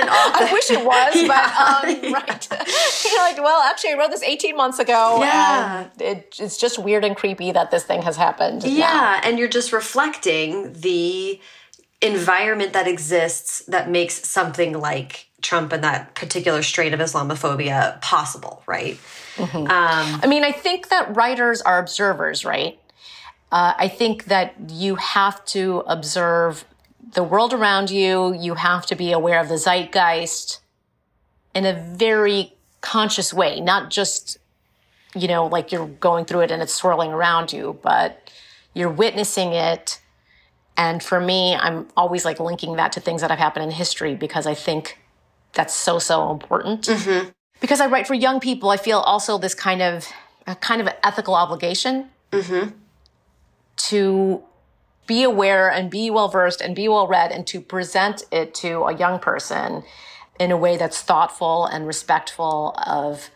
an 0.00 0.08
author. 0.18 0.46
i 0.46 0.52
wish 0.52 0.68
it 0.78 0.84
was 0.92 1.12
yeah. 1.22 1.28
but 1.34 1.46
um, 1.66 2.12
right 2.18 2.44
you're 3.10 3.24
like 3.28 3.38
well 3.48 3.60
actually 3.70 3.92
i 3.94 3.96
wrote 3.98 4.12
this 4.16 4.24
18 4.24 4.56
months 4.62 4.78
ago 4.80 5.02
yeah 5.20 5.86
it, 6.10 6.18
it's 6.44 6.58
just 6.64 6.76
weird 6.86 7.04
and 7.04 7.14
creepy 7.22 7.52
that 7.52 7.70
this 7.70 7.84
thing 7.84 8.02
has 8.02 8.16
happened 8.16 8.60
yeah 8.64 8.82
now. 8.82 9.20
and 9.24 9.32
you're 9.38 9.54
just 9.58 9.70
reflecting 9.72 10.50
the 10.86 11.38
environment 12.02 12.72
that 12.72 12.86
exists 12.86 13.62
that 13.66 13.90
makes 13.90 14.28
something 14.28 14.78
like 14.78 15.26
Trump 15.42 15.72
and 15.72 15.84
that 15.84 16.14
particular 16.14 16.62
strain 16.62 16.94
of 16.94 17.00
Islamophobia 17.00 18.00
possible, 18.00 18.62
right? 18.66 18.98
Mm-hmm. 19.36 19.58
Um, 19.58 20.20
I 20.22 20.26
mean, 20.26 20.44
I 20.44 20.52
think 20.52 20.88
that 20.88 21.14
writers 21.14 21.62
are 21.62 21.78
observers, 21.78 22.44
right? 22.44 22.78
Uh, 23.52 23.74
I 23.76 23.88
think 23.88 24.26
that 24.26 24.54
you 24.68 24.94
have 24.96 25.44
to 25.46 25.82
observe 25.86 26.64
the 27.14 27.22
world 27.22 27.52
around 27.52 27.90
you. 27.90 28.34
You 28.34 28.54
have 28.54 28.86
to 28.86 28.94
be 28.94 29.12
aware 29.12 29.40
of 29.40 29.48
the 29.48 29.58
zeitgeist 29.58 30.60
in 31.54 31.66
a 31.66 31.72
very 31.72 32.54
conscious 32.80 33.34
way, 33.34 33.60
not 33.60 33.90
just, 33.90 34.38
you 35.14 35.26
know, 35.26 35.46
like 35.46 35.72
you're 35.72 35.86
going 35.86 36.24
through 36.24 36.40
it 36.40 36.50
and 36.50 36.62
it's 36.62 36.74
swirling 36.74 37.12
around 37.12 37.52
you, 37.52 37.78
but 37.82 38.30
you're 38.74 38.90
witnessing 38.90 39.52
it. 39.52 39.99
And 40.80 41.02
for 41.02 41.20
me, 41.20 41.54
I'm 41.54 41.88
always 41.94 42.24
like 42.24 42.40
linking 42.40 42.76
that 42.76 42.92
to 42.92 43.00
things 43.00 43.20
that 43.20 43.28
have 43.28 43.38
happened 43.38 43.64
in 43.66 43.70
history 43.70 44.14
because 44.14 44.46
I 44.46 44.54
think 44.54 44.98
that's 45.52 45.74
so, 45.74 45.98
so 45.98 46.30
important. 46.30 46.86
Mm-hmm. 46.86 47.28
Because 47.60 47.82
I 47.82 47.86
write 47.86 48.06
for 48.06 48.14
young 48.14 48.40
people, 48.40 48.70
I 48.70 48.78
feel 48.78 49.00
also 49.00 49.36
this 49.36 49.54
kind 49.54 49.82
of, 49.82 50.08
a 50.46 50.56
kind 50.56 50.80
of 50.80 50.88
ethical 51.04 51.34
obligation 51.34 52.08
mm-hmm. 52.32 52.70
to 53.76 54.42
be 55.06 55.22
aware 55.22 55.70
and 55.70 55.90
be 55.90 56.08
well 56.08 56.28
versed 56.28 56.62
and 56.62 56.74
be 56.74 56.88
well 56.88 57.06
read 57.06 57.30
and 57.30 57.46
to 57.48 57.60
present 57.60 58.22
it 58.32 58.54
to 58.54 58.84
a 58.84 58.96
young 58.96 59.18
person 59.18 59.82
in 60.38 60.50
a 60.50 60.56
way 60.56 60.78
that's 60.78 61.02
thoughtful 61.02 61.66
and 61.66 61.86
respectful 61.86 62.74
of 62.86 63.28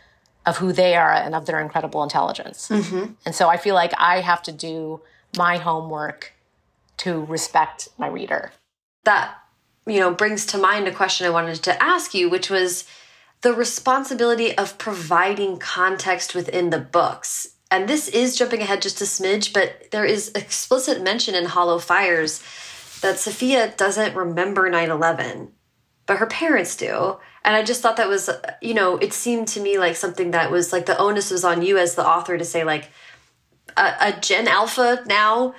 of 0.46 0.58
who 0.58 0.72
they 0.72 0.94
are 0.94 1.12
and 1.12 1.34
of 1.34 1.46
their 1.46 1.58
incredible 1.58 2.02
intelligence. 2.02 2.68
Mm-hmm. 2.68 3.12
And 3.24 3.34
so 3.34 3.48
I 3.48 3.56
feel 3.56 3.74
like 3.74 3.92
I 3.96 4.20
have 4.20 4.42
to 4.42 4.52
do 4.52 5.00
my 5.36 5.56
homework 5.56 6.33
to 6.98 7.24
respect 7.24 7.88
my 7.98 8.08
reader. 8.08 8.52
That 9.04 9.34
you 9.86 10.00
know 10.00 10.14
brings 10.14 10.46
to 10.46 10.58
mind 10.58 10.88
a 10.88 10.92
question 10.92 11.26
I 11.26 11.30
wanted 11.30 11.62
to 11.64 11.82
ask 11.82 12.14
you 12.14 12.30
which 12.30 12.48
was 12.50 12.84
the 13.42 13.52
responsibility 13.52 14.56
of 14.56 14.78
providing 14.78 15.58
context 15.58 16.34
within 16.34 16.70
the 16.70 16.78
books. 16.78 17.48
And 17.70 17.88
this 17.88 18.08
is 18.08 18.36
jumping 18.36 18.62
ahead 18.62 18.80
just 18.80 19.00
a 19.00 19.04
smidge, 19.04 19.52
but 19.52 19.90
there 19.90 20.04
is 20.04 20.30
explicit 20.34 21.02
mention 21.02 21.34
in 21.34 21.44
Hollow 21.44 21.78
Fires 21.78 22.42
that 23.02 23.18
Sophia 23.18 23.74
doesn't 23.76 24.16
remember 24.16 24.70
9 24.70 24.90
11 24.90 25.52
but 26.06 26.18
her 26.18 26.26
parents 26.26 26.76
do. 26.76 27.16
And 27.44 27.54
I 27.56 27.62
just 27.62 27.82
thought 27.82 27.96
that 27.96 28.08
was, 28.08 28.30
you 28.60 28.74
know, 28.74 28.96
it 28.96 29.12
seemed 29.12 29.48
to 29.48 29.60
me 29.60 29.78
like 29.78 29.96
something 29.96 30.32
that 30.32 30.50
was 30.50 30.72
like 30.72 30.86
the 30.86 30.98
onus 30.98 31.30
was 31.30 31.44
on 31.44 31.62
you 31.62 31.78
as 31.78 31.94
the 31.94 32.06
author 32.06 32.36
to 32.36 32.44
say, 32.44 32.64
like, 32.64 32.90
a, 33.76 33.92
a 34.00 34.20
Gen 34.20 34.48
Alpha 34.48 35.02
now 35.06 35.54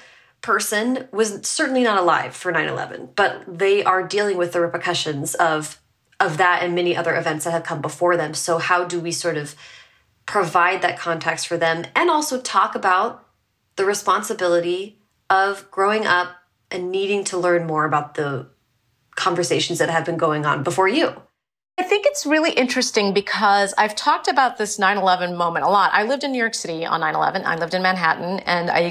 person 0.45 1.07
was 1.11 1.39
certainly 1.47 1.83
not 1.83 1.97
alive 1.97 2.35
for 2.35 2.51
9 2.51 2.67
11, 2.67 3.09
but 3.15 3.43
they 3.47 3.83
are 3.83 4.07
dealing 4.07 4.37
with 4.37 4.53
the 4.53 4.61
repercussions 4.61 5.33
of 5.35 5.81
of 6.19 6.37
that 6.37 6.63
and 6.63 6.73
many 6.73 6.95
other 6.95 7.13
events 7.17 7.43
that 7.43 7.51
have 7.51 7.63
come 7.63 7.81
before 7.81 8.15
them. 8.15 8.33
So 8.33 8.57
how 8.57 8.85
do 8.85 9.01
we 9.01 9.11
sort 9.11 9.37
of 9.37 9.53
provide 10.25 10.81
that 10.81 10.97
context 10.97 11.45
for 11.47 11.57
them 11.57 11.83
and 11.93 12.09
also 12.09 12.39
talk 12.39 12.73
about 12.73 13.27
the 13.75 13.83
responsibility 13.83 14.97
of 15.29 15.69
growing 15.71 16.05
up 16.05 16.37
and 16.71 16.89
needing 16.89 17.25
to 17.25 17.37
learn 17.37 17.67
more 17.67 17.83
about 17.83 18.13
the 18.13 18.47
conversations 19.15 19.79
that 19.79 19.89
have 19.89 20.05
been 20.05 20.15
going 20.15 20.45
on 20.45 20.63
before 20.63 20.87
you. 20.87 21.21
I 21.77 21.83
think 21.83 22.05
it's 22.07 22.25
really 22.25 22.51
interesting 22.51 23.13
because 23.13 23.73
I've 23.77 23.95
talked 23.95 24.29
about 24.29 24.57
this 24.57 24.77
9/11 24.77 25.35
moment 25.35 25.65
a 25.65 25.69
lot. 25.69 25.91
I 25.93 26.03
lived 26.03 26.23
in 26.23 26.31
New 26.31 26.39
York 26.39 26.53
City 26.53 26.85
on 26.85 27.01
9/11. 27.01 27.43
I 27.45 27.55
lived 27.55 27.73
in 27.73 27.81
Manhattan 27.81 28.39
and 28.45 28.71
I 28.71 28.81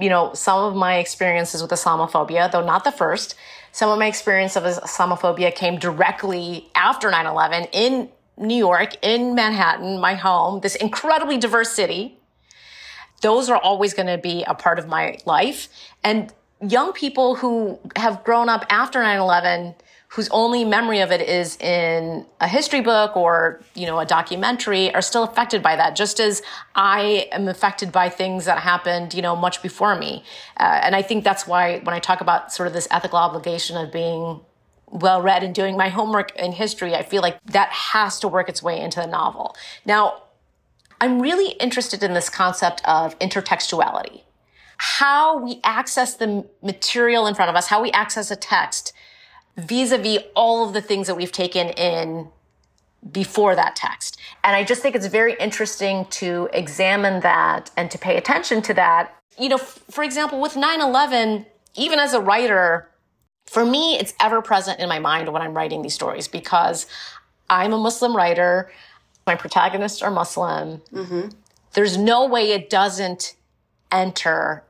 you 0.00 0.08
know, 0.08 0.32
some 0.34 0.64
of 0.64 0.74
my 0.74 0.96
experiences 0.96 1.62
with 1.62 1.70
Islamophobia, 1.70 2.50
though 2.50 2.64
not 2.64 2.84
the 2.84 2.92
first, 2.92 3.34
some 3.72 3.90
of 3.90 3.98
my 3.98 4.06
experience 4.06 4.56
of 4.56 4.64
Islamophobia 4.64 5.54
came 5.54 5.78
directly 5.78 6.70
after 6.74 7.10
9/11 7.10 7.68
in 7.72 8.10
New 8.36 8.56
York, 8.56 8.96
in 9.02 9.34
Manhattan, 9.34 10.00
my 10.00 10.14
home, 10.14 10.60
this 10.60 10.74
incredibly 10.74 11.36
diverse 11.38 11.72
city. 11.72 12.18
Those 13.20 13.50
are 13.50 13.58
always 13.58 13.94
going 13.94 14.08
to 14.08 14.18
be 14.18 14.42
a 14.44 14.54
part 14.54 14.78
of 14.78 14.88
my 14.88 15.18
life. 15.26 15.68
And 16.02 16.32
young 16.60 16.92
people 16.92 17.36
who 17.36 17.78
have 17.96 18.24
grown 18.24 18.48
up 18.48 18.64
after 18.68 19.00
9-11 19.00 19.74
whose 20.12 20.28
only 20.28 20.62
memory 20.62 21.00
of 21.00 21.10
it 21.10 21.22
is 21.22 21.56
in 21.56 22.26
a 22.38 22.46
history 22.46 22.82
book 22.82 23.16
or 23.16 23.62
you 23.74 23.86
know 23.86 23.98
a 23.98 24.04
documentary 24.04 24.94
are 24.94 25.00
still 25.00 25.24
affected 25.24 25.62
by 25.62 25.74
that 25.74 25.96
just 25.96 26.20
as 26.20 26.42
i 26.74 27.26
am 27.32 27.48
affected 27.48 27.90
by 27.90 28.08
things 28.08 28.44
that 28.44 28.58
happened 28.58 29.14
you 29.14 29.22
know 29.22 29.34
much 29.34 29.62
before 29.62 29.96
me. 29.96 30.22
Uh, 30.58 30.80
and 30.82 30.94
i 30.94 31.02
think 31.02 31.24
that's 31.24 31.46
why 31.46 31.78
when 31.80 31.94
i 31.94 31.98
talk 31.98 32.20
about 32.20 32.52
sort 32.52 32.66
of 32.66 32.72
this 32.72 32.86
ethical 32.90 33.18
obligation 33.18 33.76
of 33.76 33.90
being 33.92 34.40
well 34.90 35.22
read 35.22 35.42
and 35.42 35.54
doing 35.54 35.76
my 35.76 35.88
homework 35.88 36.36
in 36.36 36.52
history 36.52 36.94
i 36.94 37.02
feel 37.02 37.22
like 37.22 37.42
that 37.46 37.70
has 37.70 38.20
to 38.20 38.28
work 38.28 38.48
its 38.48 38.62
way 38.62 38.80
into 38.80 39.00
the 39.00 39.06
novel. 39.06 39.56
Now 39.86 40.24
i'm 41.00 41.20
really 41.20 41.52
interested 41.52 42.02
in 42.02 42.12
this 42.12 42.28
concept 42.28 42.82
of 42.84 43.18
intertextuality. 43.18 44.22
How 44.76 45.38
we 45.38 45.60
access 45.62 46.14
the 46.14 46.44
material 46.60 47.26
in 47.28 47.34
front 47.36 47.48
of 47.48 47.54
us, 47.54 47.68
how 47.68 47.80
we 47.80 47.92
access 47.92 48.32
a 48.32 48.36
text 48.36 48.92
vis-a-vis 49.56 50.20
all 50.34 50.66
of 50.66 50.72
the 50.72 50.80
things 50.80 51.06
that 51.06 51.14
we've 51.14 51.32
taken 51.32 51.68
in 51.70 52.28
before 53.10 53.54
that 53.56 53.74
text. 53.76 54.18
And 54.44 54.54
I 54.54 54.64
just 54.64 54.82
think 54.82 54.94
it's 54.94 55.06
very 55.06 55.34
interesting 55.40 56.06
to 56.06 56.48
examine 56.52 57.20
that 57.20 57.70
and 57.76 57.90
to 57.90 57.98
pay 57.98 58.16
attention 58.16 58.62
to 58.62 58.74
that. 58.74 59.14
You 59.38 59.48
know, 59.48 59.56
f- 59.56 59.82
for 59.90 60.04
example, 60.04 60.40
with 60.40 60.54
9-11, 60.54 61.46
even 61.74 61.98
as 61.98 62.14
a 62.14 62.20
writer, 62.20 62.88
for 63.46 63.64
me, 63.64 63.98
it's 63.98 64.14
ever 64.20 64.40
present 64.40 64.78
in 64.78 64.88
my 64.88 64.98
mind 64.98 65.32
when 65.32 65.42
I'm 65.42 65.54
writing 65.54 65.82
these 65.82 65.94
stories 65.94 66.28
because 66.28 66.86
I'm 67.50 67.72
a 67.72 67.78
Muslim 67.78 68.16
writer. 68.16 68.70
My 69.26 69.34
protagonists 69.34 70.00
are 70.00 70.10
Muslim. 70.10 70.80
Mm-hmm. 70.92 71.28
There's 71.74 71.96
no 71.96 72.26
way 72.26 72.52
it 72.52 72.70
doesn't 72.70 73.34
enter 73.90 74.62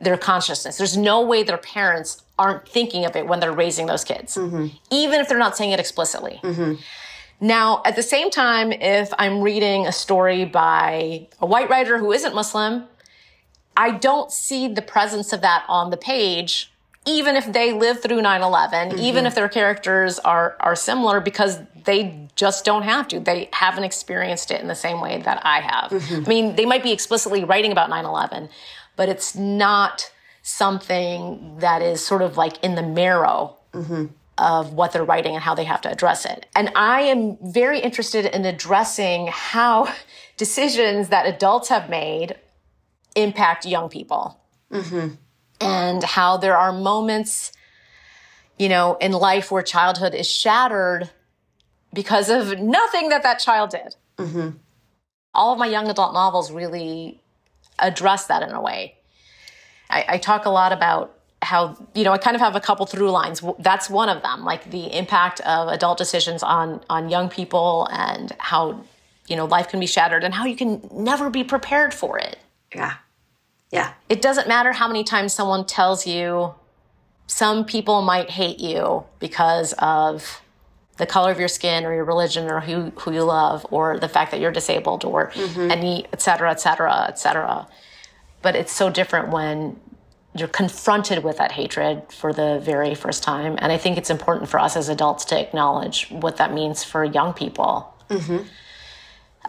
their 0.00 0.16
consciousness. 0.16 0.76
There's 0.76 0.96
no 0.96 1.22
way 1.22 1.42
their 1.42 1.58
parents 1.58 2.23
aren't 2.38 2.68
thinking 2.68 3.04
of 3.04 3.16
it 3.16 3.26
when 3.26 3.40
they're 3.40 3.52
raising 3.52 3.86
those 3.86 4.04
kids, 4.04 4.36
mm-hmm. 4.36 4.68
even 4.90 5.20
if 5.20 5.28
they're 5.28 5.38
not 5.38 5.56
saying 5.56 5.70
it 5.70 5.80
explicitly. 5.80 6.40
Mm-hmm. 6.42 6.74
Now, 7.40 7.82
at 7.84 7.96
the 7.96 8.02
same 8.02 8.30
time, 8.30 8.72
if 8.72 9.12
I'm 9.18 9.40
reading 9.40 9.86
a 9.86 9.92
story 9.92 10.44
by 10.44 11.28
a 11.40 11.46
white 11.46 11.68
writer 11.68 11.98
who 11.98 12.12
isn't 12.12 12.34
Muslim, 12.34 12.84
I 13.76 13.90
don't 13.90 14.30
see 14.30 14.68
the 14.68 14.82
presence 14.82 15.32
of 15.32 15.40
that 15.42 15.64
on 15.68 15.90
the 15.90 15.96
page, 15.96 16.72
even 17.06 17.36
if 17.36 17.52
they 17.52 17.72
live 17.72 18.00
through 18.00 18.22
9 18.22 18.42
11, 18.42 18.88
mm-hmm. 18.88 18.98
even 18.98 19.26
if 19.26 19.34
their 19.34 19.48
characters 19.48 20.18
are, 20.20 20.56
are 20.60 20.76
similar, 20.76 21.20
because 21.20 21.58
they 21.84 22.28
just 22.34 22.64
don't 22.64 22.82
have 22.82 23.08
to. 23.08 23.20
They 23.20 23.48
haven't 23.52 23.84
experienced 23.84 24.50
it 24.50 24.60
in 24.60 24.68
the 24.68 24.74
same 24.74 25.00
way 25.00 25.20
that 25.22 25.44
I 25.44 25.60
have. 25.60 25.90
Mm-hmm. 25.90 26.24
I 26.24 26.28
mean, 26.28 26.56
they 26.56 26.66
might 26.66 26.82
be 26.82 26.92
explicitly 26.92 27.44
writing 27.44 27.72
about 27.72 27.90
9 27.90 28.04
11, 28.04 28.48
but 28.96 29.08
it's 29.08 29.34
not 29.34 30.10
something 30.46 31.56
that 31.60 31.80
is 31.80 32.04
sort 32.04 32.20
of 32.20 32.36
like 32.36 32.62
in 32.62 32.74
the 32.74 32.82
marrow 32.82 33.56
mm-hmm. 33.72 34.04
of 34.36 34.74
what 34.74 34.92
they're 34.92 35.02
writing 35.02 35.34
and 35.34 35.42
how 35.42 35.54
they 35.54 35.64
have 35.64 35.80
to 35.80 35.90
address 35.90 36.26
it. 36.26 36.44
And 36.54 36.70
I 36.76 37.00
am 37.00 37.38
very 37.40 37.80
interested 37.80 38.26
in 38.26 38.44
addressing 38.44 39.28
how 39.32 39.90
decisions 40.36 41.08
that 41.08 41.24
adults 41.24 41.70
have 41.70 41.88
made 41.88 42.36
impact 43.16 43.64
young 43.64 43.88
people. 43.88 44.38
Mm-hmm. 44.70 45.14
And 45.60 46.02
how 46.02 46.36
there 46.36 46.58
are 46.58 46.72
moments, 46.72 47.52
you 48.58 48.68
know, 48.68 48.96
in 49.00 49.12
life 49.12 49.50
where 49.50 49.62
childhood 49.62 50.14
is 50.14 50.28
shattered 50.28 51.08
because 51.94 52.28
of 52.28 52.58
nothing 52.60 53.08
that 53.08 53.22
that 53.22 53.38
child 53.38 53.70
did. 53.70 53.96
Mm-hmm. 54.18 54.58
All 55.32 55.54
of 55.54 55.58
my 55.58 55.66
young 55.66 55.88
adult 55.88 56.12
novels 56.12 56.52
really 56.52 57.22
address 57.78 58.26
that 58.26 58.42
in 58.42 58.50
a 58.50 58.60
way. 58.60 58.96
I, 59.90 60.04
I 60.08 60.18
talk 60.18 60.46
a 60.46 60.50
lot 60.50 60.72
about 60.72 61.16
how 61.42 61.76
you 61.94 62.04
know 62.04 62.12
I 62.12 62.18
kind 62.18 62.34
of 62.34 62.40
have 62.40 62.56
a 62.56 62.60
couple 62.60 62.86
through 62.86 63.10
lines. 63.10 63.42
That's 63.58 63.90
one 63.90 64.08
of 64.08 64.22
them, 64.22 64.44
like 64.44 64.70
the 64.70 64.96
impact 64.96 65.40
of 65.40 65.68
adult 65.68 65.98
decisions 65.98 66.42
on 66.42 66.82
on 66.88 67.08
young 67.08 67.28
people 67.28 67.88
and 67.92 68.32
how 68.38 68.84
you 69.28 69.36
know 69.36 69.44
life 69.44 69.68
can 69.68 69.80
be 69.80 69.86
shattered 69.86 70.24
and 70.24 70.34
how 70.34 70.46
you 70.46 70.56
can 70.56 70.88
never 70.92 71.30
be 71.30 71.44
prepared 71.44 71.92
for 71.92 72.18
it. 72.18 72.38
Yeah. 72.74 72.94
Yeah. 73.70 73.92
It 74.08 74.22
doesn't 74.22 74.46
matter 74.46 74.72
how 74.72 74.86
many 74.86 75.04
times 75.04 75.32
someone 75.32 75.66
tells 75.66 76.06
you 76.06 76.54
some 77.26 77.64
people 77.64 78.02
might 78.02 78.30
hate 78.30 78.60
you 78.60 79.04
because 79.18 79.72
of 79.78 80.40
the 80.96 81.06
color 81.06 81.32
of 81.32 81.38
your 81.38 81.48
skin 81.48 81.84
or 81.84 81.92
your 81.92 82.04
religion 82.04 82.48
or 82.48 82.60
who, 82.60 82.92
who 82.96 83.12
you 83.12 83.24
love 83.24 83.66
or 83.70 83.98
the 83.98 84.08
fact 84.08 84.30
that 84.30 84.40
you're 84.40 84.52
disabled 84.52 85.04
or 85.04 85.30
mm-hmm. 85.30 85.70
any 85.70 86.06
et 86.12 86.22
cetera, 86.22 86.50
et 86.50 86.60
cetera, 86.60 87.06
et 87.08 87.18
cetera. 87.18 87.66
But 88.44 88.54
it's 88.54 88.72
so 88.72 88.90
different 88.90 89.30
when 89.30 89.80
you're 90.36 90.48
confronted 90.48 91.24
with 91.24 91.38
that 91.38 91.52
hatred 91.52 92.02
for 92.12 92.32
the 92.32 92.60
very 92.62 92.94
first 92.94 93.22
time. 93.22 93.56
And 93.60 93.72
I 93.72 93.78
think 93.78 93.98
it's 93.98 94.10
important 94.10 94.48
for 94.48 94.60
us 94.60 94.76
as 94.76 94.88
adults 94.88 95.24
to 95.26 95.40
acknowledge 95.40 96.08
what 96.10 96.36
that 96.36 96.52
means 96.52 96.84
for 96.84 97.04
young 97.04 97.32
people. 97.32 97.92
Mm-hmm. 98.10 98.38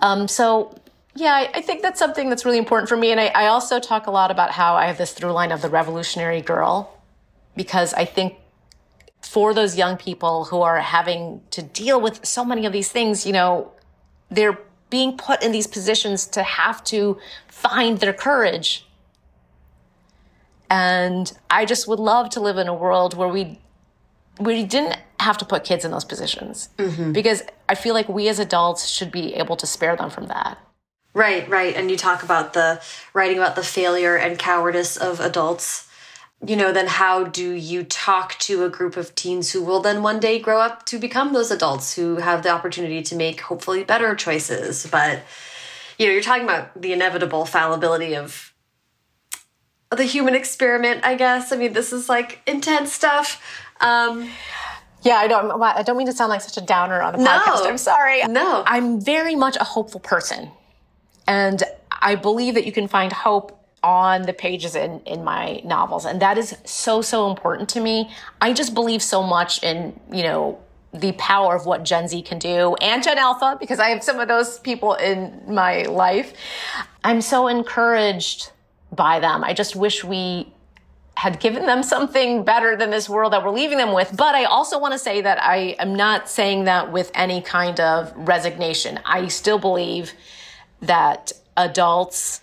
Um, 0.02 0.28
so, 0.28 0.80
yeah, 1.16 1.34
I, 1.34 1.50
I, 1.56 1.62
think 1.62 1.82
that's 1.82 2.00
something 2.00 2.30
that's 2.30 2.46
really 2.46 2.58
important 2.58 2.89
for 2.89 2.98
me. 2.98 3.12
And 3.12 3.20
I, 3.20 3.28
I 3.28 3.48
also 3.48 3.80
talk 3.80 4.08
a 4.08 4.12
lot 4.12 4.32
about 4.32 4.52
how 4.52 4.76
I 4.76 4.88
have 4.88 4.98
this 4.98 5.14
through 5.14 5.32
line 5.32 5.52
of 5.52 5.62
the 5.62 5.70
revolutionary 5.70 6.41
girl 6.41 7.02
because 7.56 7.93
I 7.93 8.06
think 8.06 8.38
for 9.22 9.54
those 9.54 9.78
young 9.78 9.98
people 9.98 10.46
who 10.46 10.62
are 10.62 10.80
having 10.80 11.41
to 11.52 11.62
deal 11.62 12.00
with 12.00 12.26
so 12.26 12.46
many 12.46 12.66
of 12.66 12.74
these 12.74 12.89
things, 12.89 13.26
you 13.26 13.34
know, 13.34 13.72
they're 14.30 14.60
being 14.89 15.18
put 15.18 15.43
in 15.43 15.52
these 15.52 15.68
positions 15.68 16.28
to 16.28 16.43
have 16.43 16.84
to 16.86 17.18
find 17.48 18.00
their 18.00 18.14
courage. 18.14 18.85
And 20.70 21.32
I 21.49 21.66
just 21.66 21.88
would 21.88 21.99
love 21.99 22.30
to 22.32 22.39
live 22.39 22.57
in 22.57 22.68
a 22.68 22.74
world 22.74 23.16
where 23.16 23.28
we 23.28 23.59
we 24.39 24.63
didn't 24.63 24.97
have 25.20 25.38
to 25.38 25.45
put 25.45 25.63
kids 25.63 25.86
in 25.86 25.91
those 25.91 26.05
positions 26.05 26.70
mm-hmm. 26.78 27.13
because 27.13 27.41
I 27.70 27.76
feel 27.76 27.93
like 27.93 28.09
we 28.09 28.28
as 28.28 28.39
adults 28.39 28.88
should 28.88 29.11
be 29.11 29.34
able 29.36 29.55
to 29.55 29.66
spare 29.66 29.95
them 29.95 30.09
from 30.09 30.28
that. 30.28 30.57
Right, 31.13 31.47
right. 31.47 31.74
And 31.76 31.89
you 31.89 31.95
talk 31.95 32.24
about 32.24 32.53
the 32.53 32.82
writing 33.13 33.38
about 33.38 33.55
the 33.55 33.63
failure 33.63 34.18
and 34.18 34.38
cowardice 34.38 34.97
of 34.97 35.22
adults. 35.22 35.89
You 36.45 36.57
know, 36.57 36.74
then 36.74 36.88
how 36.88 37.24
do 37.24 37.51
you 37.51 37.86
talk 37.86 38.38
to 38.39 38.66
a 38.66 38.70
group 38.70 38.97
of 38.97 39.16
teens 39.16 39.51
who 39.51 39.63
will 39.63 39.80
then 39.80 40.03
one 40.03 40.20
day 40.20 40.39
grow 40.39 40.59
up 40.59 40.86
to 40.88 40.99
become 40.99 41.32
those 41.32 41.49
adults 41.49 41.95
who 41.95 42.18
have 42.18 42.43
the 42.43 42.49
opportunity 42.49 43.01
to 43.03 43.16
make 43.16 43.39
hopefully 43.39 43.86
better 43.86 44.13
choices? 44.13 44.86
But, 44.86 45.22
you 45.97 46.05
know, 46.05 46.11
you're 46.11 46.22
talking 46.22 46.43
about 46.43 46.80
the 46.80 46.91
inevitable 46.91 47.45
fallibility 47.45 48.16
of 48.16 48.53
the 49.92 50.04
human 50.04 50.36
experiment, 50.36 51.02
I 51.04 51.16
guess. 51.16 51.52
I 51.52 51.58
mean, 51.58 51.74
this 51.74 51.94
is 51.94 52.10
like 52.10 52.42
intense 52.48 52.92
stuff. 52.92 53.42
Um, 53.82 54.30
yeah, 55.04 55.16
I 55.18 55.28
don't. 55.28 55.62
I 55.62 55.84
don't 55.84 55.98
mean 55.98 56.08
to 56.08 56.14
sound 56.14 56.30
like 56.30 56.42
such 56.42 56.58
a 56.58 56.66
downer 56.66 57.02
on 57.02 57.16
a 57.16 57.18
no, 57.20 57.30
podcast. 57.30 57.66
I'm 57.68 57.78
sorry. 57.78 58.24
No, 58.24 58.64
I'm 58.66 59.00
very 59.00 59.36
much 59.36 59.56
a 59.58 59.64
hopeful 59.64 60.00
person, 60.00 60.50
and 61.28 61.64
I 61.92 62.16
believe 62.16 62.56
that 62.56 62.66
you 62.66 62.72
can 62.72 62.88
find 62.88 63.14
hope 63.14 63.62
on 63.84 64.24
the 64.24 64.34
pages 64.34 64.76
in 64.76 65.00
in 65.02 65.24
my 65.24 65.62
novels, 65.64 66.06
and 66.06 66.22
that 66.22 66.40
is 66.40 66.58
so 66.66 67.04
so 67.04 67.30
important 67.30 67.70
to 67.70 67.80
me. 67.80 68.10
I 68.42 68.52
just 68.52 68.74
believe 68.74 69.04
so 69.04 69.22
much 69.22 69.62
in 69.64 70.00
you 70.12 70.24
know 70.24 70.60
the 70.92 71.12
power 71.14 71.56
of 71.56 71.68
what 71.68 71.84
Gen 71.84 72.08
Z 72.08 72.22
can 72.24 72.40
do 72.40 72.74
and 72.76 73.04
Gen 73.04 73.18
Alpha 73.18 73.58
because 73.60 73.80
I 73.80 73.90
have 73.90 74.02
some 74.02 74.20
of 74.20 74.28
those 74.28 74.60
people 74.60 74.96
in 74.96 75.42
my 75.48 75.84
life. 75.84 76.34
I'm 77.04 77.22
so 77.22 77.48
encouraged 77.48 78.52
by 78.96 79.20
them. 79.20 79.43
I 79.43 79.54
just 79.54 79.76
wish 79.76 80.04
we 80.04 80.52
had 81.18 81.39
given 81.39 81.66
them 81.66 81.82
something 81.82 82.43
better 82.43 82.76
than 82.76 82.89
this 82.89 83.08
world 83.08 83.32
that 83.34 83.43
we're 83.43 83.52
leaving 83.52 83.78
them 83.78 83.93
with. 83.93 84.16
But 84.16 84.36
I 84.36 84.46
also 84.46 84.78
want 84.80 84.93
to 84.93 85.00
say 85.00 85.22
that 85.22 85.41
I 85.41 85.76
am 85.80 85.96
not 85.96 86.30
saying 86.30 86.66
that 86.66 86.91
with 86.91 87.10
any 87.14 87.41
kind 87.41 87.80
of 87.80 88.14
resignation. 88.16 89.00
I 89.06 89.28
still 89.28 89.58
believe 89.58 90.14
that 90.82 91.32
adults, 91.56 92.41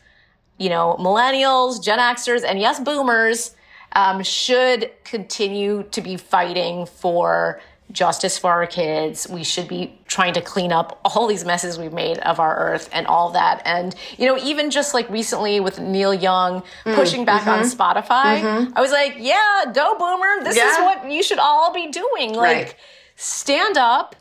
you 0.58 0.70
know, 0.70 0.96
millennials, 0.98 1.82
Gen 1.84 1.98
Xers, 1.98 2.44
and 2.44 2.58
yes, 2.58 2.80
boomers, 2.80 3.54
um, 3.94 4.22
should 4.22 4.90
continue 5.04 5.82
to 5.90 6.00
be 6.00 6.16
fighting 6.16 6.86
for 6.86 7.60
justice 7.92 8.38
for 8.38 8.50
our 8.50 8.66
kids. 8.66 9.28
We 9.28 9.44
should 9.44 9.68
be 9.68 9.98
trying 10.06 10.34
to 10.34 10.40
clean 10.40 10.72
up 10.72 11.00
all 11.04 11.26
these 11.26 11.44
messes 11.44 11.78
we've 11.78 11.92
made 11.92 12.18
of 12.18 12.40
our 12.40 12.56
earth 12.56 12.88
and 12.92 13.06
all 13.06 13.30
that. 13.30 13.62
And, 13.64 13.94
you 14.18 14.26
know, 14.26 14.38
even 14.38 14.70
just 14.70 14.94
like 14.94 15.08
recently 15.10 15.60
with 15.60 15.78
Neil 15.78 16.14
Young 16.14 16.62
mm, 16.84 16.94
pushing 16.94 17.24
back 17.24 17.42
mm-hmm. 17.42 17.50
on 17.50 17.64
Spotify, 17.64 18.40
mm-hmm. 18.40 18.76
I 18.76 18.80
was 18.80 18.90
like, 18.90 19.16
yeah, 19.18 19.64
go 19.72 19.96
boomer. 19.98 20.44
This 20.44 20.56
yeah. 20.56 20.70
is 20.70 20.78
what 20.78 21.10
you 21.10 21.22
should 21.22 21.38
all 21.38 21.72
be 21.72 21.90
doing. 21.90 22.34
Like, 22.34 22.56
right. 22.56 22.76
stand 23.16 23.76
up 23.76 24.16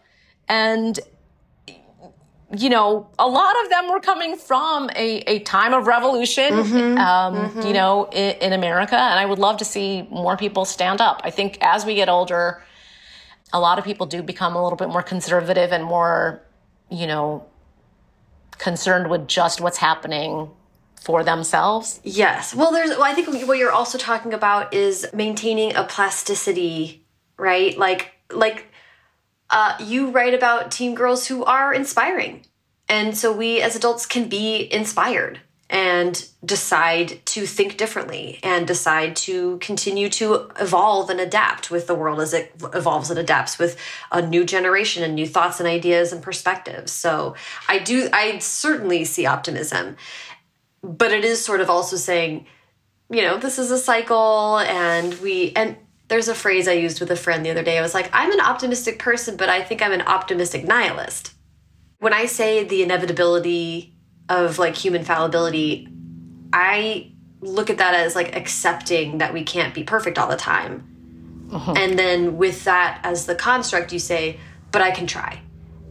and, 0.47 0.99
you 2.57 2.69
know, 2.69 3.09
a 3.17 3.27
lot 3.27 3.55
of 3.63 3.69
them 3.69 3.89
were 3.89 4.01
coming 4.01 4.35
from 4.35 4.89
a, 4.89 5.19
a 5.27 5.39
time 5.39 5.73
of 5.73 5.87
revolution, 5.87 6.53
mm-hmm. 6.53 6.97
Um, 6.97 7.35
mm-hmm. 7.35 7.61
you 7.61 7.71
know, 7.71 8.09
in, 8.11 8.35
in 8.37 8.53
America. 8.53 8.97
And 8.97 9.17
I 9.17 9.25
would 9.25 9.39
love 9.39 9.57
to 9.57 9.65
see 9.65 10.05
more 10.11 10.35
people 10.35 10.65
stand 10.65 10.99
up. 10.99 11.21
I 11.23 11.29
think 11.29 11.57
as 11.61 11.85
we 11.85 11.95
get 11.95 12.09
older, 12.09 12.61
a 13.53 13.59
lot 13.59 13.79
of 13.79 13.85
people 13.85 14.05
do 14.05 14.21
become 14.23 14.55
a 14.55 14.63
little 14.63 14.77
bit 14.77 14.89
more 14.89 15.03
conservative 15.03 15.71
and 15.71 15.83
more, 15.83 16.41
you 16.89 17.07
know, 17.07 17.45
concerned 18.57 19.09
with 19.09 19.27
just 19.27 19.61
what's 19.61 19.77
happening 19.77 20.49
for 21.01 21.23
themselves. 21.23 21.99
Yes. 22.03 22.53
Well, 22.53 22.71
there's, 22.71 22.91
well, 22.91 23.03
I 23.03 23.13
think 23.13 23.27
what 23.47 23.57
you're 23.57 23.71
also 23.71 23.97
talking 23.97 24.33
about 24.33 24.73
is 24.73 25.07
maintaining 25.13 25.75
a 25.75 25.83
plasticity, 25.83 27.05
right? 27.37 27.77
Like, 27.77 28.13
like, 28.29 28.67
uh, 29.49 29.75
you 29.83 30.11
write 30.11 30.33
about 30.33 30.71
teen 30.71 30.95
girls 30.95 31.27
who 31.27 31.43
are 31.43 31.73
inspiring. 31.73 32.45
And 32.87 33.17
so 33.17 33.33
we 33.33 33.61
as 33.61 33.75
adults 33.75 34.05
can 34.05 34.29
be 34.29 34.71
inspired 34.71 35.39
and 35.71 36.27
decide 36.43 37.25
to 37.25 37.45
think 37.45 37.77
differently 37.77 38.41
and 38.43 38.67
decide 38.67 39.15
to 39.15 39.57
continue 39.59 40.09
to 40.09 40.51
evolve 40.59 41.09
and 41.09 41.21
adapt 41.21 41.71
with 41.71 41.87
the 41.87 41.95
world 41.95 42.19
as 42.19 42.33
it 42.33 42.51
evolves 42.73 43.09
and 43.09 43.17
adapts 43.17 43.57
with 43.57 43.79
a 44.11 44.21
new 44.21 44.43
generation 44.43 45.01
and 45.01 45.15
new 45.15 45.25
thoughts 45.25 45.61
and 45.61 45.69
ideas 45.69 46.11
and 46.11 46.21
perspectives. 46.21 46.91
So 46.91 47.35
I 47.69 47.79
do, 47.79 48.09
I 48.11 48.37
certainly 48.39 49.05
see 49.05 49.25
optimism, 49.25 49.95
but 50.83 51.13
it 51.13 51.23
is 51.23 51.43
sort 51.43 51.61
of 51.61 51.69
also 51.69 51.95
saying, 51.95 52.47
you 53.09 53.21
know, 53.21 53.37
this 53.37 53.57
is 53.57 53.71
a 53.71 53.77
cycle 53.77 54.59
and 54.59 55.13
we, 55.21 55.53
and 55.55 55.77
there's 56.09 56.27
a 56.27 56.35
phrase 56.35 56.67
I 56.67 56.73
used 56.73 56.99
with 56.99 57.11
a 57.11 57.15
friend 57.15 57.45
the 57.45 57.49
other 57.51 57.63
day. 57.63 57.79
I 57.79 57.81
was 57.81 57.93
like, 57.93 58.09
I'm 58.11 58.33
an 58.33 58.41
optimistic 58.41 58.99
person, 58.99 59.37
but 59.37 59.47
I 59.47 59.61
think 59.63 59.81
I'm 59.81 59.93
an 59.93 60.01
optimistic 60.01 60.65
nihilist. 60.65 61.31
When 61.99 62.13
I 62.13 62.25
say 62.25 62.65
the 62.65 62.83
inevitability 62.83 63.95
of 64.31 64.57
like 64.57 64.75
human 64.75 65.03
fallibility, 65.03 65.89
I 66.53 67.11
look 67.41 67.69
at 67.69 67.77
that 67.79 67.93
as 67.93 68.15
like 68.15 68.35
accepting 68.35 69.17
that 69.17 69.33
we 69.33 69.43
can't 69.43 69.73
be 69.73 69.83
perfect 69.83 70.17
all 70.17 70.29
the 70.29 70.37
time. 70.37 70.87
Uh-huh. 71.51 71.73
And 71.75 71.99
then 71.99 72.37
with 72.37 72.63
that 72.63 73.01
as 73.03 73.25
the 73.25 73.35
construct, 73.35 73.91
you 73.91 73.99
say, 73.99 74.39
but 74.71 74.81
I 74.81 74.91
can 74.91 75.05
try. 75.05 75.41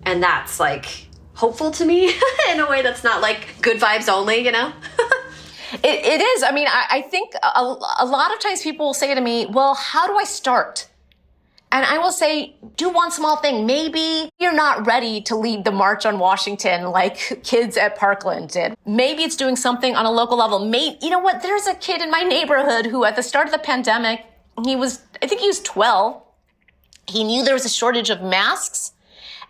And 0.04 0.22
that's 0.22 0.58
like 0.58 1.06
hopeful 1.34 1.70
to 1.72 1.84
me 1.84 2.08
in 2.50 2.60
a 2.60 2.68
way 2.68 2.80
that's 2.80 3.04
not 3.04 3.20
like 3.20 3.60
good 3.60 3.78
vibes 3.78 4.08
only, 4.08 4.38
you 4.38 4.52
know? 4.52 4.72
it, 5.72 5.84
it 5.84 6.20
is. 6.22 6.42
I 6.42 6.52
mean, 6.52 6.66
I, 6.66 6.86
I 6.90 7.02
think 7.02 7.34
a, 7.42 7.60
a 7.98 8.06
lot 8.06 8.32
of 8.32 8.40
times 8.40 8.62
people 8.62 8.86
will 8.86 8.94
say 8.94 9.14
to 9.14 9.20
me, 9.20 9.44
well, 9.46 9.74
how 9.74 10.06
do 10.06 10.16
I 10.16 10.24
start? 10.24 10.88
And 11.72 11.86
I 11.86 11.98
will 11.98 12.10
say, 12.10 12.56
do 12.76 12.88
one 12.88 13.12
small 13.12 13.36
thing. 13.36 13.64
Maybe 13.64 14.28
you're 14.40 14.54
not 14.54 14.86
ready 14.86 15.20
to 15.22 15.36
lead 15.36 15.64
the 15.64 15.70
March 15.70 16.04
on 16.04 16.18
Washington 16.18 16.90
like 16.90 17.40
kids 17.44 17.76
at 17.76 17.96
Parkland 17.96 18.50
did. 18.50 18.76
Maybe 18.84 19.22
it's 19.22 19.36
doing 19.36 19.54
something 19.54 19.94
on 19.94 20.04
a 20.04 20.10
local 20.10 20.36
level. 20.36 20.58
Maybe, 20.64 20.98
you 21.00 21.10
know 21.10 21.20
what? 21.20 21.42
There's 21.42 21.66
a 21.68 21.74
kid 21.74 22.02
in 22.02 22.10
my 22.10 22.22
neighborhood 22.22 22.86
who 22.86 23.04
at 23.04 23.14
the 23.14 23.22
start 23.22 23.46
of 23.46 23.52
the 23.52 23.58
pandemic, 23.58 24.24
he 24.64 24.74
was, 24.74 25.02
I 25.22 25.28
think 25.28 25.40
he 25.40 25.46
was 25.46 25.60
12. 25.60 26.20
He 27.06 27.22
knew 27.22 27.44
there 27.44 27.54
was 27.54 27.64
a 27.64 27.70
shortage 27.70 28.10
of 28.10 28.20
masks. 28.20 28.92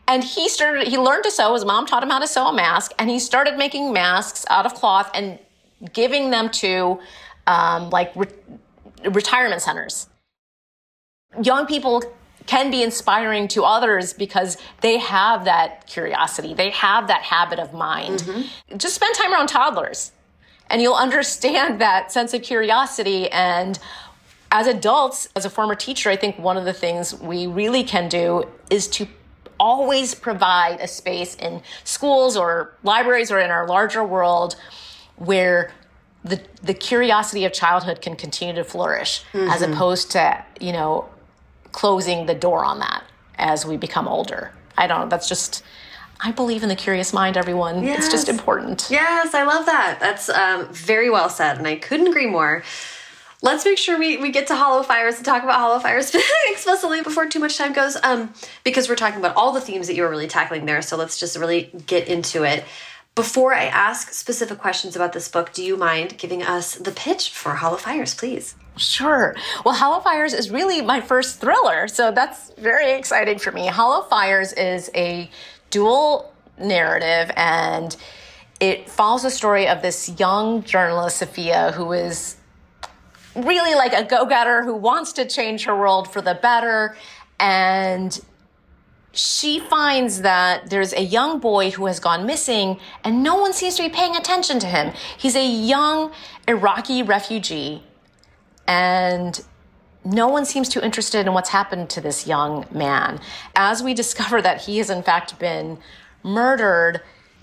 And 0.07 0.23
he 0.23 0.49
started, 0.49 0.89
he 0.89 0.99
learned 0.99 1.25
to 1.25 1.31
sew. 1.31 1.55
His 1.55 1.65
mom 1.65 1.87
taught 1.87 2.03
him 2.03 2.11
how 2.11 2.19
to 2.19 2.27
sew 2.27 2.49
a 2.49 2.53
mask. 2.53 2.93
And 2.99 3.09
he 3.09 3.19
started 3.19 3.57
making 3.57 3.93
masks 3.93 4.45
out 4.51 4.67
of 4.67 4.75
cloth 4.75 5.11
and 5.15 5.39
giving 5.95 6.31
them 6.31 6.51
to 6.51 7.01
um, 7.47 7.89
like 7.89 8.15
re- 8.15 8.29
retirement 9.05 9.63
centers 9.63 10.10
young 11.43 11.67
people 11.67 12.03
can 12.47 12.71
be 12.71 12.83
inspiring 12.83 13.47
to 13.49 13.63
others 13.63 14.13
because 14.13 14.57
they 14.81 14.99
have 14.99 15.45
that 15.45 15.87
curiosity, 15.87 16.55
they 16.55 16.71
have 16.71 17.07
that 17.09 17.23
habit 17.23 17.59
of 17.59 17.73
mind. 17.73 18.21
Mm-hmm. 18.21 18.77
Just 18.77 18.95
spend 18.95 19.15
time 19.15 19.33
around 19.33 19.49
toddlers 19.49 20.13
and 20.69 20.83
you'll 20.83 20.95
understand 21.07 21.81
that 21.81 22.11
sense 22.11 22.35
of 22.35 22.43
curiosity 22.43 23.31
and 23.31 23.79
as 24.53 24.67
adults, 24.67 25.29
as 25.37 25.45
a 25.45 25.51
former 25.51 25.77
teacher, 25.77 26.11
I 26.11 26.17
think 26.17 26.37
one 26.39 26.57
of 26.57 26.65
the 26.65 26.73
things 26.73 27.15
we 27.15 27.47
really 27.47 27.85
can 27.85 28.09
do 28.09 28.49
is 28.69 28.89
to 28.89 29.07
always 29.61 30.15
provide 30.15 30.81
a 30.81 30.89
space 30.89 31.37
in 31.37 31.63
schools 31.85 32.37
or 32.37 32.75
libraries 32.83 33.31
or 33.31 33.39
in 33.39 33.51
our 33.51 33.69
larger 33.69 34.03
world 34.03 34.57
where 35.17 35.73
the 36.25 36.41
the 36.63 36.75
curiosity 36.75 37.45
of 37.45 37.53
childhood 37.53 38.01
can 38.01 38.17
continue 38.17 38.55
to 38.55 38.65
flourish 38.65 39.23
mm-hmm. 39.33 39.49
as 39.51 39.63
opposed 39.63 40.11
to, 40.11 40.45
you 40.61 40.73
know, 40.73 41.09
closing 41.73 42.27
the 42.27 42.35
door 42.35 42.65
on 42.65 42.79
that 42.81 43.05
as 43.37 43.65
we 43.65 43.77
become 43.77 44.07
older. 44.09 44.53
I 44.77 44.87
don't 44.87 45.01
know. 45.01 45.09
That's 45.09 45.29
just. 45.29 45.63
I 46.23 46.33
believe 46.33 46.63
in 46.63 46.69
the 46.69 46.77
curious 46.77 47.15
mind, 47.15 47.39
everyone. 47.39 47.83
Yes. 47.83 48.05
It's 48.05 48.13
just 48.13 48.29
important. 48.29 48.89
Yes, 48.91 49.33
I 49.33 49.45
love 49.45 49.65
that. 49.65 49.99
That's 50.01 50.29
um, 50.29 50.69
very 50.71 51.09
well 51.09 51.31
said, 51.31 51.57
and 51.57 51.67
I 51.67 51.77
couldn't 51.77 52.09
agree 52.09 52.27
more. 52.27 52.63
Let's 53.43 53.65
make 53.65 53.79
sure 53.79 53.99
we, 53.99 54.19
we 54.19 54.31
get 54.31 54.47
to 54.49 54.55
Hollow 54.55 54.83
Fires 54.83 55.17
and 55.17 55.25
talk 55.25 55.43
about 55.43 55.59
Hollow 55.59 55.79
Fires 55.79 56.15
explicitly 56.51 57.01
before 57.01 57.27
too 57.27 57.39
much 57.39 57.57
time 57.57 57.73
goes, 57.73 57.97
um, 58.03 58.35
because 58.65 58.87
we're 58.87 58.97
talking 58.97 59.19
about 59.19 59.35
all 59.35 59.53
the 59.53 59.63
themes 59.63 59.87
that 59.87 59.95
you 59.95 60.03
were 60.03 60.11
really 60.11 60.29
tackling 60.29 60.67
there. 60.67 60.83
So 60.83 60.99
let's 60.99 61.19
just 61.19 61.39
really 61.39 61.71
get 61.87 62.07
into 62.07 62.45
it. 62.45 62.65
Before 63.15 63.55
I 63.55 63.65
ask 63.65 64.13
specific 64.13 64.59
questions 64.59 64.95
about 64.95 65.15
this 65.15 65.27
book, 65.29 65.55
do 65.55 65.65
you 65.65 65.77
mind 65.77 66.19
giving 66.19 66.43
us 66.43 66.75
the 66.75 66.93
pitch 66.93 67.31
for 67.31 67.55
Hollow 67.55 67.79
Fires, 67.79 68.15
please? 68.15 68.57
Sure. 68.77 69.35
Well, 69.65 69.75
Hollow 69.75 70.01
Fires 70.01 70.33
is 70.33 70.51
really 70.51 70.81
my 70.81 71.01
first 71.01 71.41
thriller, 71.41 71.87
so 71.89 72.13
that's 72.13 72.51
very 72.55 72.93
exciting 72.93 73.39
for 73.39 73.53
me. 73.53 73.67
Hollow 73.67 74.03
Fires 74.09 74.53
is 74.53 74.91
a 74.95 75.31
dual 75.71 76.33
narrative 76.59 77.31
and 77.37 77.97
it 78.61 78.89
follows 78.89 79.23
the 79.23 79.31
story 79.31 79.67
of 79.67 79.83
this 79.83 80.19
young 80.19 80.63
journalist, 80.63 81.19
Sophia, 81.19 81.73
who 81.73 81.93
is 81.93 82.37
really 83.35 83.75
like 83.75 83.93
a 83.93 84.05
go 84.05 84.27
getter 84.27 84.63
who 84.63 84.75
wants 84.75 85.13
to 85.15 85.27
change 85.27 85.65
her 85.65 85.77
world 85.77 86.13
for 86.13 86.21
the 86.21 86.35
better. 86.35 86.97
And 87.39 88.19
she 89.13 89.59
finds 89.59 90.23
that 90.23 90.71
there's 90.71 90.93
a 90.93 91.03
young 91.03 91.39
boy 91.39 91.71
who 91.71 91.87
has 91.87 91.99
gone 91.99 92.27
missing 92.27 92.79
and 93.03 93.23
no 93.23 93.37
one 93.37 93.53
seems 93.53 93.77
to 93.77 93.83
be 93.83 93.89
paying 93.89 94.15
attention 94.15 94.59
to 94.61 94.67
him. 94.67 94.93
He's 95.19 95.35
a 95.35 95.47
young 95.47 96.13
Iraqi 96.47 97.03
refugee 97.03 97.83
and 98.71 99.45
no 100.05 100.29
one 100.29 100.45
seems 100.45 100.69
too 100.69 100.81
interested 100.81 101.27
in 101.27 101.35
what's 101.35 101.51
happened 101.51 101.91
to 101.91 102.01
this 102.01 102.25
young 102.25 102.67
man. 102.71 103.21
As 103.57 103.83
we 103.83 103.95
discover 103.95 104.41
that 104.41 104.63
he 104.63 104.79
has 104.79 104.91
in 104.91 105.03
fact 105.03 105.39
been 105.41 105.77
murdered, 106.23 107.01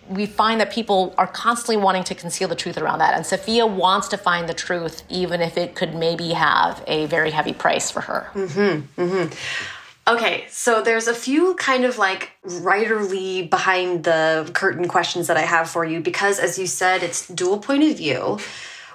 we 0.08 0.26
find 0.26 0.62
that 0.62 0.72
people 0.72 1.14
are 1.18 1.28
constantly 1.28 1.76
wanting 1.76 2.06
to 2.06 2.16
conceal 2.16 2.48
the 2.48 2.56
truth 2.56 2.78
around 2.78 3.00
that. 3.00 3.14
And 3.14 3.26
Sophia 3.26 3.68
wants 3.68 4.08
to 4.08 4.18
find 4.18 4.48
the 4.48 4.54
truth, 4.54 5.04
even 5.10 5.42
if 5.42 5.58
it 5.58 5.76
could 5.76 5.94
maybe 5.94 6.30
have 6.30 6.82
a 6.88 7.08
very 7.08 7.32
heavy 7.32 7.54
price 7.54 7.92
for 7.92 8.00
her. 8.02 8.30
Mm-hmm. 8.34 9.02
Mm-hmm. 9.02 10.14
Okay, 10.14 10.46
so 10.50 10.82
there's 10.82 11.10
a 11.10 11.14
few 11.14 11.56
kind 11.56 11.84
of 11.84 11.98
like 11.98 12.32
writerly 12.46 13.50
behind 13.50 14.06
the 14.06 14.50
curtain 14.54 14.88
questions 14.88 15.28
that 15.28 15.36
I 15.36 15.42
have 15.42 15.70
for 15.70 15.84
you 15.84 16.00
because, 16.00 16.40
as 16.40 16.58
you 16.58 16.68
said, 16.68 17.04
it's 17.04 17.28
dual 17.28 17.60
point 17.60 17.84
of 17.84 17.98
view. 17.98 18.40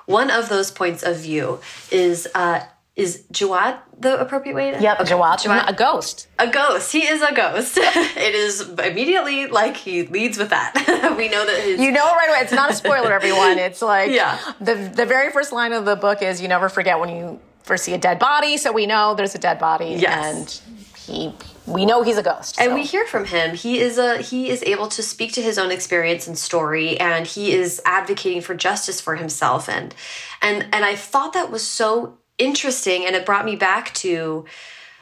One 0.06 0.30
of 0.30 0.48
those 0.48 0.70
points 0.70 1.02
of 1.02 1.18
view 1.18 1.60
is 1.90 2.28
uh, 2.34 2.60
is 2.94 3.24
Jawad 3.32 3.78
the 3.98 4.20
appropriate 4.20 4.54
way? 4.54 4.72
To, 4.72 4.82
yep, 4.82 5.00
okay. 5.00 5.12
Jawad, 5.12 5.38
Jawad, 5.38 5.68
a 5.68 5.72
ghost. 5.72 6.28
A 6.38 6.46
ghost. 6.46 6.92
He 6.92 7.06
is 7.06 7.22
a 7.22 7.32
ghost. 7.32 7.78
it 7.78 8.34
is 8.34 8.68
immediately 8.68 9.46
like 9.46 9.76
he 9.76 10.02
leads 10.02 10.36
with 10.36 10.50
that. 10.50 10.74
we 11.16 11.28
know 11.30 11.46
that 11.46 11.60
his... 11.64 11.80
You 11.80 11.90
know 11.90 12.04
right 12.04 12.28
away. 12.28 12.40
It's 12.40 12.52
not 12.52 12.70
a 12.70 12.74
spoiler, 12.74 13.12
everyone. 13.12 13.58
It's 13.58 13.80
like 13.94 14.10
yeah. 14.10 14.38
the 14.60 14.74
the 14.74 15.06
very 15.06 15.30
first 15.30 15.52
line 15.52 15.72
of 15.72 15.86
the 15.86 15.96
book 15.96 16.20
is 16.20 16.42
you 16.42 16.48
never 16.48 16.68
forget 16.68 17.00
when 17.00 17.08
you 17.08 17.40
first 17.62 17.84
see 17.84 17.94
a 17.94 17.98
dead 17.98 18.18
body. 18.18 18.58
So 18.58 18.72
we 18.72 18.86
know 18.86 19.14
there's 19.14 19.34
a 19.34 19.38
dead 19.38 19.58
body. 19.58 19.96
Yes. 19.98 20.62
And 20.66 20.98
he 20.98 21.34
we 21.66 21.86
know 21.86 22.02
he's 22.02 22.18
a 22.18 22.22
ghost 22.22 22.60
and 22.60 22.74
we 22.74 22.82
hear 22.82 23.06
from 23.06 23.24
him. 23.24 23.54
He 23.54 23.78
is 23.78 23.98
a 23.98 24.18
he 24.18 24.50
is 24.50 24.62
able 24.64 24.88
to 24.88 25.02
speak 25.02 25.32
to 25.34 25.42
his 25.42 25.58
own 25.58 25.70
experience 25.70 26.26
and 26.26 26.36
story 26.36 26.98
and 26.98 27.26
he 27.26 27.52
is 27.52 27.80
advocating 27.84 28.40
for 28.40 28.54
justice 28.54 29.00
for 29.00 29.16
himself. 29.16 29.68
And 29.68 29.94
and 30.40 30.66
and 30.72 30.84
i 30.84 30.96
thought 30.96 31.32
that 31.34 31.50
was 31.50 31.64
so 31.64 32.18
interesting 32.38 33.06
and 33.06 33.14
it 33.14 33.26
brought 33.26 33.44
me 33.44 33.56
back 33.56 33.94
to 33.94 34.44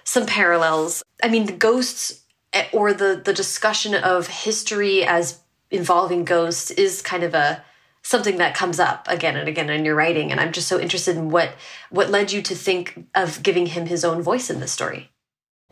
some 0.05 0.27
parallels. 0.27 1.03
I 1.23 1.29
mean 1.29 1.47
the 1.47 1.53
ghosts 1.53 2.23
eh, 2.53 2.67
or 2.73 2.93
the 2.93 3.21
the 3.25 3.33
discussion 3.33 3.95
of 3.95 4.27
history 4.27 5.05
as 5.05 5.41
involving 5.71 6.25
ghosts 6.25 6.71
is 6.71 7.01
kind 7.01 7.23
of 7.23 7.35
a 7.35 7.65
something 8.03 8.39
that 8.39 8.55
comes 8.55 8.81
up 8.81 9.07
again 9.09 9.37
and 9.37 9.49
again 9.49 9.69
in 9.69 9.85
your 9.85 9.95
writing 9.95 10.33
and 10.33 10.41
i'm 10.41 10.53
just 10.53 10.67
so 10.67 10.81
interested 10.81 11.17
in 11.19 11.29
what 11.29 11.53
what 11.91 12.09
led 12.09 12.33
you 12.33 12.41
to 12.41 12.55
think 12.55 13.07
of 13.15 13.43
giving 13.43 13.67
him 13.67 13.85
his 13.87 14.07
own 14.07 14.23
voice 14.23 14.49
in 14.49 14.59
this 14.59 14.73
story. 14.73 15.11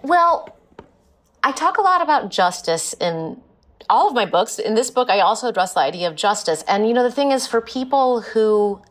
Well, 0.02 0.57
I 1.42 1.52
talk 1.52 1.78
a 1.78 1.82
lot 1.82 2.02
about 2.02 2.30
justice 2.30 2.94
in 3.00 3.40
all 3.88 4.08
of 4.08 4.14
my 4.14 4.26
books. 4.26 4.58
In 4.58 4.74
this 4.74 4.90
book, 4.90 5.08
I 5.08 5.20
also 5.20 5.48
address 5.48 5.74
the 5.74 5.80
idea 5.80 6.08
of 6.08 6.16
justice. 6.16 6.62
And, 6.68 6.86
you 6.86 6.94
know, 6.94 7.02
the 7.02 7.12
thing 7.12 7.30
is, 7.30 7.46
for 7.46 7.60
people 7.60 8.20
who 8.20 8.82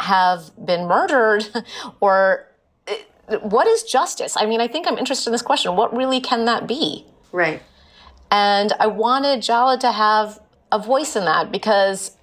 have 0.00 0.50
been 0.64 0.86
murdered 0.86 1.44
or 2.00 2.48
what 3.40 3.66
is 3.66 3.82
justice? 3.84 4.36
I 4.36 4.46
mean, 4.46 4.60
I 4.60 4.68
think 4.68 4.86
I'm 4.86 4.98
interested 4.98 5.28
in 5.28 5.32
this 5.32 5.42
question. 5.42 5.76
What 5.76 5.96
really 5.96 6.20
can 6.20 6.44
that 6.46 6.66
be? 6.66 7.06
Right. 7.30 7.62
And 8.30 8.72
I 8.80 8.86
wanted 8.86 9.40
Jawad 9.40 9.80
to 9.80 9.92
have 9.92 10.40
a 10.70 10.78
voice 10.78 11.16
in 11.16 11.24
that 11.24 11.52
because 11.52 12.16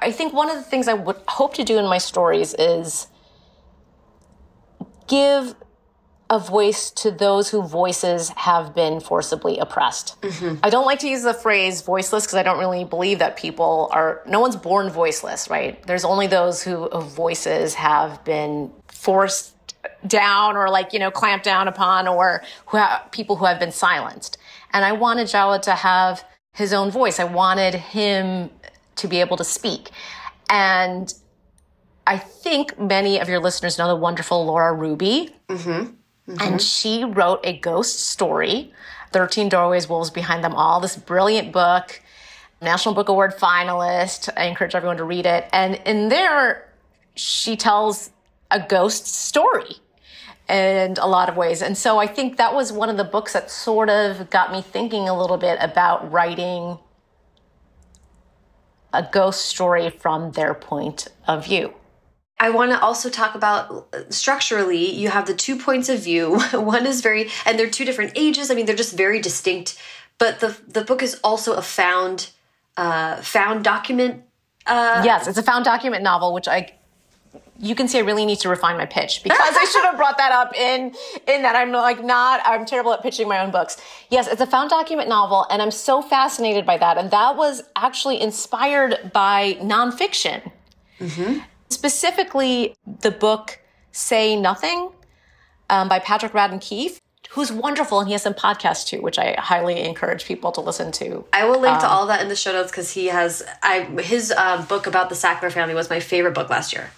I 0.00 0.12
think 0.12 0.32
one 0.32 0.48
of 0.48 0.56
the 0.56 0.62
things 0.62 0.88
I 0.88 0.94
would 0.94 1.16
hope 1.28 1.54
to 1.54 1.64
do 1.64 1.78
in 1.78 1.86
my 1.86 1.98
stories 1.98 2.54
is 2.54 3.08
give 5.08 5.54
a 6.30 6.38
voice 6.38 6.92
to 6.92 7.10
those 7.10 7.50
whose 7.50 7.68
voices 7.68 8.28
have 8.30 8.72
been 8.72 9.00
forcibly 9.00 9.58
oppressed. 9.58 10.20
Mm-hmm. 10.22 10.60
I 10.62 10.70
don't 10.70 10.86
like 10.86 11.00
to 11.00 11.08
use 11.08 11.24
the 11.24 11.34
phrase 11.34 11.82
voiceless 11.82 12.24
because 12.24 12.36
I 12.36 12.44
don't 12.44 12.60
really 12.60 12.84
believe 12.84 13.18
that 13.18 13.36
people 13.36 13.88
are, 13.90 14.22
no 14.26 14.38
one's 14.38 14.54
born 14.54 14.90
voiceless, 14.90 15.50
right? 15.50 15.84
There's 15.88 16.04
only 16.04 16.28
those 16.28 16.62
who 16.62 16.88
voices 16.88 17.74
have 17.74 18.24
been 18.24 18.70
forced 18.86 19.56
down 20.06 20.56
or 20.56 20.70
like, 20.70 20.92
you 20.92 21.00
know, 21.00 21.10
clamped 21.10 21.44
down 21.44 21.66
upon 21.66 22.06
or 22.06 22.44
who 22.66 22.76
have, 22.76 23.10
people 23.10 23.34
who 23.34 23.46
have 23.46 23.58
been 23.58 23.72
silenced. 23.72 24.38
And 24.72 24.84
I 24.84 24.92
wanted 24.92 25.26
Jawad 25.26 25.62
to 25.62 25.74
have 25.74 26.24
his 26.54 26.72
own 26.72 26.92
voice. 26.92 27.18
I 27.18 27.24
wanted 27.24 27.74
him 27.74 28.50
to 28.96 29.08
be 29.08 29.18
able 29.18 29.36
to 29.36 29.44
speak. 29.44 29.90
And 30.48 31.12
I 32.06 32.18
think 32.18 32.78
many 32.78 33.18
of 33.18 33.28
your 33.28 33.40
listeners 33.40 33.78
know 33.78 33.88
the 33.88 33.96
wonderful 33.96 34.44
Laura 34.46 34.72
Ruby. 34.72 35.34
Mm-hmm. 35.48 35.94
Mm-hmm. 36.30 36.42
And 36.42 36.62
she 36.62 37.04
wrote 37.04 37.40
a 37.44 37.56
ghost 37.58 38.00
story, 38.00 38.72
13 39.12 39.48
Doorways, 39.48 39.88
Wolves 39.88 40.10
Behind 40.10 40.44
Them 40.44 40.54
All, 40.54 40.80
this 40.80 40.96
brilliant 40.96 41.52
book, 41.52 42.00
National 42.62 42.94
Book 42.94 43.08
Award 43.08 43.36
finalist. 43.36 44.28
I 44.36 44.44
encourage 44.44 44.74
everyone 44.74 44.98
to 44.98 45.04
read 45.04 45.26
it. 45.26 45.48
And 45.52 45.80
in 45.86 46.08
there, 46.08 46.68
she 47.14 47.56
tells 47.56 48.10
a 48.50 48.60
ghost 48.60 49.06
story 49.06 49.76
in 50.48 50.94
a 51.00 51.06
lot 51.06 51.28
of 51.28 51.36
ways. 51.36 51.62
And 51.62 51.76
so 51.76 51.98
I 51.98 52.06
think 52.06 52.36
that 52.36 52.54
was 52.54 52.72
one 52.72 52.88
of 52.88 52.96
the 52.96 53.04
books 53.04 53.32
that 53.32 53.50
sort 53.50 53.88
of 53.88 54.30
got 54.30 54.52
me 54.52 54.62
thinking 54.62 55.08
a 55.08 55.18
little 55.18 55.36
bit 55.36 55.58
about 55.60 56.10
writing 56.10 56.78
a 58.92 59.08
ghost 59.10 59.46
story 59.46 59.90
from 59.90 60.32
their 60.32 60.54
point 60.54 61.08
of 61.26 61.44
view. 61.44 61.74
I 62.42 62.48
want 62.48 62.72
to 62.72 62.80
also 62.80 63.10
talk 63.10 63.34
about 63.34 63.94
structurally, 64.08 64.90
you 64.90 65.10
have 65.10 65.26
the 65.26 65.34
two 65.34 65.58
points 65.58 65.90
of 65.90 66.02
view. 66.02 66.40
One 66.54 66.86
is 66.86 67.02
very, 67.02 67.28
and 67.44 67.58
they're 67.58 67.68
two 67.68 67.84
different 67.84 68.12
ages. 68.16 68.50
I 68.50 68.54
mean, 68.54 68.64
they're 68.64 68.74
just 68.74 68.96
very 68.96 69.20
distinct. 69.20 69.78
But 70.18 70.40
the 70.40 70.56
the 70.66 70.82
book 70.82 71.02
is 71.02 71.20
also 71.22 71.54
a 71.54 71.62
found 71.62 72.30
uh, 72.76 73.16
found 73.16 73.64
document. 73.64 74.22
Uh, 74.66 75.02
yes, 75.04 75.26
it's 75.28 75.38
a 75.38 75.42
found 75.42 75.64
document 75.64 76.02
novel, 76.02 76.32
which 76.34 76.48
I 76.48 76.72
you 77.58 77.74
can 77.74 77.88
see 77.88 77.98
I 77.98 78.02
really 78.02 78.24
need 78.24 78.40
to 78.40 78.48
refine 78.48 78.76
my 78.76 78.86
pitch 78.86 79.22
because 79.22 79.38
I 79.56 79.64
should 79.70 79.84
have 79.84 79.96
brought 79.96 80.18
that 80.18 80.32
up 80.32 80.54
in 80.54 80.94
in 81.26 81.42
that 81.42 81.56
I'm 81.56 81.72
like 81.72 82.02
not 82.02 82.40
I'm 82.44 82.64
terrible 82.64 82.92
at 82.92 83.02
pitching 83.02 83.28
my 83.28 83.40
own 83.40 83.50
books. 83.50 83.76
Yes, 84.10 84.28
it's 84.28 84.40
a 84.40 84.46
found 84.46 84.70
document 84.70 85.08
novel, 85.08 85.46
and 85.50 85.60
I'm 85.60 85.70
so 85.70 86.00
fascinated 86.02 86.64
by 86.64 86.78
that. 86.78 86.96
And 86.96 87.10
that 87.10 87.36
was 87.36 87.62
actually 87.76 88.20
inspired 88.20 89.10
by 89.12 89.54
nonfiction. 89.60 90.50
Mm-hmm. 90.98 91.40
Specifically, 91.70 92.74
the 93.00 93.10
book 93.10 93.60
Say 93.92 94.36
Nothing 94.36 94.90
um, 95.68 95.88
by 95.88 95.98
Patrick 95.98 96.32
Radden 96.32 96.60
Keefe, 96.60 97.00
who's 97.30 97.52
wonderful, 97.52 98.00
and 98.00 98.08
he 98.08 98.12
has 98.12 98.22
some 98.22 98.34
podcasts 98.34 98.86
too, 98.86 99.00
which 99.00 99.18
I 99.18 99.36
highly 99.38 99.80
encourage 99.80 100.24
people 100.24 100.52
to 100.52 100.60
listen 100.60 100.90
to. 100.92 101.24
I 101.32 101.44
will 101.44 101.60
link 101.60 101.76
um, 101.76 101.80
to 101.80 101.88
all 101.88 102.06
that 102.08 102.20
in 102.20 102.28
the 102.28 102.36
show 102.36 102.52
notes 102.52 102.70
because 102.70 102.92
he 102.92 103.06
has 103.06 103.42
I 103.62 103.82
his 104.02 104.32
uh, 104.36 104.62
book 104.66 104.86
about 104.86 105.08
the 105.08 105.14
Sackler 105.14 105.52
family 105.52 105.74
was 105.74 105.88
my 105.88 106.00
favorite 106.00 106.34
book 106.34 106.50
last 106.50 106.72
year. 106.72 106.90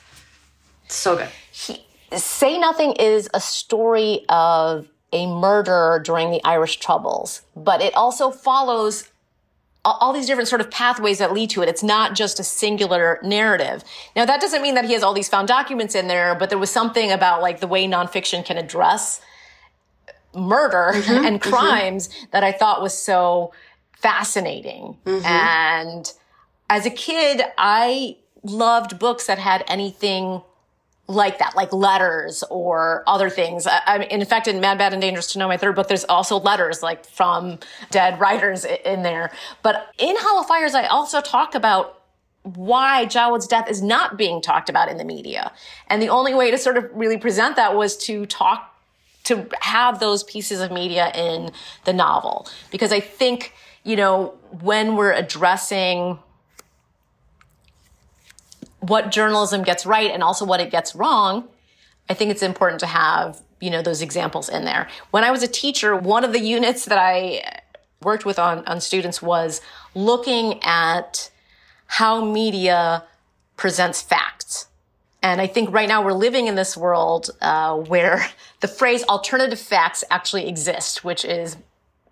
So 0.89 1.16
good. 1.16 1.29
He, 1.53 1.87
Say 2.16 2.59
Nothing 2.59 2.93
is 2.93 3.29
a 3.33 3.41
story 3.41 4.25
of 4.29 4.89
a 5.12 5.27
murder 5.27 6.01
during 6.05 6.31
the 6.31 6.43
Irish 6.45 6.79
Troubles, 6.79 7.43
but 7.55 7.83
it 7.83 7.95
also 7.95 8.31
follows 8.31 9.12
all 9.85 10.12
these 10.12 10.26
different 10.26 10.49
sort 10.49 10.61
of 10.61 10.70
pathways 10.70 11.18
that 11.18 11.33
lead 11.33 11.51
to 11.51 11.62
it. 11.62 11.68
It's 11.68 11.83
not 11.83 12.14
just 12.14 12.39
a 12.39 12.45
singular 12.45 13.18
narrative. 13.22 13.83
Now, 14.14 14.24
that 14.24 14.41
doesn't 14.41 14.62
mean 14.62 14.74
that 14.76 14.85
he 14.85 14.93
has 14.93 15.03
all 15.03 15.12
these 15.12 15.28
found 15.28 15.49
documents 15.49 15.95
in 15.95 16.07
there, 16.07 16.35
but 16.35 16.51
there 16.51 16.59
was 16.59 16.70
something 16.70 17.11
about 17.11 17.43
like 17.43 17.61
the 17.61 17.66
way 17.66 17.87
nonfiction 17.87 18.45
can 18.45 18.59
address 18.59 19.20
murder 20.35 20.93
mm-hmm, 20.95 21.24
and 21.24 21.41
mm-hmm. 21.41 21.51
crimes 21.51 22.09
mm-hmm. 22.09 22.24
that 22.30 22.45
I 22.45 22.53
thought 22.53 22.80
was 22.80 22.97
so 22.97 23.53
fascinating. 23.93 24.97
Mm-hmm. 25.05 25.26
And 25.26 26.12
as 26.70 26.87
a 26.87 26.91
kid, 26.91 27.43
I 27.59 28.16
loved 28.45 28.99
books 28.99 29.26
that 29.26 29.39
had 29.39 29.64
anything 29.66 30.43
like 31.09 31.38
that, 31.38 31.57
like 31.57 31.72
letters 31.72 32.44
or 32.48 33.03
other 33.07 33.28
things. 33.28 33.66
I, 33.66 33.80
I 33.86 33.98
in 34.05 34.24
fact, 34.24 34.46
in 34.46 34.61
Mad, 34.61 34.78
Bad, 34.78 34.92
and 34.92 35.03
Dangerous 35.03 35.32
to 35.32 35.38
Know, 35.38 35.48
my 35.48 35.57
third 35.57 35.74
book, 35.74 35.88
there's 35.88 36.05
also 36.05 36.38
letters 36.38 36.82
like 36.82 37.05
from 37.07 37.59
dead 37.90 38.20
writers 38.20 38.64
in 38.64 39.03
there. 39.03 39.30
But 39.62 39.92
in 39.98 40.14
Hollow 40.18 40.44
Fires, 40.44 40.74
I 40.74 40.86
also 40.86 41.20
talk 41.20 41.55
about 41.55 42.03
why 42.42 43.07
Jawad's 43.07 43.46
death 43.46 43.70
is 43.70 43.82
not 43.82 44.16
being 44.16 44.40
talked 44.40 44.68
about 44.68 44.88
in 44.88 44.96
the 44.96 45.05
media. 45.05 45.53
And 45.88 46.03
the 46.03 46.09
only 46.09 46.34
way 46.34 46.50
to 46.50 46.59
sort 46.59 46.76
of 46.76 46.90
really 46.92 47.18
present 47.18 47.57
that 47.57 47.76
was 47.76 47.96
to 47.98 48.26
talk, 48.26 48.74
to 49.24 49.48
have 49.61 50.00
those 50.00 50.24
pieces 50.24 50.61
of 50.61 50.72
media 50.72 51.12
in 51.14 51.50
the 51.84 51.92
novel. 51.92 52.48
Because 52.70 52.92
I 52.92 53.00
think, 53.00 53.55
you 53.84 53.96
know, 53.96 54.34
when 54.61 54.96
we're 54.96 55.12
addressing 55.12 56.18
what 58.83 59.11
journalism 59.11 59.62
gets 59.62 59.87
right 59.87 60.11
and 60.11 60.22
also 60.22 60.45
what 60.45 60.61
it 60.61 60.70
gets 60.70 60.95
wrong, 60.95 61.49
I 62.09 62.14
think 62.14 62.30
it's 62.30 62.43
important 62.43 62.80
to 62.80 62.87
have, 62.87 63.41
you 63.61 63.70
know, 63.70 63.80
those 63.80 64.03
examples 64.03 64.49
in 64.49 64.64
there. 64.64 64.89
When 65.12 65.24
I 65.24 65.30
was 65.30 65.43
a 65.43 65.49
teacher, 65.49 65.97
one 65.97 66.24
of 66.24 66.33
the 66.33 66.41
units 66.41 66.85
that 66.87 66.99
I 66.99 67.61
worked 68.03 68.24
with 68.24 68.39
on, 68.39 68.64
on 68.66 68.80
students 68.80 69.22
was 69.22 69.61
looking 69.95 70.61
at 70.64 71.30
how 71.87 72.24
media 72.24 73.05
presents 73.57 74.03
facts. 74.03 74.66
And 75.22 75.41
I 75.41 75.47
think 75.47 75.72
right 75.72 75.89
now 75.89 76.05
we're 76.05 76.12
living 76.12 76.49
in 76.49 76.57
this 76.57 76.76
world 76.76 77.30
uh, 77.41 77.76
where 77.76 78.26
the 78.61 78.68
phrase 78.68 79.05
alternative 79.05 79.61
facts 79.61 80.03
actually 80.11 80.49
exist, 80.49 81.05
which 81.05 81.24
is 81.24 81.57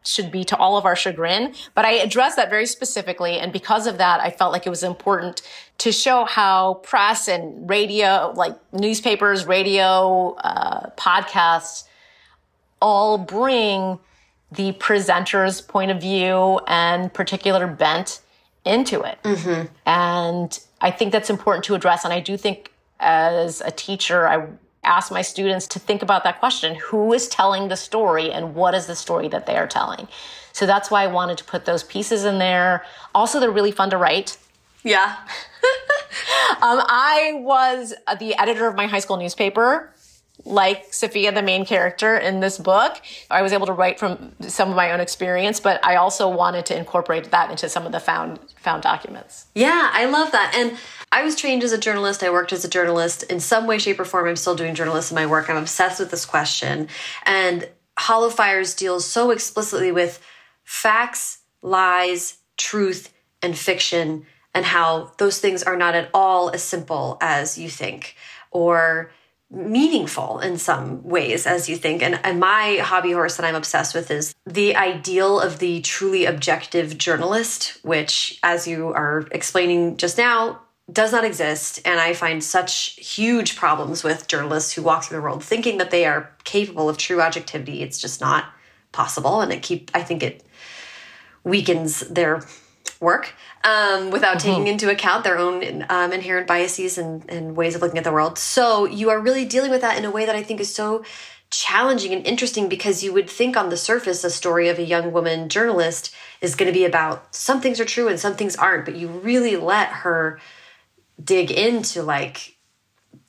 should 0.03 0.31
be 0.31 0.45
to 0.45 0.57
all 0.57 0.79
of 0.79 0.87
our 0.87 0.97
chagrin. 0.97 1.55
But 1.75 1.85
I 1.85 1.93
addressed 1.93 2.37
that 2.37 2.49
very 2.49 2.67
specifically. 2.67 3.39
And 3.39 3.53
because 3.53 3.87
of 3.87 3.99
that, 3.99 4.21
I 4.21 4.31
felt 4.31 4.53
like 4.53 4.67
it 4.67 4.71
was 4.71 4.83
important 4.83 5.43
to 5.81 5.93
show 5.93 6.27
how 6.27 6.75
press 6.83 7.27
and 7.27 7.69
radio, 7.69 8.33
like 8.37 8.55
newspapers, 8.71 9.47
radio, 9.47 10.35
uh, 10.35 10.91
podcasts, 10.91 11.85
all 12.83 13.17
bring 13.17 13.99
the 14.53 14.73
presenter's 14.73 15.63
point 15.63 15.91
of 15.91 15.99
view 15.99 16.61
and 16.67 17.13
particular 17.15 17.67
bent 17.67 18.21
into 18.67 19.01
it. 19.01 19.19
Mm-hmm. 19.23 19.73
And 19.87 20.61
I 20.83 20.91
think 20.91 21.13
that's 21.13 21.31
important 21.31 21.65
to 21.65 21.75
address. 21.75 22.05
And 22.05 22.13
I 22.13 22.21
do 22.21 22.37
think 22.37 22.73
as 22.99 23.63
a 23.63 23.71
teacher, 23.71 24.29
I 24.29 24.49
ask 24.85 25.11
my 25.11 25.23
students 25.23 25.67
to 25.69 25.79
think 25.79 26.03
about 26.03 26.25
that 26.25 26.41
question 26.41 26.75
who 26.75 27.15
is 27.15 27.27
telling 27.29 27.69
the 27.69 27.77
story 27.77 28.31
and 28.31 28.55
what 28.55 28.75
is 28.75 28.87
the 28.87 28.97
story 28.97 29.29
that 29.29 29.47
they 29.47 29.57
are 29.57 29.67
telling 29.67 30.09
so 30.53 30.65
that's 30.65 30.91
why 30.91 31.03
i 31.03 31.07
wanted 31.07 31.37
to 31.37 31.45
put 31.45 31.67
those 31.67 31.85
pieces 31.85 32.25
in 32.25 32.39
there 32.39 32.83
also 33.15 33.39
they're 33.39 33.51
really 33.51 33.71
fun 33.71 33.91
to 33.91 33.99
write 33.99 34.39
yeah 34.85 35.17
um, 36.63 36.81
i 36.89 37.33
was 37.37 37.95
the 38.19 38.35
editor 38.39 38.67
of 38.67 38.75
my 38.75 38.87
high 38.87 39.01
school 39.01 39.17
newspaper 39.17 39.93
like 40.45 40.93
Sophia, 40.93 41.33
the 41.33 41.43
main 41.43 41.65
character 41.65 42.17
in 42.17 42.41
this 42.41 42.59
book. 42.59 43.01
I 43.31 43.43
was 43.43 43.53
able 43.53 43.67
to 43.67 43.73
write 43.73 43.99
from 43.99 44.33
some 44.41 44.71
of 44.71 44.77
my 44.77 44.93
own 44.93 45.01
experience, 45.01 45.61
but 45.61 45.85
I 45.85 45.97
also 45.97 46.29
wanted 46.29 46.67
to 46.67 46.77
incorporate 46.77 47.31
that 47.31 47.51
into 47.51 47.69
some 47.69 47.87
of 47.87 47.93
the 47.93 48.01
found 48.01 48.39
found 48.57 48.83
documents. 48.83 49.47
Yeah, 49.55 49.91
I 49.93 50.07
love 50.07 50.33
that. 50.33 50.55
And 50.57 50.79
I 51.13 51.25
was 51.25 51.37
trained 51.37 51.63
as 51.63 51.73
a 51.73 51.79
journalist. 51.79 52.23
I 52.23 52.31
worked 52.31 52.53
as 52.53 52.65
a 52.65 52.69
journalist 52.69 53.23
in 53.25 53.41
some 53.41 53.67
way, 53.67 53.79
shape, 53.79 54.01
or 54.01 54.05
form. 54.05 54.29
I'm 54.29 54.37
still 54.37 54.55
doing 54.55 54.75
journalism 54.75 55.19
in 55.19 55.25
my 55.25 55.31
work. 55.31 55.51
I'm 55.51 55.57
obsessed 55.57 56.01
with 56.01 56.11
this 56.11 56.25
question. 56.25 56.89
And 57.27 57.69
Hollow 57.99 58.31
Fires 58.31 58.75
deals 58.75 59.05
so 59.05 59.31
explicitly 59.31 59.93
with 59.93 60.23
facts, 60.65 61.39
lies, 61.63 62.39
truth, 62.57 63.13
and 63.43 63.57
fiction, 63.57 64.27
and 64.55 64.65
how 64.65 65.13
those 65.19 65.39
things 65.39 65.63
are 65.63 65.77
not 65.77 65.95
at 65.95 66.11
all 66.13 66.51
as 66.51 66.63
simple 66.63 67.19
as 67.21 67.59
you 67.59 67.69
think 67.69 68.17
or 68.51 69.11
meaningful 69.53 70.39
in 70.39 70.57
some 70.57 71.03
ways 71.03 71.45
as 71.45 71.69
you 71.69 71.77
think 71.77 72.03
and, 72.03 72.21
and 72.23 72.39
my 72.39 72.77
hobby 72.77 73.11
horse 73.11 73.37
that 73.37 73.45
i'm 73.45 73.57
obsessed 73.57 73.97
with 73.97 74.09
is 74.09 74.33
the 74.47 74.77
ideal 74.77 75.41
of 75.41 75.59
the 75.59 75.81
truly 75.81 76.25
objective 76.25 76.97
journalist 76.97 77.79
which 77.83 78.39
as 78.45 78.69
you 78.69 78.89
are 78.89 79.27
explaining 79.33 79.97
just 79.97 80.17
now 80.17 80.61
does 80.93 81.13
not 81.13 81.25
exist. 81.25 81.81
And 81.85 82.01
I 82.01 82.15
find 82.15 82.43
such 82.43 82.99
huge 82.99 83.57
problems 83.57 84.03
with 84.03 84.27
journalists 84.27 84.73
who 84.73 84.83
walk 84.83 85.05
through 85.05 85.19
the 85.19 85.23
world 85.23 85.45
thinking 85.45 85.79
that 85.79 85.91
they 85.91 86.05
are 86.05 86.31
capable 86.45 86.89
of 86.89 86.99
true 86.99 87.21
objectivity. 87.21 87.83
It's 87.83 87.99
just 87.99 88.21
not 88.21 88.47
possible. 88.93 89.41
And 89.41 89.53
it 89.53 89.63
keep 89.63 89.91
I 89.95 90.03
think 90.03 90.23
it 90.23 90.45
weakens 91.45 92.01
their 92.01 92.43
work 93.01 93.35
um, 93.65 94.11
without 94.11 94.37
mm 94.37 94.41
-hmm. 94.41 94.55
taking 94.55 94.67
into 94.67 94.91
account 94.91 95.25
their 95.25 95.39
own 95.39 95.85
um, 95.89 96.13
inherent 96.13 96.47
biases 96.47 96.99
and, 96.99 97.29
and 97.31 97.57
ways 97.57 97.75
of 97.75 97.83
looking 97.83 97.99
at 97.99 98.05
the 98.05 98.13
world. 98.13 98.39
So 98.39 98.87
you 98.87 99.11
are 99.11 99.19
really 99.19 99.45
dealing 99.45 99.71
with 99.71 99.81
that 99.81 99.99
in 99.99 100.05
a 100.05 100.11
way 100.11 100.27
that 100.27 100.37
I 100.37 100.45
think 100.45 100.61
is 100.61 100.75
so 100.75 101.03
challenging 101.51 102.13
and 102.13 102.27
interesting 102.27 102.69
because 102.69 103.03
you 103.05 103.13
would 103.13 103.29
think 103.29 103.57
on 103.57 103.71
the 103.71 103.77
surface 103.77 104.23
a 104.23 104.31
story 104.31 104.69
of 104.69 104.79
a 104.79 104.91
young 104.95 105.13
woman 105.13 105.49
journalist 105.49 106.15
is 106.41 106.55
going 106.55 106.73
to 106.73 106.79
be 106.79 106.85
about 106.85 107.35
some 107.35 107.61
things 107.61 107.81
are 107.81 107.85
true 107.95 108.09
and 108.09 108.21
some 108.21 108.37
things 108.37 108.57
aren't, 108.57 108.85
but 108.85 108.95
you 108.95 109.09
really 109.09 109.57
let 109.57 109.89
her 109.89 110.39
dig 111.23 111.51
into 111.51 112.03
like 112.03 112.57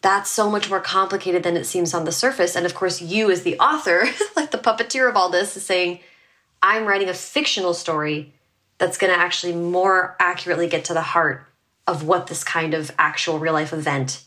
that's 0.01 0.29
so 0.29 0.49
much 0.49 0.69
more 0.69 0.79
complicated 0.79 1.43
than 1.43 1.57
it 1.57 1.65
seems 1.65 1.93
on 1.93 2.05
the 2.05 2.11
surface. 2.11 2.55
And 2.55 2.65
of 2.65 2.73
course, 2.73 3.01
you 3.01 3.31
as 3.31 3.43
the 3.43 3.57
author, 3.59 4.05
like 4.35 4.51
the 4.51 4.57
puppeteer 4.57 5.07
of 5.07 5.15
all 5.15 5.29
this, 5.29 5.55
is 5.55 5.65
saying, 5.65 5.99
I'm 6.61 6.85
writing 6.85 7.09
a 7.09 7.13
fictional 7.13 7.73
story 7.73 8.33
that's 8.81 8.97
going 8.97 9.13
to 9.13 9.19
actually 9.19 9.53
more 9.53 10.15
accurately 10.19 10.67
get 10.67 10.83
to 10.85 10.93
the 10.95 11.03
heart 11.03 11.45
of 11.85 12.03
what 12.03 12.25
this 12.25 12.43
kind 12.43 12.73
of 12.73 12.89
actual 12.97 13.37
real 13.37 13.53
life 13.53 13.71
event 13.71 14.23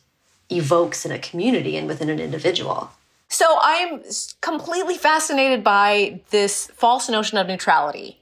evokes 0.49 1.05
in 1.05 1.11
a 1.11 1.19
community 1.19 1.77
and 1.77 1.89
within 1.89 2.09
an 2.09 2.21
individual. 2.21 2.93
So 3.29 3.59
I'm 3.61 4.05
completely 4.43 4.97
fascinated 4.97 5.65
by 5.65 6.21
this 6.31 6.69
false 6.77 7.09
notion 7.09 7.37
of 7.37 7.49
neutrality. 7.49 8.21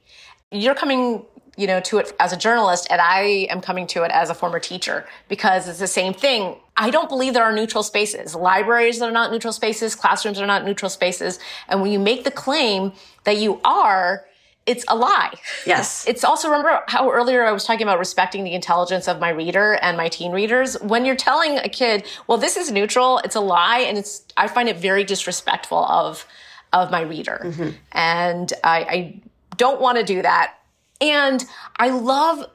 You're 0.50 0.74
coming 0.74 1.26
you 1.58 1.66
know, 1.66 1.80
to 1.80 1.98
it 1.98 2.14
as 2.18 2.32
a 2.32 2.36
journalist 2.38 2.86
and 2.88 2.98
I 2.98 3.46
am 3.50 3.60
coming 3.60 3.86
to 3.88 4.02
it 4.04 4.10
as 4.10 4.30
a 4.30 4.34
former 4.34 4.58
teacher 4.58 5.06
because 5.28 5.68
it's 5.68 5.80
the 5.80 5.86
same 5.86 6.14
thing. 6.14 6.56
I 6.78 6.88
don't 6.88 7.10
believe 7.10 7.34
there 7.34 7.44
are 7.44 7.54
neutral 7.54 7.82
spaces. 7.82 8.34
Libraries 8.34 9.02
are 9.02 9.10
not 9.10 9.30
neutral 9.30 9.52
spaces. 9.52 9.94
Classrooms 9.94 10.40
are 10.40 10.46
not 10.46 10.64
neutral 10.64 10.88
spaces. 10.88 11.38
And 11.68 11.82
when 11.82 11.92
you 11.92 11.98
make 11.98 12.24
the 12.24 12.30
claim 12.30 12.92
that 13.24 13.36
you 13.36 13.60
are, 13.66 14.24
it's 14.66 14.84
a 14.88 14.96
lie. 14.96 15.32
Yes. 15.66 16.06
It's 16.12 16.24
also, 16.24 16.48
remember 16.48 16.82
how 16.88 17.10
earlier 17.10 17.44
I 17.44 17.52
was 17.52 17.64
talking 17.64 17.82
about 17.82 17.98
respecting 17.98 18.44
the 18.44 18.52
intelligence 18.52 19.08
of 19.08 19.18
my 19.18 19.30
reader 19.30 19.74
and 19.82 19.96
my 19.96 20.08
teen 20.08 20.32
readers? 20.32 20.80
When 20.80 21.04
you're 21.04 21.16
telling 21.16 21.58
a 21.58 21.68
kid, 21.68 22.06
well, 22.26 22.38
this 22.38 22.56
is 22.56 22.70
neutral, 22.70 23.18
it's 23.24 23.34
a 23.34 23.40
lie, 23.40 23.80
and 23.80 23.98
it's, 23.98 24.24
I 24.36 24.48
find 24.48 24.68
it 24.68 24.76
very 24.76 25.04
disrespectful 25.04 25.84
of, 25.84 26.26
of 26.72 26.90
my 26.90 27.00
reader. 27.00 27.40
Mm-hmm. 27.44 27.70
And 27.92 28.52
I, 28.62 28.78
I 28.78 29.20
don't 29.56 29.80
want 29.80 29.98
to 29.98 30.04
do 30.04 30.22
that 30.22 30.54
and 31.02 31.44
I 31.76 31.90
love 31.90 32.46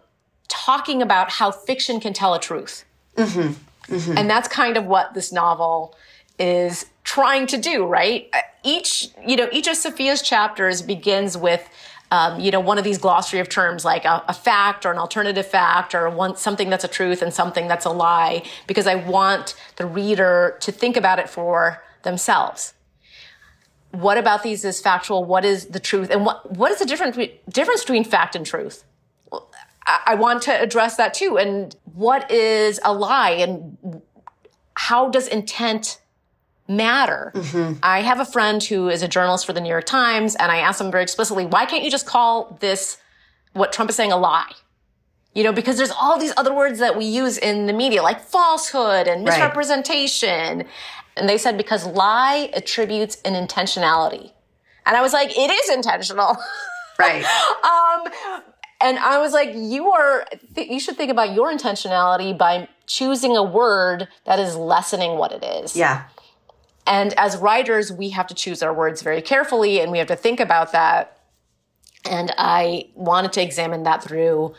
talking 0.47 1.01
about 1.01 1.29
how 1.29 1.51
fiction 1.51 1.99
can 1.99 2.13
tell 2.13 2.33
a 2.33 2.39
truth. 2.39 2.85
Mm-hmm. 3.17 3.93
Mm-hmm. 3.93 4.17
And 4.17 4.29
that's 4.29 4.47
kind 4.47 4.77
of 4.77 4.85
what 4.85 5.13
this 5.13 5.33
novel 5.33 5.95
is 6.39 6.85
trying 7.03 7.45
to 7.47 7.57
do, 7.57 7.85
right? 7.85 8.31
Each, 8.63 9.09
you 9.25 9.35
know, 9.35 9.49
each 9.51 9.67
of 9.67 9.75
Sophia's 9.75 10.21
chapters 10.21 10.81
begins 10.81 11.37
with, 11.37 11.67
um, 12.11 12.39
you 12.39 12.51
know, 12.51 12.59
one 12.59 12.77
of 12.77 12.83
these 12.83 12.97
glossary 12.97 13.39
of 13.39 13.49
terms 13.49 13.83
like 13.83 14.05
a, 14.05 14.23
a, 14.27 14.33
fact 14.33 14.85
or 14.85 14.91
an 14.91 14.97
alternative 14.97 15.45
fact 15.45 15.93
or 15.93 16.09
one, 16.09 16.37
something 16.37 16.69
that's 16.69 16.83
a 16.83 16.87
truth 16.87 17.21
and 17.21 17.33
something 17.33 17.67
that's 17.67 17.85
a 17.85 17.89
lie, 17.89 18.43
because 18.65 18.87
I 18.87 18.95
want 18.95 19.55
the 19.75 19.85
reader 19.85 20.57
to 20.61 20.71
think 20.71 20.95
about 20.95 21.19
it 21.19 21.29
for 21.29 21.83
themselves 22.03 22.73
what 23.91 24.17
about 24.17 24.43
these 24.43 24.65
is 24.65 24.79
factual? 24.79 25.23
What 25.23 25.45
is 25.45 25.67
the 25.67 25.79
truth? 25.79 26.09
And 26.09 26.25
what, 26.25 26.51
what 26.51 26.71
is 26.71 26.79
the 26.79 26.85
difference, 26.85 27.17
difference 27.49 27.81
between 27.81 28.03
fact 28.03 28.35
and 28.35 28.45
truth? 28.45 28.83
I, 29.31 29.99
I 30.07 30.15
want 30.15 30.43
to 30.43 30.61
address 30.61 30.97
that 30.97 31.13
too. 31.13 31.37
And 31.37 31.75
what 31.95 32.29
is 32.29 32.79
a 32.83 32.93
lie? 32.93 33.31
And 33.31 34.01
how 34.75 35.09
does 35.09 35.27
intent 35.27 35.99
matter? 36.67 37.31
Mm-hmm. 37.35 37.79
I 37.83 38.01
have 38.01 38.19
a 38.19 38.25
friend 38.25 38.61
who 38.63 38.89
is 38.89 39.01
a 39.01 39.07
journalist 39.07 39.45
for 39.45 39.53
the 39.53 39.61
New 39.61 39.69
York 39.69 39.85
Times, 39.85 40.35
and 40.35 40.51
I 40.51 40.57
asked 40.57 40.81
him 40.81 40.91
very 40.91 41.03
explicitly, 41.03 41.45
why 41.45 41.65
can't 41.65 41.83
you 41.83 41.91
just 41.91 42.05
call 42.05 42.57
this 42.59 42.97
what 43.53 43.71
Trump 43.71 43.89
is 43.89 43.95
saying 43.95 44.11
a 44.11 44.17
lie? 44.17 44.51
You 45.33 45.43
know, 45.43 45.53
because 45.53 45.77
there's 45.77 45.91
all 45.91 46.19
these 46.19 46.33
other 46.35 46.53
words 46.53 46.79
that 46.79 46.97
we 46.97 47.05
use 47.05 47.37
in 47.37 47.67
the 47.67 47.73
media, 47.73 48.01
like 48.01 48.21
falsehood 48.21 49.07
and 49.07 49.23
misrepresentation. 49.23 50.57
Right. 50.57 50.67
And 51.15 51.29
they 51.29 51.37
said 51.37 51.57
because 51.57 51.85
lie 51.85 52.49
attributes 52.53 53.21
an 53.23 53.33
intentionality. 53.33 54.31
And 54.85 54.95
I 54.95 55.01
was 55.01 55.13
like, 55.13 55.37
it 55.37 55.51
is 55.51 55.69
intentional. 55.69 56.37
Right. 56.99 57.23
um, 57.23 58.11
and 58.81 58.97
I 58.97 59.19
was 59.19 59.31
like, 59.31 59.51
you 59.53 59.91
are, 59.91 60.25
th- 60.55 60.67
you 60.67 60.79
should 60.79 60.97
think 60.97 61.11
about 61.11 61.33
your 61.33 61.51
intentionality 61.51 62.35
by 62.35 62.67
choosing 62.87 63.35
a 63.37 63.43
word 63.43 64.07
that 64.25 64.39
is 64.39 64.55
lessening 64.55 65.19
what 65.19 65.31
it 65.31 65.43
is. 65.43 65.75
Yeah. 65.75 66.05
And 66.87 67.13
as 67.19 67.37
writers, 67.37 67.91
we 67.91 68.09
have 68.11 68.27
to 68.27 68.33
choose 68.33 68.63
our 68.63 68.73
words 68.73 69.01
very 69.01 69.21
carefully 69.21 69.81
and 69.81 69.91
we 69.91 69.97
have 69.97 70.07
to 70.07 70.15
think 70.15 70.39
about 70.39 70.71
that. 70.71 71.19
And 72.09 72.33
I 72.37 72.87
wanted 72.95 73.33
to 73.33 73.43
examine 73.43 73.83
that 73.83 74.01
through 74.01 74.55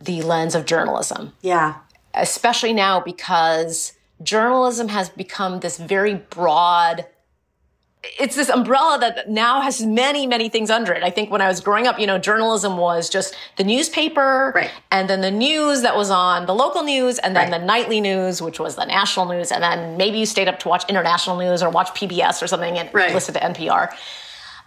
the 0.00 0.22
lens 0.22 0.56
of 0.56 0.66
journalism. 0.66 1.32
Yeah. 1.40 1.76
Especially 2.12 2.72
now 2.72 3.00
because 3.00 3.92
journalism 4.22 4.88
has 4.88 5.08
become 5.08 5.60
this 5.60 5.78
very 5.78 6.14
broad 6.14 7.06
it's 8.18 8.34
this 8.34 8.48
umbrella 8.48 8.98
that 8.98 9.30
now 9.30 9.60
has 9.60 9.84
many, 9.84 10.26
many 10.26 10.48
things 10.48 10.70
under 10.70 10.92
it. 10.92 11.04
I 11.04 11.10
think 11.10 11.30
when 11.30 11.40
I 11.40 11.46
was 11.46 11.60
growing 11.60 11.86
up, 11.86 12.00
you 12.00 12.06
know, 12.06 12.18
journalism 12.18 12.76
was 12.76 13.08
just 13.08 13.36
the 13.56 13.64
newspaper 13.64 14.52
right. 14.56 14.70
and 14.90 15.08
then 15.08 15.20
the 15.20 15.30
news 15.30 15.82
that 15.82 15.96
was 15.96 16.10
on 16.10 16.46
the 16.46 16.54
local 16.54 16.82
news 16.82 17.18
and 17.20 17.36
then 17.36 17.50
right. 17.50 17.60
the 17.60 17.64
nightly 17.64 18.00
news, 18.00 18.42
which 18.42 18.58
was 18.58 18.74
the 18.74 18.84
national 18.84 19.26
news. 19.26 19.52
And 19.52 19.62
then 19.62 19.96
maybe 19.96 20.18
you 20.18 20.26
stayed 20.26 20.48
up 20.48 20.58
to 20.60 20.68
watch 20.68 20.84
international 20.88 21.38
news 21.38 21.62
or 21.62 21.70
watch 21.70 21.88
PBS 21.90 22.42
or 22.42 22.48
something 22.48 22.76
and 22.76 22.92
right. 22.92 23.14
listen 23.14 23.34
to 23.34 23.40
NPR. 23.40 23.94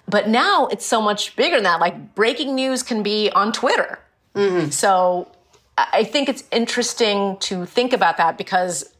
But 0.08 0.30
now 0.30 0.68
it's 0.68 0.86
so 0.86 1.02
much 1.02 1.36
bigger 1.36 1.58
than 1.58 1.64
that. 1.64 1.82
Like 1.82 2.16
breaking 2.16 2.56
news 2.56 2.84
can 2.84 3.04
be 3.04 3.30
on 3.32 3.52
Twitter. 3.52 4.00
Mm-hmm. 4.34 4.70
So 4.70 5.30
I 5.78 6.06
think 6.06 6.30
it's 6.30 6.46
interesting 6.52 7.36
to 7.42 7.66
think 7.66 7.92
about 7.92 8.16
that 8.18 8.38
because 8.38 8.94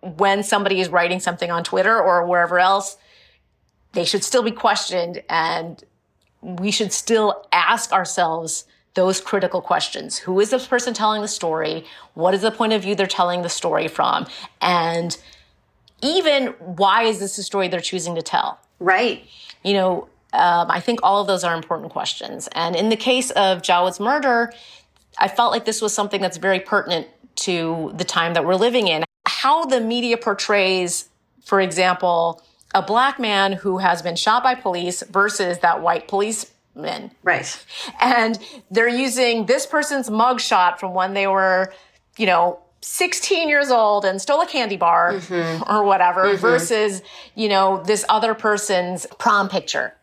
when 0.00 0.42
somebody 0.42 0.80
is 0.80 0.90
writing 0.90 1.20
something 1.20 1.50
on 1.50 1.64
Twitter 1.64 1.98
or 1.98 2.26
wherever 2.26 2.58
else, 2.58 2.98
they 3.92 4.04
should 4.04 4.24
still 4.24 4.42
be 4.42 4.50
questioned 4.50 5.22
and 5.28 5.82
we 6.40 6.70
should 6.70 6.92
still 6.92 7.46
ask 7.52 7.92
ourselves 7.92 8.64
those 8.94 9.20
critical 9.20 9.60
questions. 9.60 10.18
Who 10.18 10.40
is 10.40 10.50
this 10.50 10.66
person 10.66 10.94
telling 10.94 11.22
the 11.22 11.28
story? 11.28 11.84
What 12.14 12.34
is 12.34 12.42
the 12.42 12.50
point 12.50 12.72
of 12.72 12.82
view 12.82 12.94
they're 12.94 13.06
telling 13.06 13.42
the 13.42 13.48
story 13.48 13.88
from? 13.88 14.26
And 14.60 15.16
even 16.02 16.48
why 16.58 17.04
is 17.04 17.18
this 17.20 17.38
a 17.38 17.42
story 17.42 17.68
they're 17.68 17.80
choosing 17.80 18.14
to 18.14 18.22
tell? 18.22 18.58
Right. 18.78 19.24
You 19.64 19.74
know, 19.74 20.08
um, 20.32 20.70
I 20.70 20.80
think 20.80 21.00
all 21.02 21.20
of 21.20 21.26
those 21.26 21.44
are 21.44 21.54
important 21.54 21.90
questions. 21.90 22.48
And 22.52 22.76
in 22.76 22.88
the 22.88 22.96
case 22.96 23.30
of 23.30 23.62
Jawad's 23.62 24.00
murder, 24.00 24.52
I 25.18 25.28
felt 25.28 25.52
like 25.52 25.64
this 25.64 25.80
was 25.80 25.94
something 25.94 26.20
that's 26.20 26.36
very 26.36 26.60
pertinent 26.60 27.08
to 27.36 27.92
the 27.94 28.04
time 28.04 28.34
that 28.34 28.44
we're 28.44 28.56
living 28.56 28.88
in. 28.88 29.04
How 29.26 29.64
the 29.64 29.80
media 29.80 30.16
portrays, 30.16 31.08
for 31.44 31.60
example, 31.60 32.42
a 32.74 32.82
black 32.82 33.18
man 33.18 33.52
who 33.52 33.78
has 33.78 34.02
been 34.02 34.16
shot 34.16 34.42
by 34.42 34.54
police 34.54 35.02
versus 35.02 35.58
that 35.58 35.82
white 35.82 36.08
policeman. 36.08 37.10
Right. 37.22 37.64
And 38.00 38.38
they're 38.70 38.88
using 38.88 39.46
this 39.46 39.66
person's 39.66 40.10
mugshot 40.10 40.78
from 40.78 40.94
when 40.94 41.14
they 41.14 41.26
were, 41.26 41.72
you 42.16 42.26
know, 42.26 42.60
16 42.80 43.48
years 43.48 43.70
old 43.70 44.04
and 44.04 44.20
stole 44.20 44.40
a 44.40 44.46
candy 44.46 44.76
bar 44.76 45.14
mm-hmm. 45.14 45.70
or 45.70 45.82
whatever 45.82 46.24
mm-hmm. 46.26 46.40
versus, 46.40 47.02
you 47.34 47.48
know, 47.48 47.82
this 47.84 48.04
other 48.08 48.34
person's 48.34 49.06
prom 49.18 49.48
picture. 49.48 49.94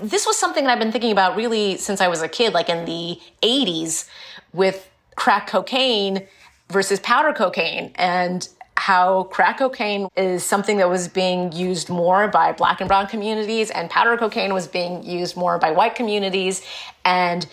This 0.00 0.26
was 0.26 0.38
something 0.38 0.64
that 0.64 0.72
I've 0.72 0.78
been 0.78 0.92
thinking 0.92 1.12
about 1.12 1.36
really 1.36 1.76
since 1.76 2.00
I 2.00 2.08
was 2.08 2.22
a 2.22 2.28
kid, 2.28 2.54
like 2.54 2.70
in 2.70 2.86
the 2.86 3.20
80s 3.42 4.08
with 4.54 4.88
crack 5.16 5.46
cocaine 5.46 6.26
versus 6.70 6.98
powder 7.00 7.34
cocaine 7.34 7.92
and 7.96 8.48
how 8.82 9.22
crack 9.24 9.58
cocaine 9.58 10.08
is 10.16 10.42
something 10.42 10.78
that 10.78 10.90
was 10.90 11.06
being 11.06 11.52
used 11.52 11.88
more 11.88 12.26
by 12.26 12.50
black 12.50 12.80
and 12.80 12.88
brown 12.88 13.06
communities 13.06 13.70
and 13.70 13.88
powder 13.88 14.16
cocaine 14.16 14.52
was 14.52 14.66
being 14.66 15.04
used 15.04 15.36
more 15.36 15.56
by 15.56 15.70
white 15.70 15.94
communities 15.94 16.66
and 17.04 17.46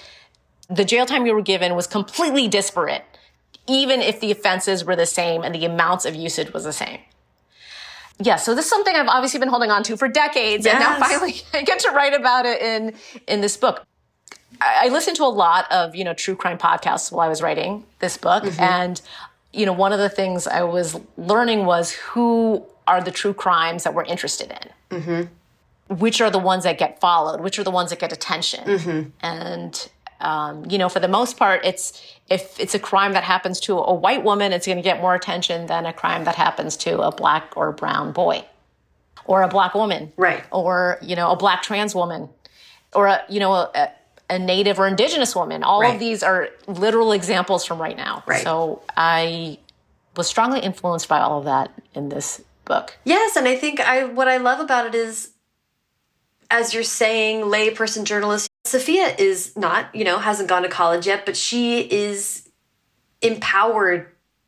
the 0.71 0.83
jail 0.83 1.05
time 1.05 1.27
you 1.27 1.33
were 1.35 1.43
given 1.43 1.75
was 1.75 1.85
completely 1.85 2.47
disparate 2.47 3.03
even 3.67 4.01
if 4.01 4.19
the 4.19 4.31
offenses 4.31 4.83
were 4.83 4.95
the 4.95 5.05
same 5.05 5.43
and 5.43 5.53
the 5.53 5.65
amounts 5.65 6.03
of 6.03 6.15
usage 6.15 6.51
was 6.51 6.63
the 6.63 6.73
same 6.73 6.99
yeah, 8.21 8.35
so 8.35 8.53
this 8.53 8.65
is 8.65 8.69
something 8.69 8.93
I've 8.93 9.07
obviously 9.07 9.39
been 9.39 9.47
holding 9.47 9.71
on 9.71 9.81
to 9.83 9.95
for 9.95 10.09
decades, 10.09 10.65
yes. 10.65 10.73
and 10.73 10.83
now 10.83 10.99
finally 10.99 11.35
I 11.53 11.61
get 11.61 11.79
to 11.79 11.91
write 11.91 12.13
about 12.13 12.45
it 12.45 12.61
in 12.61 12.93
in 13.27 13.39
this 13.39 13.55
book. 13.55 13.85
I, 14.59 14.89
listened 14.89 15.15
to 15.17 15.23
a 15.23 15.31
lot 15.31 15.71
of 15.71 15.95
you 15.95 16.03
know 16.03 16.13
true 16.13 16.35
crime 16.35 16.57
podcasts 16.57 17.13
while 17.13 17.25
I 17.25 17.29
was 17.29 17.41
writing 17.41 17.85
this 17.99 18.17
book, 18.17 18.43
mm-hmm. 18.43 18.61
and 18.61 19.01
you 19.53 19.65
know 19.65 19.73
one 19.73 19.93
of 19.93 19.99
the 19.99 20.09
things 20.09 20.47
I 20.47 20.63
was 20.63 20.99
learning 21.17 21.65
was 21.65 21.91
who 21.91 22.65
are 22.87 23.01
the 23.01 23.11
true 23.11 23.33
crimes 23.33 23.83
that 23.83 23.93
we're 23.93 24.05
interested 24.05 24.51
in. 24.51 24.99
Mm-hmm. 24.99 25.95
Which 25.95 26.21
are 26.21 26.29
the 26.29 26.39
ones 26.39 26.65
that 26.65 26.77
get 26.77 26.99
followed? 26.99 27.41
Which 27.41 27.57
are 27.57 27.63
the 27.63 27.71
ones 27.71 27.89
that 27.89 27.99
get 27.99 28.13
attention? 28.13 28.63
Mm-hmm. 28.63 29.09
And 29.21 29.89
um, 30.21 30.65
you 30.69 30.77
know, 30.77 30.89
for 30.89 30.99
the 30.99 31.07
most 31.07 31.37
part, 31.37 31.61
it's 31.63 32.01
if 32.29 32.59
it's 32.59 32.75
a 32.75 32.79
crime 32.79 33.13
that 33.13 33.23
happens 33.23 33.59
to 33.61 33.77
a 33.77 33.93
white 33.93 34.23
woman, 34.23 34.51
it's 34.51 34.65
going 34.65 34.77
to 34.77 34.83
get 34.83 35.01
more 35.01 35.15
attention 35.15 35.67
than 35.67 35.85
a 35.85 35.93
crime 35.93 36.25
that 36.25 36.35
happens 36.35 36.75
to 36.77 37.01
a 37.01 37.11
black 37.11 37.53
or 37.55 37.71
brown 37.71 38.11
boy, 38.11 38.43
or 39.25 39.41
a 39.41 39.47
black 39.47 39.73
woman, 39.73 40.11
right? 40.17 40.43
Or 40.51 40.97
you 41.01 41.15
know, 41.15 41.31
a 41.31 41.37
black 41.37 41.63
trans 41.63 41.95
woman, 41.95 42.29
or 42.93 43.07
a 43.07 43.23
you 43.29 43.39
know 43.39 43.53
a, 43.53 43.91
a 44.29 44.37
native 44.37 44.79
or 44.79 44.87
indigenous 44.87 45.35
woman. 45.35 45.63
All 45.63 45.81
right. 45.81 45.93
of 45.93 45.99
these 45.99 46.23
are 46.23 46.49
literal 46.67 47.11
examples 47.11 47.65
from 47.65 47.81
right 47.81 47.97
now. 47.97 48.23
Right. 48.27 48.43
So 48.43 48.83
I 48.95 49.59
was 50.15 50.27
strongly 50.27 50.59
influenced 50.59 51.07
by 51.07 51.19
all 51.19 51.39
of 51.39 51.45
that 51.45 51.71
in 51.95 52.09
this 52.09 52.41
book. 52.65 52.97
Yes, 53.03 53.35
and 53.35 53.47
I 53.47 53.55
think 53.55 53.79
I 53.79 54.05
what 54.05 54.27
I 54.27 54.37
love 54.37 54.59
about 54.59 54.85
it 54.85 54.95
is 54.95 55.31
as 56.51 56.73
you're 56.73 56.83
saying, 56.83 57.41
layperson 57.41 58.03
journalist, 58.03 58.49
Sophia 58.65 59.15
is 59.17 59.55
not, 59.55 59.93
you 59.93 60.03
know, 60.03 60.17
hasn't 60.17 60.49
gone 60.49 60.63
to 60.63 60.69
college 60.69 61.05
yet, 61.05 61.25
but 61.25 61.37
she 61.37 61.79
is 61.79 62.49
empowered 63.21 64.07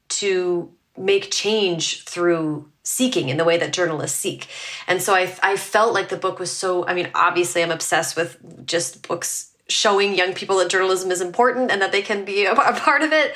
to 0.10 0.72
make 0.98 1.32
change 1.32 2.04
through 2.04 2.70
seeking 2.84 3.30
in 3.30 3.38
the 3.38 3.44
way 3.44 3.58
that 3.58 3.72
journalists 3.72 4.18
seek. 4.18 4.48
And 4.88 5.02
so 5.02 5.14
I, 5.14 5.34
I 5.44 5.58
felt 5.58 5.94
like 5.94 6.10
the 6.10 6.18
book 6.18 6.40
was 6.40 6.52
so, 6.52 6.86
I 6.88 6.94
mean, 6.94 7.12
obviously 7.14 7.62
I'm 7.62 7.72
obsessed 7.72 8.16
with 8.16 8.66
just 8.66 9.08
books 9.08 9.51
showing 9.72 10.16
young 10.16 10.34
people 10.34 10.58
that 10.58 10.70
journalism 10.70 11.12
is 11.12 11.22
important 11.22 11.72
and 11.72 11.82
that 11.82 11.92
they 11.92 12.02
can 12.02 12.26
be 12.26 12.46
a, 12.46 12.52
a 12.54 12.74
part 12.74 13.02
of 13.02 13.12
it 13.12 13.36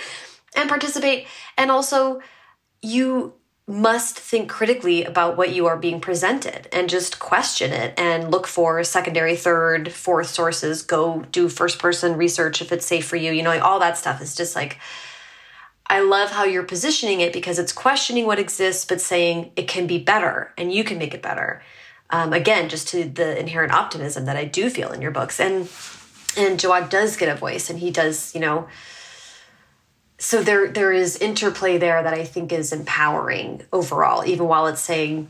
and 0.55 0.69
participate. 0.69 1.27
And 1.57 1.71
also, 1.71 2.21
you 2.81 3.33
must 3.67 4.19
think 4.19 4.47
critically 4.47 5.03
about 5.03 5.37
what 5.37 5.51
you 5.51 5.65
are 5.65 5.77
being 5.77 5.99
presented 5.99 6.67
and 6.71 6.87
just 6.87 7.17
question 7.17 7.71
it 7.71 7.97
and 7.97 8.29
look 8.29 8.45
for 8.45 8.83
secondary, 8.83 9.35
third, 9.35 9.91
fourth 9.91 10.27
sources. 10.27 10.83
Go 10.83 11.23
do 11.31 11.49
first 11.49 11.79
person 11.79 12.15
research 12.15 12.61
if 12.61 12.71
it's 12.71 12.85
safe 12.85 13.07
for 13.07 13.15
you. 13.15 13.31
You 13.31 13.41
know, 13.41 13.59
all 13.59 13.79
that 13.79 13.97
stuff 13.97 14.21
is 14.21 14.35
just 14.35 14.55
like, 14.55 14.77
I 15.87 16.01
love 16.01 16.29
how 16.29 16.43
you're 16.43 16.63
positioning 16.63 17.21
it 17.21 17.33
because 17.33 17.57
it's 17.57 17.73
questioning 17.73 18.27
what 18.27 18.39
exists, 18.39 18.85
but 18.85 19.01
saying 19.01 19.51
it 19.55 19.67
can 19.67 19.87
be 19.87 19.97
better 19.97 20.53
and 20.57 20.71
you 20.71 20.83
can 20.83 20.99
make 20.99 21.15
it 21.15 21.23
better. 21.23 21.63
Um, 22.11 22.33
again, 22.33 22.69
just 22.69 22.87
to 22.89 23.05
the 23.05 23.39
inherent 23.39 23.73
optimism 23.73 24.25
that 24.25 24.37
I 24.37 24.45
do 24.45 24.69
feel 24.69 24.91
in 24.91 25.01
your 25.01 25.11
books. 25.11 25.39
And 25.39 25.67
and 26.37 26.59
Jawad 26.59 26.89
does 26.89 27.17
get 27.17 27.29
a 27.29 27.35
voice 27.35 27.69
and 27.69 27.79
he 27.79 27.91
does, 27.91 28.33
you 28.33 28.41
know, 28.41 28.67
so 30.17 30.41
there 30.41 30.67
there 30.67 30.91
is 30.91 31.17
interplay 31.17 31.77
there 31.77 32.01
that 32.01 32.13
I 32.13 32.23
think 32.23 32.51
is 32.51 32.71
empowering 32.71 33.63
overall, 33.73 34.25
even 34.25 34.47
while 34.47 34.67
it's 34.67 34.81
saying, 34.81 35.29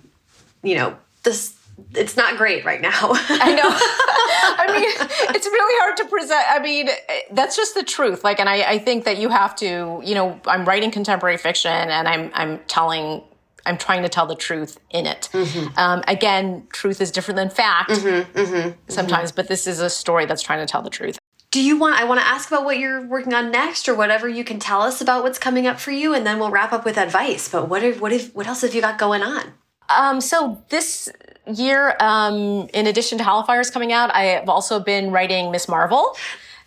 you 0.63 0.75
know, 0.75 0.97
this 1.23 1.55
it's 1.93 2.15
not 2.15 2.37
great 2.37 2.63
right 2.65 2.81
now. 2.81 3.11
I 3.13 3.53
know. 3.53 4.05
I 4.57 4.67
mean, 4.71 5.35
it's 5.35 5.45
really 5.45 5.75
hard 5.81 5.97
to 5.97 6.05
present. 6.05 6.45
I 6.49 6.59
mean, 6.59 6.89
that's 7.31 7.55
just 7.55 7.73
the 7.73 7.83
truth. 7.83 8.23
Like, 8.23 8.39
and 8.39 8.47
I, 8.47 8.61
I 8.61 8.79
think 8.79 9.05
that 9.05 9.17
you 9.17 9.29
have 9.29 9.55
to, 9.57 10.01
you 10.03 10.15
know, 10.15 10.39
I'm 10.45 10.65
writing 10.65 10.91
contemporary 10.91 11.37
fiction 11.37 11.71
and 11.71 12.07
I'm, 12.07 12.31
I'm 12.33 12.59
telling, 12.67 13.23
I'm 13.65 13.77
trying 13.77 14.03
to 14.03 14.09
tell 14.09 14.25
the 14.25 14.35
truth 14.35 14.79
in 14.89 15.05
it. 15.05 15.29
Mm-hmm. 15.31 15.77
Um, 15.77 16.03
again, 16.07 16.67
truth 16.71 17.01
is 17.01 17.11
different 17.11 17.37
than 17.37 17.49
fact 17.49 17.89
mm-hmm, 17.89 18.37
mm-hmm, 18.37 18.71
sometimes, 18.87 19.31
but 19.31 19.47
this 19.47 19.67
is 19.67 19.79
a 19.79 19.89
story 19.89 20.25
that's 20.25 20.41
trying 20.41 20.59
to 20.59 20.71
tell 20.71 20.81
the 20.81 20.89
truth 20.89 21.17
do 21.55 21.63
you 21.63 21.77
want 21.77 21.97
i 21.97 22.03
want 22.03 22.19
to 22.19 22.27
ask 22.27 22.49
about 22.49 22.65
what 22.65 22.77
you're 22.79 23.07
working 23.07 23.33
on 23.33 23.49
next 23.49 23.87
or 23.87 23.95
whatever 23.95 24.27
you 24.27 24.43
can 24.43 24.59
tell 24.59 24.81
us 24.81 24.99
about 24.99 25.23
what's 25.23 25.39
coming 25.39 25.65
up 25.65 25.79
for 25.79 25.91
you 25.91 26.13
and 26.13 26.27
then 26.27 26.37
we'll 26.37 26.51
wrap 26.51 26.73
up 26.73 26.83
with 26.83 26.97
advice 26.97 27.47
but 27.47 27.69
what 27.69 27.81
if, 27.81 28.01
what 28.01 28.11
if, 28.11 28.35
what 28.35 28.45
else 28.45 28.59
have 28.59 28.75
you 28.75 28.81
got 28.81 28.97
going 28.97 29.23
on 29.23 29.53
um, 29.87 30.19
so 30.19 30.61
this 30.67 31.07
year 31.47 31.95
um, 32.01 32.67
in 32.73 32.87
addition 32.87 33.17
to 33.19 33.23
Hollow 33.23 33.43
Fires 33.43 33.69
coming 33.69 33.93
out 33.93 34.13
i 34.13 34.23
have 34.23 34.49
also 34.49 34.81
been 34.81 35.11
writing 35.11 35.49
Ms. 35.49 35.69
Marvel 35.69 36.17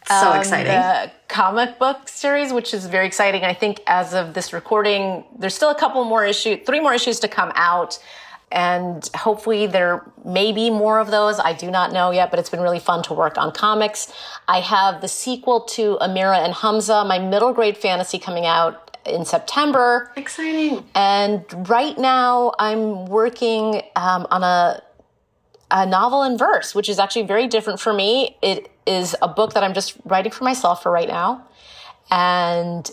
so 0.09 0.33
um, 0.33 0.39
exciting 0.39 0.73
the 0.73 1.11
comic 1.29 1.79
book 1.79 2.09
series 2.09 2.53
which 2.53 2.73
is 2.75 2.87
very 2.87 3.07
exciting 3.07 3.45
i 3.45 3.55
think 3.55 3.81
as 3.87 4.15
of 4.15 4.35
this 4.35 4.53
recording 4.53 5.25
there's 5.39 5.55
still 5.55 5.71
a 5.71 5.79
couple 5.79 6.03
more 6.05 6.25
issues 6.25 6.59
three 6.67 6.81
more 6.81 6.95
issues 6.95 7.21
to 7.21 7.29
come 7.29 7.53
out 7.55 7.99
and 8.51 9.09
hopefully 9.15 9.67
there 9.67 10.11
may 10.25 10.53
be 10.53 10.71
more 10.71 11.01
of 11.01 11.11
those. 11.11 11.39
I 11.39 11.53
do 11.53 11.71
not 11.71 11.93
know 11.93 12.11
yet, 12.11 12.31
but 12.31 12.41
it's 12.41 12.49
been 12.49 12.61
really 12.61 12.79
fun 12.79 13.03
to 13.05 13.15
work 13.15 13.37
on 13.37 13.53
comics. 13.53 14.13
I 14.47 14.61
have 14.61 15.01
the 15.01 15.09
sequel 15.09 15.61
to 15.63 15.99
Amira 16.01 16.39
and 16.39 16.55
Hamza, 16.55 17.05
my 17.05 17.19
middle 17.19 17.53
grade 17.53 17.77
fantasy 17.77 18.19
coming 18.19 18.47
out 18.47 18.99
in 19.05 19.25
September. 19.25 20.13
Exciting. 20.17 20.85
And 20.95 21.45
right 21.69 21.99
now 21.99 22.55
I'm 22.59 23.07
working 23.07 23.83
um, 23.97 24.27
on 24.31 24.43
a 24.43 24.83
a 25.71 25.85
novel 25.85 26.23
in 26.23 26.39
verse, 26.39 26.75
which 26.75 26.89
is 26.89 26.99
actually 26.99 27.27
very 27.27 27.47
different 27.47 27.79
for 27.79 27.93
me. 27.93 28.39
It 28.41 28.71
is 28.89 29.15
a 29.23 29.29
book 29.29 29.53
that 29.55 29.63
I'm 29.63 29.75
just 29.75 29.97
writing 30.05 30.33
for 30.33 30.45
myself 30.45 30.83
for 30.83 30.91
right 30.91 31.09
now. 31.09 31.47
And 32.11 32.91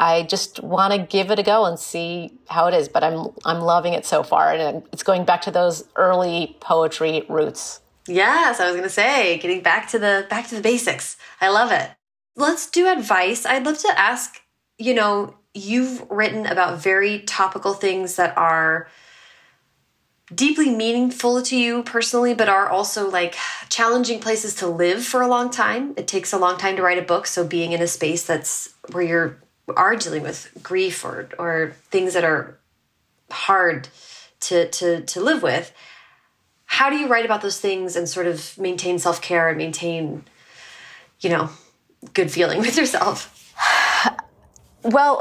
I 0.00 0.22
just 0.22 0.62
want 0.62 0.94
to 0.94 0.98
give 0.98 1.30
it 1.30 1.38
a 1.38 1.42
go 1.42 1.66
and 1.66 1.78
see 1.78 2.32
how 2.48 2.66
it 2.66 2.74
is. 2.74 2.88
But 2.88 3.04
I'm 3.04 3.28
I'm 3.44 3.60
loving 3.60 3.92
it 3.92 4.06
so 4.06 4.22
far, 4.22 4.52
and 4.52 4.82
it's 4.92 5.02
going 5.02 5.24
back 5.24 5.42
to 5.42 5.50
those 5.50 5.84
early 5.94 6.56
poetry 6.60 7.26
roots. 7.28 7.80
Yes, 8.08 8.58
I 8.58 8.64
was 8.64 8.72
going 8.72 8.84
to 8.84 8.88
say 8.88 9.38
getting 9.38 9.62
back 9.62 9.88
to 9.90 9.98
the 9.98 10.26
back 10.30 10.48
to 10.48 10.54
the 10.54 10.62
basics. 10.62 11.18
I 11.40 11.50
love 11.50 11.70
it. 11.70 11.90
Let's 12.34 12.70
do 12.70 12.88
advice. 12.88 13.44
I'd 13.44 13.66
love 13.66 13.78
to 13.78 13.92
ask. 13.98 14.40
You 14.78 14.94
know, 14.94 15.34
you've 15.52 16.10
written 16.10 16.46
about 16.46 16.82
very 16.82 17.20
topical 17.20 17.74
things 17.74 18.16
that 18.16 18.34
are 18.38 18.88
deeply 20.34 20.70
meaningful 20.70 21.42
to 21.42 21.56
you 21.56 21.82
personally, 21.82 22.34
but 22.34 22.48
are 22.48 22.68
also 22.68 23.08
like 23.10 23.36
challenging 23.68 24.20
places 24.20 24.54
to 24.56 24.66
live 24.66 25.04
for 25.04 25.22
a 25.22 25.28
long 25.28 25.50
time. 25.50 25.94
It 25.96 26.06
takes 26.06 26.32
a 26.32 26.38
long 26.38 26.56
time 26.56 26.76
to 26.76 26.82
write 26.82 26.98
a 26.98 27.02
book, 27.02 27.26
so 27.26 27.46
being 27.46 27.72
in 27.72 27.82
a 27.82 27.86
space 27.86 28.24
that's 28.24 28.74
where 28.92 29.02
you're 29.02 29.38
are 29.76 29.96
dealing 29.96 30.22
with 30.22 30.50
grief 30.62 31.04
or 31.04 31.28
or 31.38 31.74
things 31.90 32.14
that 32.14 32.24
are 32.24 32.58
hard 33.30 33.88
to 34.40 34.68
to 34.70 35.02
to 35.02 35.20
live 35.20 35.42
with 35.42 35.72
how 36.66 36.88
do 36.88 36.96
you 36.96 37.08
write 37.08 37.24
about 37.24 37.42
those 37.42 37.58
things 37.58 37.96
and 37.96 38.08
sort 38.08 38.26
of 38.26 38.56
maintain 38.58 38.98
self-care 38.98 39.48
and 39.48 39.58
maintain 39.58 40.24
you 41.20 41.30
know 41.30 41.50
good 42.14 42.30
feeling 42.30 42.58
with 42.60 42.76
yourself 42.76 43.54
well 44.82 45.20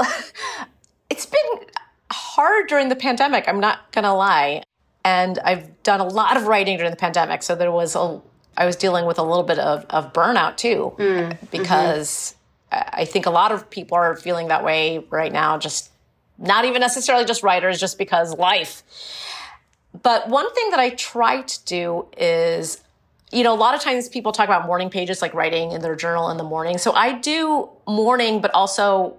it's 1.10 1.26
been 1.26 1.66
hard 2.12 2.68
during 2.68 2.90
the 2.90 2.96
pandemic 2.96 3.48
i'm 3.48 3.60
not 3.60 3.92
gonna 3.92 4.16
lie 4.16 4.64
and 5.04 5.40
i've 5.40 5.82
done 5.84 6.00
a 6.00 6.08
lot 6.08 6.38
of 6.38 6.48
writing 6.48 6.78
during 6.78 6.92
the 6.92 6.98
pandemic 6.98 7.44
so 7.44 7.56
there 7.56 7.72
was 7.72 7.96
a 7.96 8.22
I 8.60 8.66
was 8.66 8.76
dealing 8.76 9.06
with 9.06 9.18
a 9.18 9.24
little 9.24 9.44
bit 9.44 9.58
of, 9.58 9.86
of 9.90 10.12
burnout 10.12 10.58
too, 10.58 10.94
mm, 10.98 11.38
because 11.50 12.36
mm-hmm. 12.72 13.00
I 13.00 13.06
think 13.06 13.26
a 13.26 13.30
lot 13.30 13.54
of 13.54 13.70
people 13.70 13.96
are 13.96 14.16
feeling 14.18 14.50
that 14.50 14.66
way 14.66 15.06
right 15.10 15.32
now, 15.32 15.58
just 15.58 15.90
not 16.38 16.66
even 16.66 16.82
necessarily 16.82 17.26
just 17.26 17.42
writers, 17.42 17.80
just 17.80 17.98
because 17.98 18.38
life. 18.38 18.84
But 20.04 20.28
one 20.28 20.54
thing 20.54 20.72
that 20.72 20.80
I 20.80 20.90
try 20.92 21.42
to 21.42 21.66
do 21.66 22.08
is, 22.18 22.84
you 23.32 23.44
know, 23.44 23.54
a 23.54 23.56
lot 23.56 23.76
of 23.76 23.82
times 23.82 24.10
people 24.10 24.34
talk 24.34 24.50
about 24.50 24.68
morning 24.68 24.90
pages, 24.90 25.22
like 25.22 25.34
writing 25.34 25.72
in 25.72 25.82
their 25.82 25.96
journal 25.96 26.30
in 26.30 26.36
the 26.36 26.44
morning. 26.44 26.78
So 26.78 26.92
I 26.92 27.14
do 27.14 27.70
morning, 27.88 28.42
but 28.42 28.52
also 28.54 29.18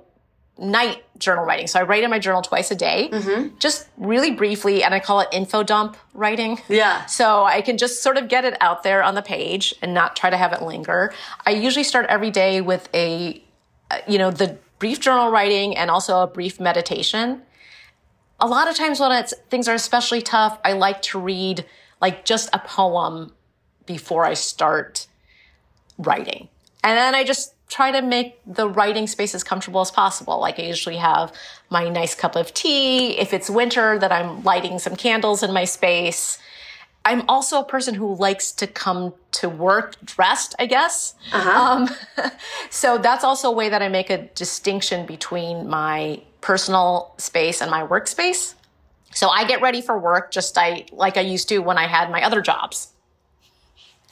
night 0.60 1.02
journal 1.18 1.44
writing. 1.44 1.66
So 1.66 1.80
I 1.80 1.82
write 1.82 2.04
in 2.04 2.10
my 2.10 2.18
journal 2.18 2.42
twice 2.42 2.70
a 2.70 2.74
day, 2.74 3.08
mm-hmm. 3.12 3.56
just 3.58 3.88
really 3.96 4.30
briefly, 4.30 4.82
and 4.84 4.94
I 4.94 5.00
call 5.00 5.20
it 5.20 5.28
info 5.32 5.62
dump 5.62 5.96
writing. 6.14 6.60
Yeah. 6.68 7.06
So 7.20 7.44
I 7.44 7.60
can 7.60 7.76
just 7.76 8.02
sort 8.02 8.16
of 8.16 8.28
get 8.28 8.44
it 8.44 8.56
out 8.60 8.82
there 8.82 9.02
on 9.02 9.14
the 9.14 9.22
page 9.22 9.74
and 9.82 9.92
not 9.92 10.16
try 10.16 10.30
to 10.30 10.36
have 10.36 10.52
it 10.52 10.62
linger. 10.62 11.12
I 11.44 11.50
usually 11.50 11.82
start 11.82 12.06
every 12.08 12.30
day 12.30 12.60
with 12.60 12.88
a, 12.94 13.42
you 14.08 14.16
know, 14.16 14.30
the 14.30 14.56
brief 14.78 15.00
journal 15.00 15.30
writing 15.30 15.76
and 15.76 15.90
also 15.90 16.22
a 16.22 16.26
brief 16.26 16.60
meditation. 16.60 17.42
A 18.38 18.46
lot 18.46 18.68
of 18.68 18.76
times 18.76 19.00
when 19.00 19.12
it's 19.12 19.34
things 19.50 19.68
are 19.68 19.74
especially 19.74 20.22
tough, 20.22 20.58
I 20.64 20.72
like 20.72 21.02
to 21.02 21.18
read 21.18 21.66
like 22.00 22.24
just 22.24 22.48
a 22.52 22.58
poem 22.58 23.32
before 23.86 24.24
I 24.24 24.34
start 24.34 25.06
writing. 25.98 26.48
And 26.82 26.96
then 26.96 27.14
I 27.14 27.24
just 27.24 27.54
try 27.70 27.92
to 27.92 28.02
make 28.02 28.38
the 28.44 28.68
writing 28.68 29.06
space 29.06 29.34
as 29.34 29.44
comfortable 29.44 29.80
as 29.80 29.90
possible. 29.90 30.40
Like 30.40 30.58
I 30.58 30.62
usually 30.62 30.96
have 30.96 31.32
my 31.70 31.88
nice 31.88 32.14
cup 32.14 32.34
of 32.36 32.52
tea. 32.52 33.16
If 33.18 33.32
it's 33.32 33.48
winter, 33.48 33.98
that 33.98 34.10
I'm 34.12 34.42
lighting 34.42 34.78
some 34.78 34.96
candles 34.96 35.42
in 35.42 35.52
my 35.52 35.64
space. 35.64 36.38
I'm 37.04 37.22
also 37.28 37.60
a 37.60 37.64
person 37.64 37.94
who 37.94 38.14
likes 38.16 38.52
to 38.52 38.66
come 38.66 39.14
to 39.32 39.48
work 39.48 39.94
dressed, 40.04 40.54
I 40.58 40.66
guess. 40.66 41.14
Uh-huh. 41.32 41.86
Um, 42.18 42.30
so 42.70 42.98
that's 42.98 43.24
also 43.24 43.48
a 43.48 43.52
way 43.52 43.68
that 43.68 43.80
I 43.80 43.88
make 43.88 44.10
a 44.10 44.18
distinction 44.34 45.06
between 45.06 45.68
my 45.68 46.20
personal 46.40 47.14
space 47.16 47.62
and 47.62 47.70
my 47.70 47.86
workspace. 47.86 48.54
So 49.12 49.28
I 49.28 49.44
get 49.44 49.62
ready 49.62 49.80
for 49.80 49.98
work 49.98 50.30
just 50.30 50.58
I, 50.58 50.86
like 50.92 51.16
I 51.16 51.22
used 51.22 51.48
to 51.48 51.58
when 51.58 51.78
I 51.78 51.86
had 51.86 52.10
my 52.10 52.22
other 52.22 52.42
jobs. 52.42 52.88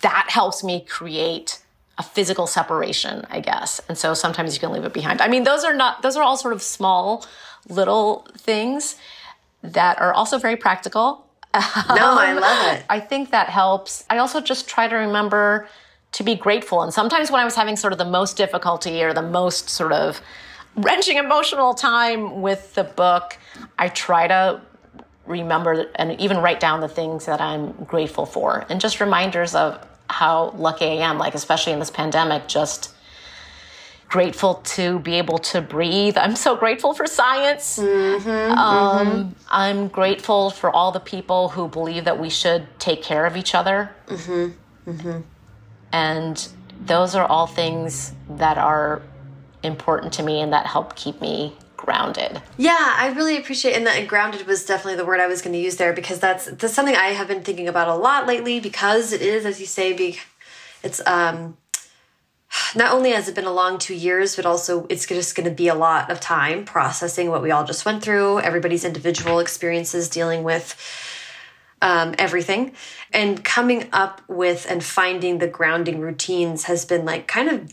That 0.00 0.26
helps 0.28 0.62
me 0.62 0.80
create 0.80 1.60
a 1.98 2.02
physical 2.02 2.46
separation, 2.46 3.26
I 3.30 3.40
guess. 3.40 3.80
And 3.88 3.98
so 3.98 4.14
sometimes 4.14 4.54
you 4.54 4.60
can 4.60 4.72
leave 4.72 4.84
it 4.84 4.92
behind. 4.92 5.20
I 5.20 5.28
mean, 5.28 5.42
those 5.42 5.64
are 5.64 5.74
not, 5.74 6.02
those 6.02 6.16
are 6.16 6.22
all 6.22 6.36
sort 6.36 6.54
of 6.54 6.62
small 6.62 7.26
little 7.68 8.26
things 8.36 8.96
that 9.62 10.00
are 10.00 10.14
also 10.14 10.38
very 10.38 10.56
practical. 10.56 11.26
No, 11.54 11.62
I 12.18 12.32
um, 12.32 12.40
love 12.40 12.74
it. 12.76 12.84
I 12.88 13.00
think 13.00 13.30
that 13.30 13.48
helps. 13.48 14.04
I 14.08 14.18
also 14.18 14.40
just 14.40 14.68
try 14.68 14.86
to 14.86 14.94
remember 14.94 15.66
to 16.12 16.22
be 16.22 16.34
grateful. 16.34 16.82
And 16.82 16.94
sometimes 16.94 17.30
when 17.30 17.40
I 17.40 17.44
was 17.44 17.56
having 17.56 17.76
sort 17.76 17.92
of 17.92 17.98
the 17.98 18.04
most 18.04 18.36
difficulty 18.36 19.02
or 19.02 19.12
the 19.12 19.22
most 19.22 19.68
sort 19.68 19.92
of 19.92 20.20
wrenching 20.76 21.16
emotional 21.16 21.74
time 21.74 22.40
with 22.40 22.74
the 22.74 22.84
book, 22.84 23.36
I 23.78 23.88
try 23.88 24.28
to 24.28 24.60
remember 25.26 25.90
and 25.96 26.18
even 26.20 26.38
write 26.38 26.60
down 26.60 26.80
the 26.80 26.88
things 26.88 27.26
that 27.26 27.40
I'm 27.40 27.72
grateful 27.84 28.24
for 28.24 28.64
and 28.70 28.80
just 28.80 29.00
reminders 29.00 29.54
of 29.54 29.84
how 30.10 30.50
lucky 30.56 30.86
I 30.86 31.08
am, 31.08 31.18
like, 31.18 31.34
especially 31.34 31.72
in 31.72 31.78
this 31.78 31.90
pandemic, 31.90 32.48
just 32.48 32.94
grateful 34.08 34.54
to 34.54 34.98
be 35.00 35.14
able 35.14 35.38
to 35.38 35.60
breathe. 35.60 36.16
I'm 36.16 36.34
so 36.34 36.56
grateful 36.56 36.94
for 36.94 37.06
science. 37.06 37.78
Mm-hmm, 37.78 38.58
um, 38.58 39.06
mm-hmm. 39.06 39.32
I'm 39.50 39.88
grateful 39.88 40.50
for 40.50 40.70
all 40.70 40.92
the 40.92 41.00
people 41.00 41.50
who 41.50 41.68
believe 41.68 42.04
that 42.04 42.18
we 42.18 42.30
should 42.30 42.66
take 42.78 43.02
care 43.02 43.26
of 43.26 43.36
each 43.36 43.54
other. 43.54 43.94
Mm-hmm, 44.06 44.90
mm-hmm. 44.90 45.20
and 45.92 46.48
those 46.86 47.14
are 47.14 47.26
all 47.26 47.46
things 47.46 48.14
that 48.30 48.56
are 48.56 49.02
important 49.62 50.12
to 50.14 50.22
me 50.22 50.40
and 50.40 50.52
that 50.52 50.66
help 50.66 50.94
keep 50.94 51.20
me 51.20 51.56
grounded. 51.88 52.42
Yeah, 52.58 52.76
I 52.98 53.14
really 53.16 53.38
appreciate 53.38 53.74
and 53.74 53.86
that 53.86 54.06
grounded 54.06 54.46
was 54.46 54.66
definitely 54.66 54.96
the 54.96 55.06
word 55.06 55.20
I 55.20 55.26
was 55.26 55.40
going 55.40 55.54
to 55.54 55.58
use 55.58 55.76
there 55.76 55.94
because 55.94 56.20
that's 56.20 56.44
that's 56.44 56.74
something 56.74 56.94
I 56.94 57.14
have 57.14 57.28
been 57.28 57.42
thinking 57.42 57.66
about 57.66 57.88
a 57.88 57.94
lot 57.94 58.26
lately 58.26 58.60
because 58.60 59.14
it 59.14 59.22
is 59.22 59.46
as 59.46 59.58
you 59.58 59.64
say 59.64 59.94
be 59.94 60.18
it's 60.82 61.00
um 61.06 61.56
not 62.76 62.92
only 62.92 63.12
has 63.12 63.26
it 63.26 63.34
been 63.34 63.46
a 63.46 63.52
long 63.52 63.78
2 63.78 63.94
years 63.94 64.36
but 64.36 64.44
also 64.44 64.86
it's 64.90 65.06
just 65.06 65.34
going 65.34 65.48
to 65.48 65.54
be 65.54 65.68
a 65.68 65.74
lot 65.74 66.10
of 66.10 66.20
time 66.20 66.66
processing 66.66 67.30
what 67.30 67.40
we 67.40 67.50
all 67.50 67.64
just 67.64 67.86
went 67.86 68.02
through, 68.02 68.38
everybody's 68.40 68.84
individual 68.84 69.38
experiences 69.38 70.10
dealing 70.10 70.42
with 70.44 70.76
um, 71.80 72.14
everything 72.18 72.72
and 73.14 73.42
coming 73.42 73.88
up 73.94 74.20
with 74.28 74.66
and 74.68 74.84
finding 74.84 75.38
the 75.38 75.48
grounding 75.48 76.00
routines 76.00 76.64
has 76.64 76.84
been 76.84 77.06
like 77.06 77.26
kind 77.26 77.48
of 77.48 77.72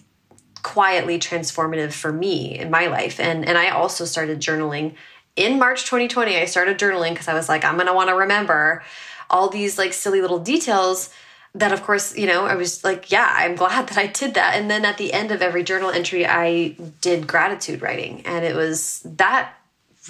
quietly 0.65 1.19
transformative 1.19 1.93
for 1.93 2.11
me 2.11 2.57
in 2.57 2.71
my 2.71 2.87
life. 2.87 3.19
And 3.19 3.47
and 3.47 3.55
I 3.55 3.69
also 3.69 4.03
started 4.03 4.39
journaling 4.39 4.95
in 5.35 5.59
March 5.59 5.85
2020. 5.85 6.35
I 6.35 6.45
started 6.45 6.79
journaling 6.79 7.11
because 7.11 7.27
I 7.27 7.35
was 7.35 7.47
like, 7.47 7.63
I'm 7.63 7.77
gonna 7.77 7.93
want 7.93 8.09
to 8.09 8.15
remember 8.15 8.83
all 9.29 9.47
these 9.47 9.77
like 9.77 9.93
silly 9.93 10.21
little 10.21 10.39
details 10.39 11.11
that 11.53 11.71
of 11.71 11.81
course 11.83 12.17
you 12.17 12.27
know 12.27 12.45
i 12.45 12.53
was 12.53 12.83
like 12.83 13.11
yeah 13.11 13.31
i'm 13.37 13.55
glad 13.55 13.87
that 13.89 13.97
i 13.97 14.07
did 14.07 14.33
that 14.33 14.55
and 14.55 14.69
then 14.69 14.83
at 14.85 14.97
the 14.97 15.13
end 15.13 15.31
of 15.31 15.41
every 15.41 15.63
journal 15.63 15.89
entry 15.89 16.25
i 16.27 16.75
did 16.99 17.25
gratitude 17.25 17.81
writing 17.81 18.21
and 18.25 18.43
it 18.45 18.55
was 18.55 19.01
that 19.05 19.53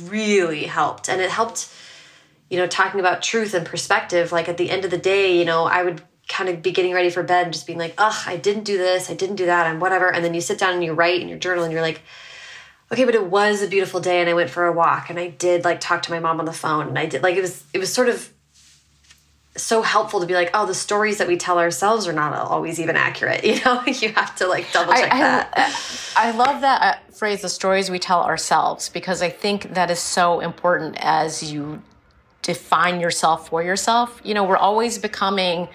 really 0.01 0.63
helped 0.63 1.07
and 1.07 1.21
it 1.21 1.29
helped 1.29 1.71
you 2.49 2.57
know 2.57 2.67
talking 2.67 2.99
about 2.99 3.21
truth 3.21 3.53
and 3.53 3.65
perspective 3.65 4.31
like 4.31 4.49
at 4.49 4.57
the 4.57 4.69
end 4.71 4.83
of 4.83 4.91
the 4.91 4.97
day 4.97 5.37
you 5.37 5.45
know 5.45 5.65
i 5.65 5.83
would 5.83 6.01
kind 6.27 6.49
of 6.49 6.61
be 6.61 6.71
getting 6.71 6.93
ready 6.93 7.09
for 7.09 7.23
bed 7.23 7.45
and 7.45 7.53
just 7.53 7.67
being 7.67 7.79
like, 7.79 7.93
ugh, 7.97 8.23
I 8.25 8.37
didn't 8.37 8.63
do 8.63 8.77
this, 8.77 9.09
I 9.09 9.13
didn't 9.13 9.35
do 9.35 9.45
that, 9.45 9.67
and 9.67 9.79
whatever. 9.79 10.11
And 10.11 10.23
then 10.25 10.33
you 10.33 10.41
sit 10.41 10.57
down 10.57 10.73
and 10.73 10.83
you 10.83 10.93
write 10.93 11.21
in 11.21 11.27
your 11.27 11.37
journal 11.37 11.63
and 11.63 11.71
you're 11.71 11.81
like, 11.81 12.01
okay, 12.91 13.05
but 13.05 13.15
it 13.15 13.25
was 13.25 13.61
a 13.61 13.67
beautiful 13.67 13.99
day 13.99 14.21
and 14.21 14.29
I 14.29 14.33
went 14.33 14.49
for 14.49 14.65
a 14.65 14.73
walk 14.73 15.09
and 15.09 15.19
I 15.19 15.29
did 15.29 15.63
like 15.63 15.79
talk 15.79 16.03
to 16.03 16.11
my 16.11 16.19
mom 16.19 16.39
on 16.39 16.45
the 16.45 16.53
phone 16.53 16.87
and 16.87 16.99
I 16.99 17.05
did 17.05 17.23
like 17.23 17.35
it 17.35 17.41
was 17.41 17.63
it 17.73 17.79
was 17.79 17.91
sort 17.91 18.09
of 18.09 18.31
so 19.57 19.81
helpful 19.81 20.19
to 20.19 20.25
be 20.25 20.33
like, 20.33 20.49
oh, 20.53 20.65
the 20.65 20.73
stories 20.73 21.17
that 21.17 21.27
we 21.27 21.37
tell 21.37 21.59
ourselves 21.59 22.07
are 22.07 22.13
not 22.13 22.33
always 22.33 22.79
even 22.79 22.95
accurate. 22.95 23.43
You 23.55 23.63
know, 23.63 23.83
you 23.85 24.09
have 24.09 24.35
to 24.37 24.47
like 24.47 24.71
double 24.73 24.93
check 24.93 25.13
I, 25.13 25.19
that. 25.19 25.53
I, 26.17 26.29
I 26.29 26.31
love 26.31 26.61
that 26.61 26.81
uh, 26.81 27.11
phrase, 27.11 27.41
the 27.41 27.49
stories 27.49 27.89
we 27.89 27.99
tell 27.99 28.21
ourselves, 28.23 28.89
because 28.89 29.21
I 29.21 29.29
think 29.29 29.75
that 29.75 29.89
is 29.89 29.99
so 29.99 30.41
important 30.41 30.97
as 30.99 31.51
you 31.53 31.81
define 32.41 32.99
yourself 32.99 33.47
for 33.49 33.63
yourself. 33.63 34.19
You 34.25 34.33
know, 34.33 34.43
we're 34.43 34.57
always 34.57 34.97
becoming 34.97 35.69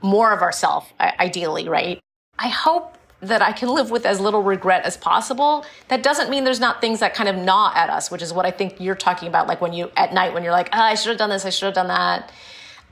more 0.00 0.32
of 0.32 0.42
ourself, 0.42 0.92
ideally, 1.00 1.68
right? 1.68 2.00
I 2.38 2.48
hope 2.48 2.96
that 3.20 3.42
I 3.42 3.50
can 3.50 3.68
live 3.68 3.90
with 3.90 4.06
as 4.06 4.20
little 4.20 4.42
regret 4.42 4.84
as 4.84 4.96
possible. 4.96 5.66
That 5.88 6.02
doesn't 6.04 6.30
mean 6.30 6.44
there's 6.44 6.60
not 6.60 6.80
things 6.80 7.00
that 7.00 7.14
kind 7.14 7.28
of 7.28 7.36
gnaw 7.36 7.72
at 7.74 7.90
us, 7.90 8.10
which 8.10 8.22
is 8.22 8.32
what 8.32 8.46
I 8.46 8.52
think 8.52 8.80
you're 8.80 8.94
talking 8.94 9.26
about. 9.26 9.48
Like 9.48 9.60
when 9.60 9.72
you, 9.72 9.90
at 9.96 10.14
night, 10.14 10.32
when 10.34 10.44
you're 10.44 10.52
like, 10.52 10.68
oh, 10.72 10.80
I 10.80 10.94
should 10.94 11.08
have 11.08 11.18
done 11.18 11.30
this, 11.30 11.44
I 11.44 11.50
should 11.50 11.66
have 11.66 11.74
done 11.74 11.88
that. 11.88 12.30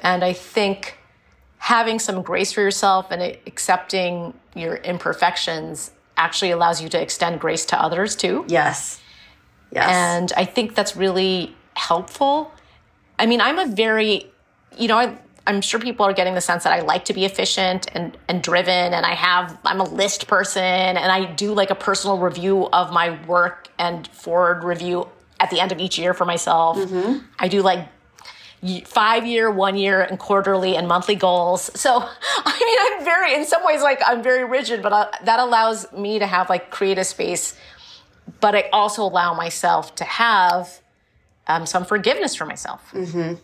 And 0.00 0.24
I 0.24 0.32
think 0.32 0.98
having 1.58 1.98
some 1.98 2.22
grace 2.22 2.52
for 2.52 2.60
yourself 2.60 3.10
and 3.10 3.22
accepting 3.46 4.34
your 4.54 4.76
imperfections 4.76 5.92
actually 6.16 6.50
allows 6.50 6.82
you 6.82 6.88
to 6.88 7.00
extend 7.00 7.40
grace 7.40 7.64
to 7.66 7.80
others 7.80 8.16
too. 8.16 8.44
Yes. 8.48 9.00
Yes. 9.70 9.88
And 9.88 10.32
I 10.36 10.44
think 10.44 10.74
that's 10.74 10.96
really 10.96 11.54
helpful. 11.74 12.52
I 13.18 13.26
mean, 13.26 13.40
I'm 13.40 13.58
a 13.58 13.66
very, 13.66 14.30
you 14.76 14.88
know, 14.88 14.98
I 14.98 15.18
I'm 15.46 15.60
sure 15.60 15.78
people 15.78 16.04
are 16.04 16.12
getting 16.12 16.34
the 16.34 16.40
sense 16.40 16.64
that 16.64 16.72
I 16.72 16.80
like 16.80 17.04
to 17.06 17.14
be 17.14 17.24
efficient 17.24 17.86
and, 17.94 18.16
and 18.28 18.42
driven 18.42 18.92
and 18.92 19.06
I 19.06 19.14
have 19.14 19.58
I'm 19.64 19.80
a 19.80 19.88
list 19.88 20.26
person 20.26 20.62
and 20.62 21.12
I 21.12 21.32
do 21.32 21.54
like 21.54 21.70
a 21.70 21.74
personal 21.74 22.18
review 22.18 22.68
of 22.72 22.92
my 22.92 23.22
work 23.26 23.68
and 23.78 24.06
forward 24.08 24.64
review 24.64 25.08
at 25.38 25.50
the 25.50 25.60
end 25.60 25.72
of 25.72 25.78
each 25.78 25.98
year 25.98 26.14
for 26.14 26.24
myself. 26.24 26.78
Mm-hmm. 26.78 27.24
I 27.38 27.48
do 27.48 27.62
like 27.62 27.88
five 28.84 29.26
year, 29.26 29.50
one 29.50 29.76
year, 29.76 30.02
and 30.02 30.18
quarterly 30.18 30.76
and 30.76 30.88
monthly 30.88 31.14
goals. 31.14 31.70
So, 31.78 31.90
I 32.44 32.58
mean, 32.58 32.98
I'm 32.98 33.04
very, 33.04 33.34
in 33.34 33.44
some 33.44 33.64
ways, 33.64 33.82
like 33.82 34.00
I'm 34.04 34.22
very 34.22 34.44
rigid, 34.44 34.82
but 34.82 34.92
uh, 34.92 35.10
that 35.24 35.40
allows 35.40 35.90
me 35.92 36.18
to 36.18 36.26
have 36.26 36.48
like 36.48 36.70
creative 36.70 37.06
space. 37.06 37.56
But 38.40 38.54
I 38.54 38.68
also 38.72 39.02
allow 39.02 39.34
myself 39.34 39.94
to 39.96 40.04
have 40.04 40.80
um, 41.46 41.66
some 41.66 41.84
forgiveness 41.84 42.34
for 42.34 42.46
myself. 42.46 42.90
Mm-hmm. 42.92 43.34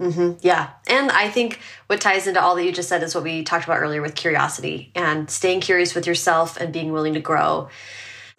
Mm-hmm. 0.00 0.38
Yeah. 0.42 0.70
And 0.86 1.10
I 1.10 1.28
think 1.28 1.60
what 1.88 2.00
ties 2.00 2.26
into 2.26 2.40
all 2.40 2.54
that 2.54 2.64
you 2.64 2.72
just 2.72 2.88
said 2.88 3.02
is 3.02 3.14
what 3.14 3.24
we 3.24 3.42
talked 3.42 3.64
about 3.64 3.78
earlier 3.78 4.00
with 4.00 4.14
curiosity 4.14 4.92
and 4.94 5.28
staying 5.28 5.60
curious 5.60 5.94
with 5.94 6.06
yourself 6.06 6.56
and 6.56 6.72
being 6.72 6.92
willing 6.92 7.14
to 7.14 7.20
grow. 7.20 7.68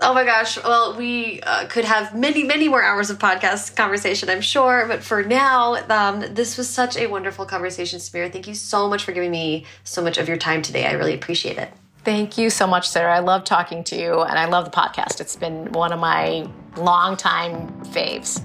Oh 0.02 0.14
my 0.14 0.24
gosh. 0.24 0.58
Well, 0.64 0.96
we 0.96 1.42
uh, 1.42 1.68
could 1.68 1.84
have 1.84 2.16
many, 2.16 2.44
many 2.44 2.70
more 2.70 2.82
hours 2.82 3.10
of 3.10 3.20
podcast 3.20 3.76
conversation, 3.76 4.30
I'm 4.30 4.40
sure. 4.40 4.86
But 4.88 5.04
for 5.04 5.24
now, 5.24 5.76
um, 5.90 6.34
this 6.34 6.58
was 6.58 6.70
such 6.70 6.96
a 6.96 7.08
wonderful 7.08 7.46
conversation, 7.46 8.00
Samira. 8.00 8.32
Thank 8.32 8.48
you 8.48 8.56
so 8.56 8.88
much 8.88 9.04
for 9.04 9.12
giving 9.12 9.32
me 9.32 9.66
so 9.84 10.02
much 10.02 10.18
of 10.18 10.30
your 10.30 10.38
time 10.38 10.62
today. 10.62 10.86
I 10.86 10.94
really 10.94 11.14
appreciate 11.14 11.58
it. 11.58 11.70
Thank 12.06 12.38
you 12.38 12.50
so 12.50 12.66
much, 12.66 12.88
Sarah. 12.88 13.14
I 13.14 13.20
love 13.20 13.44
talking 13.44 13.84
to 13.86 13.98
you 13.98 14.22
and 14.22 14.40
I 14.40 14.46
love 14.46 14.64
the 14.64 14.72
podcast. 14.72 15.20
It's 15.20 15.36
been 15.36 15.74
one 15.74 15.92
of 15.92 16.00
my 16.00 16.50
long-time 16.78 17.68
faves. 17.88 18.42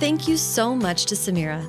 Thank 0.00 0.26
you 0.26 0.38
so 0.38 0.74
much 0.74 1.04
to 1.06 1.14
Samira. 1.14 1.62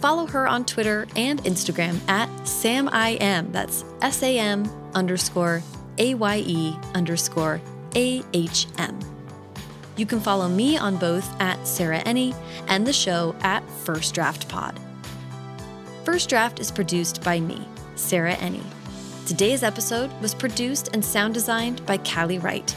Follow 0.00 0.24
her 0.26 0.48
on 0.48 0.64
Twitter 0.64 1.06
and 1.16 1.44
Instagram 1.44 2.00
at 2.08 2.30
SamIM. 2.46 3.52
That's 3.52 3.84
S 4.00 4.22
A 4.22 4.38
M 4.38 4.64
underscore 4.94 5.62
A 5.98 6.14
Y 6.14 6.42
E 6.46 6.76
underscore 6.94 7.60
A 7.94 8.22
H 8.32 8.66
M. 8.78 8.98
You 9.96 10.06
can 10.06 10.18
follow 10.18 10.48
me 10.48 10.78
on 10.78 10.96
both 10.96 11.28
at 11.42 11.66
Sarah 11.66 12.02
Enni 12.04 12.34
and 12.68 12.86
the 12.86 12.92
show 12.92 13.36
at 13.42 13.62
First 13.84 14.14
Draft 14.14 14.48
Pod. 14.48 14.80
First 16.04 16.30
Draft 16.30 16.60
is 16.60 16.70
produced 16.70 17.22
by 17.22 17.38
me, 17.38 17.68
Sarah 17.96 18.36
Enni. 18.36 18.64
Today's 19.26 19.62
episode 19.62 20.10
was 20.22 20.34
produced 20.34 20.88
and 20.94 21.04
sound 21.04 21.34
designed 21.34 21.84
by 21.84 21.98
Callie 21.98 22.38
Wright. 22.38 22.74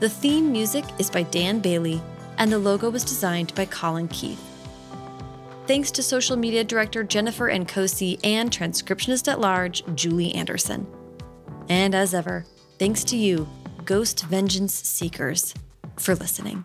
The 0.00 0.10
theme 0.10 0.52
music 0.52 0.84
is 0.98 1.10
by 1.10 1.22
Dan 1.22 1.60
Bailey, 1.60 2.02
and 2.38 2.50
the 2.50 2.58
logo 2.58 2.90
was 2.90 3.04
designed 3.04 3.54
by 3.54 3.66
Colin 3.66 4.08
Keith. 4.08 4.42
Thanks 5.66 5.90
to 5.92 6.02
social 6.02 6.36
media 6.36 6.62
director 6.62 7.02
Jennifer 7.02 7.48
Nkosi 7.50 8.20
and 8.22 8.50
transcriptionist 8.50 9.30
at 9.30 9.40
large 9.40 9.82
Julie 9.94 10.34
Anderson. 10.34 10.86
And 11.68 11.94
as 11.94 12.14
ever, 12.14 12.46
thanks 12.78 13.02
to 13.04 13.16
you, 13.16 13.48
Ghost 13.84 14.24
Vengeance 14.26 14.74
Seekers, 14.74 15.54
for 15.96 16.14
listening. 16.14 16.64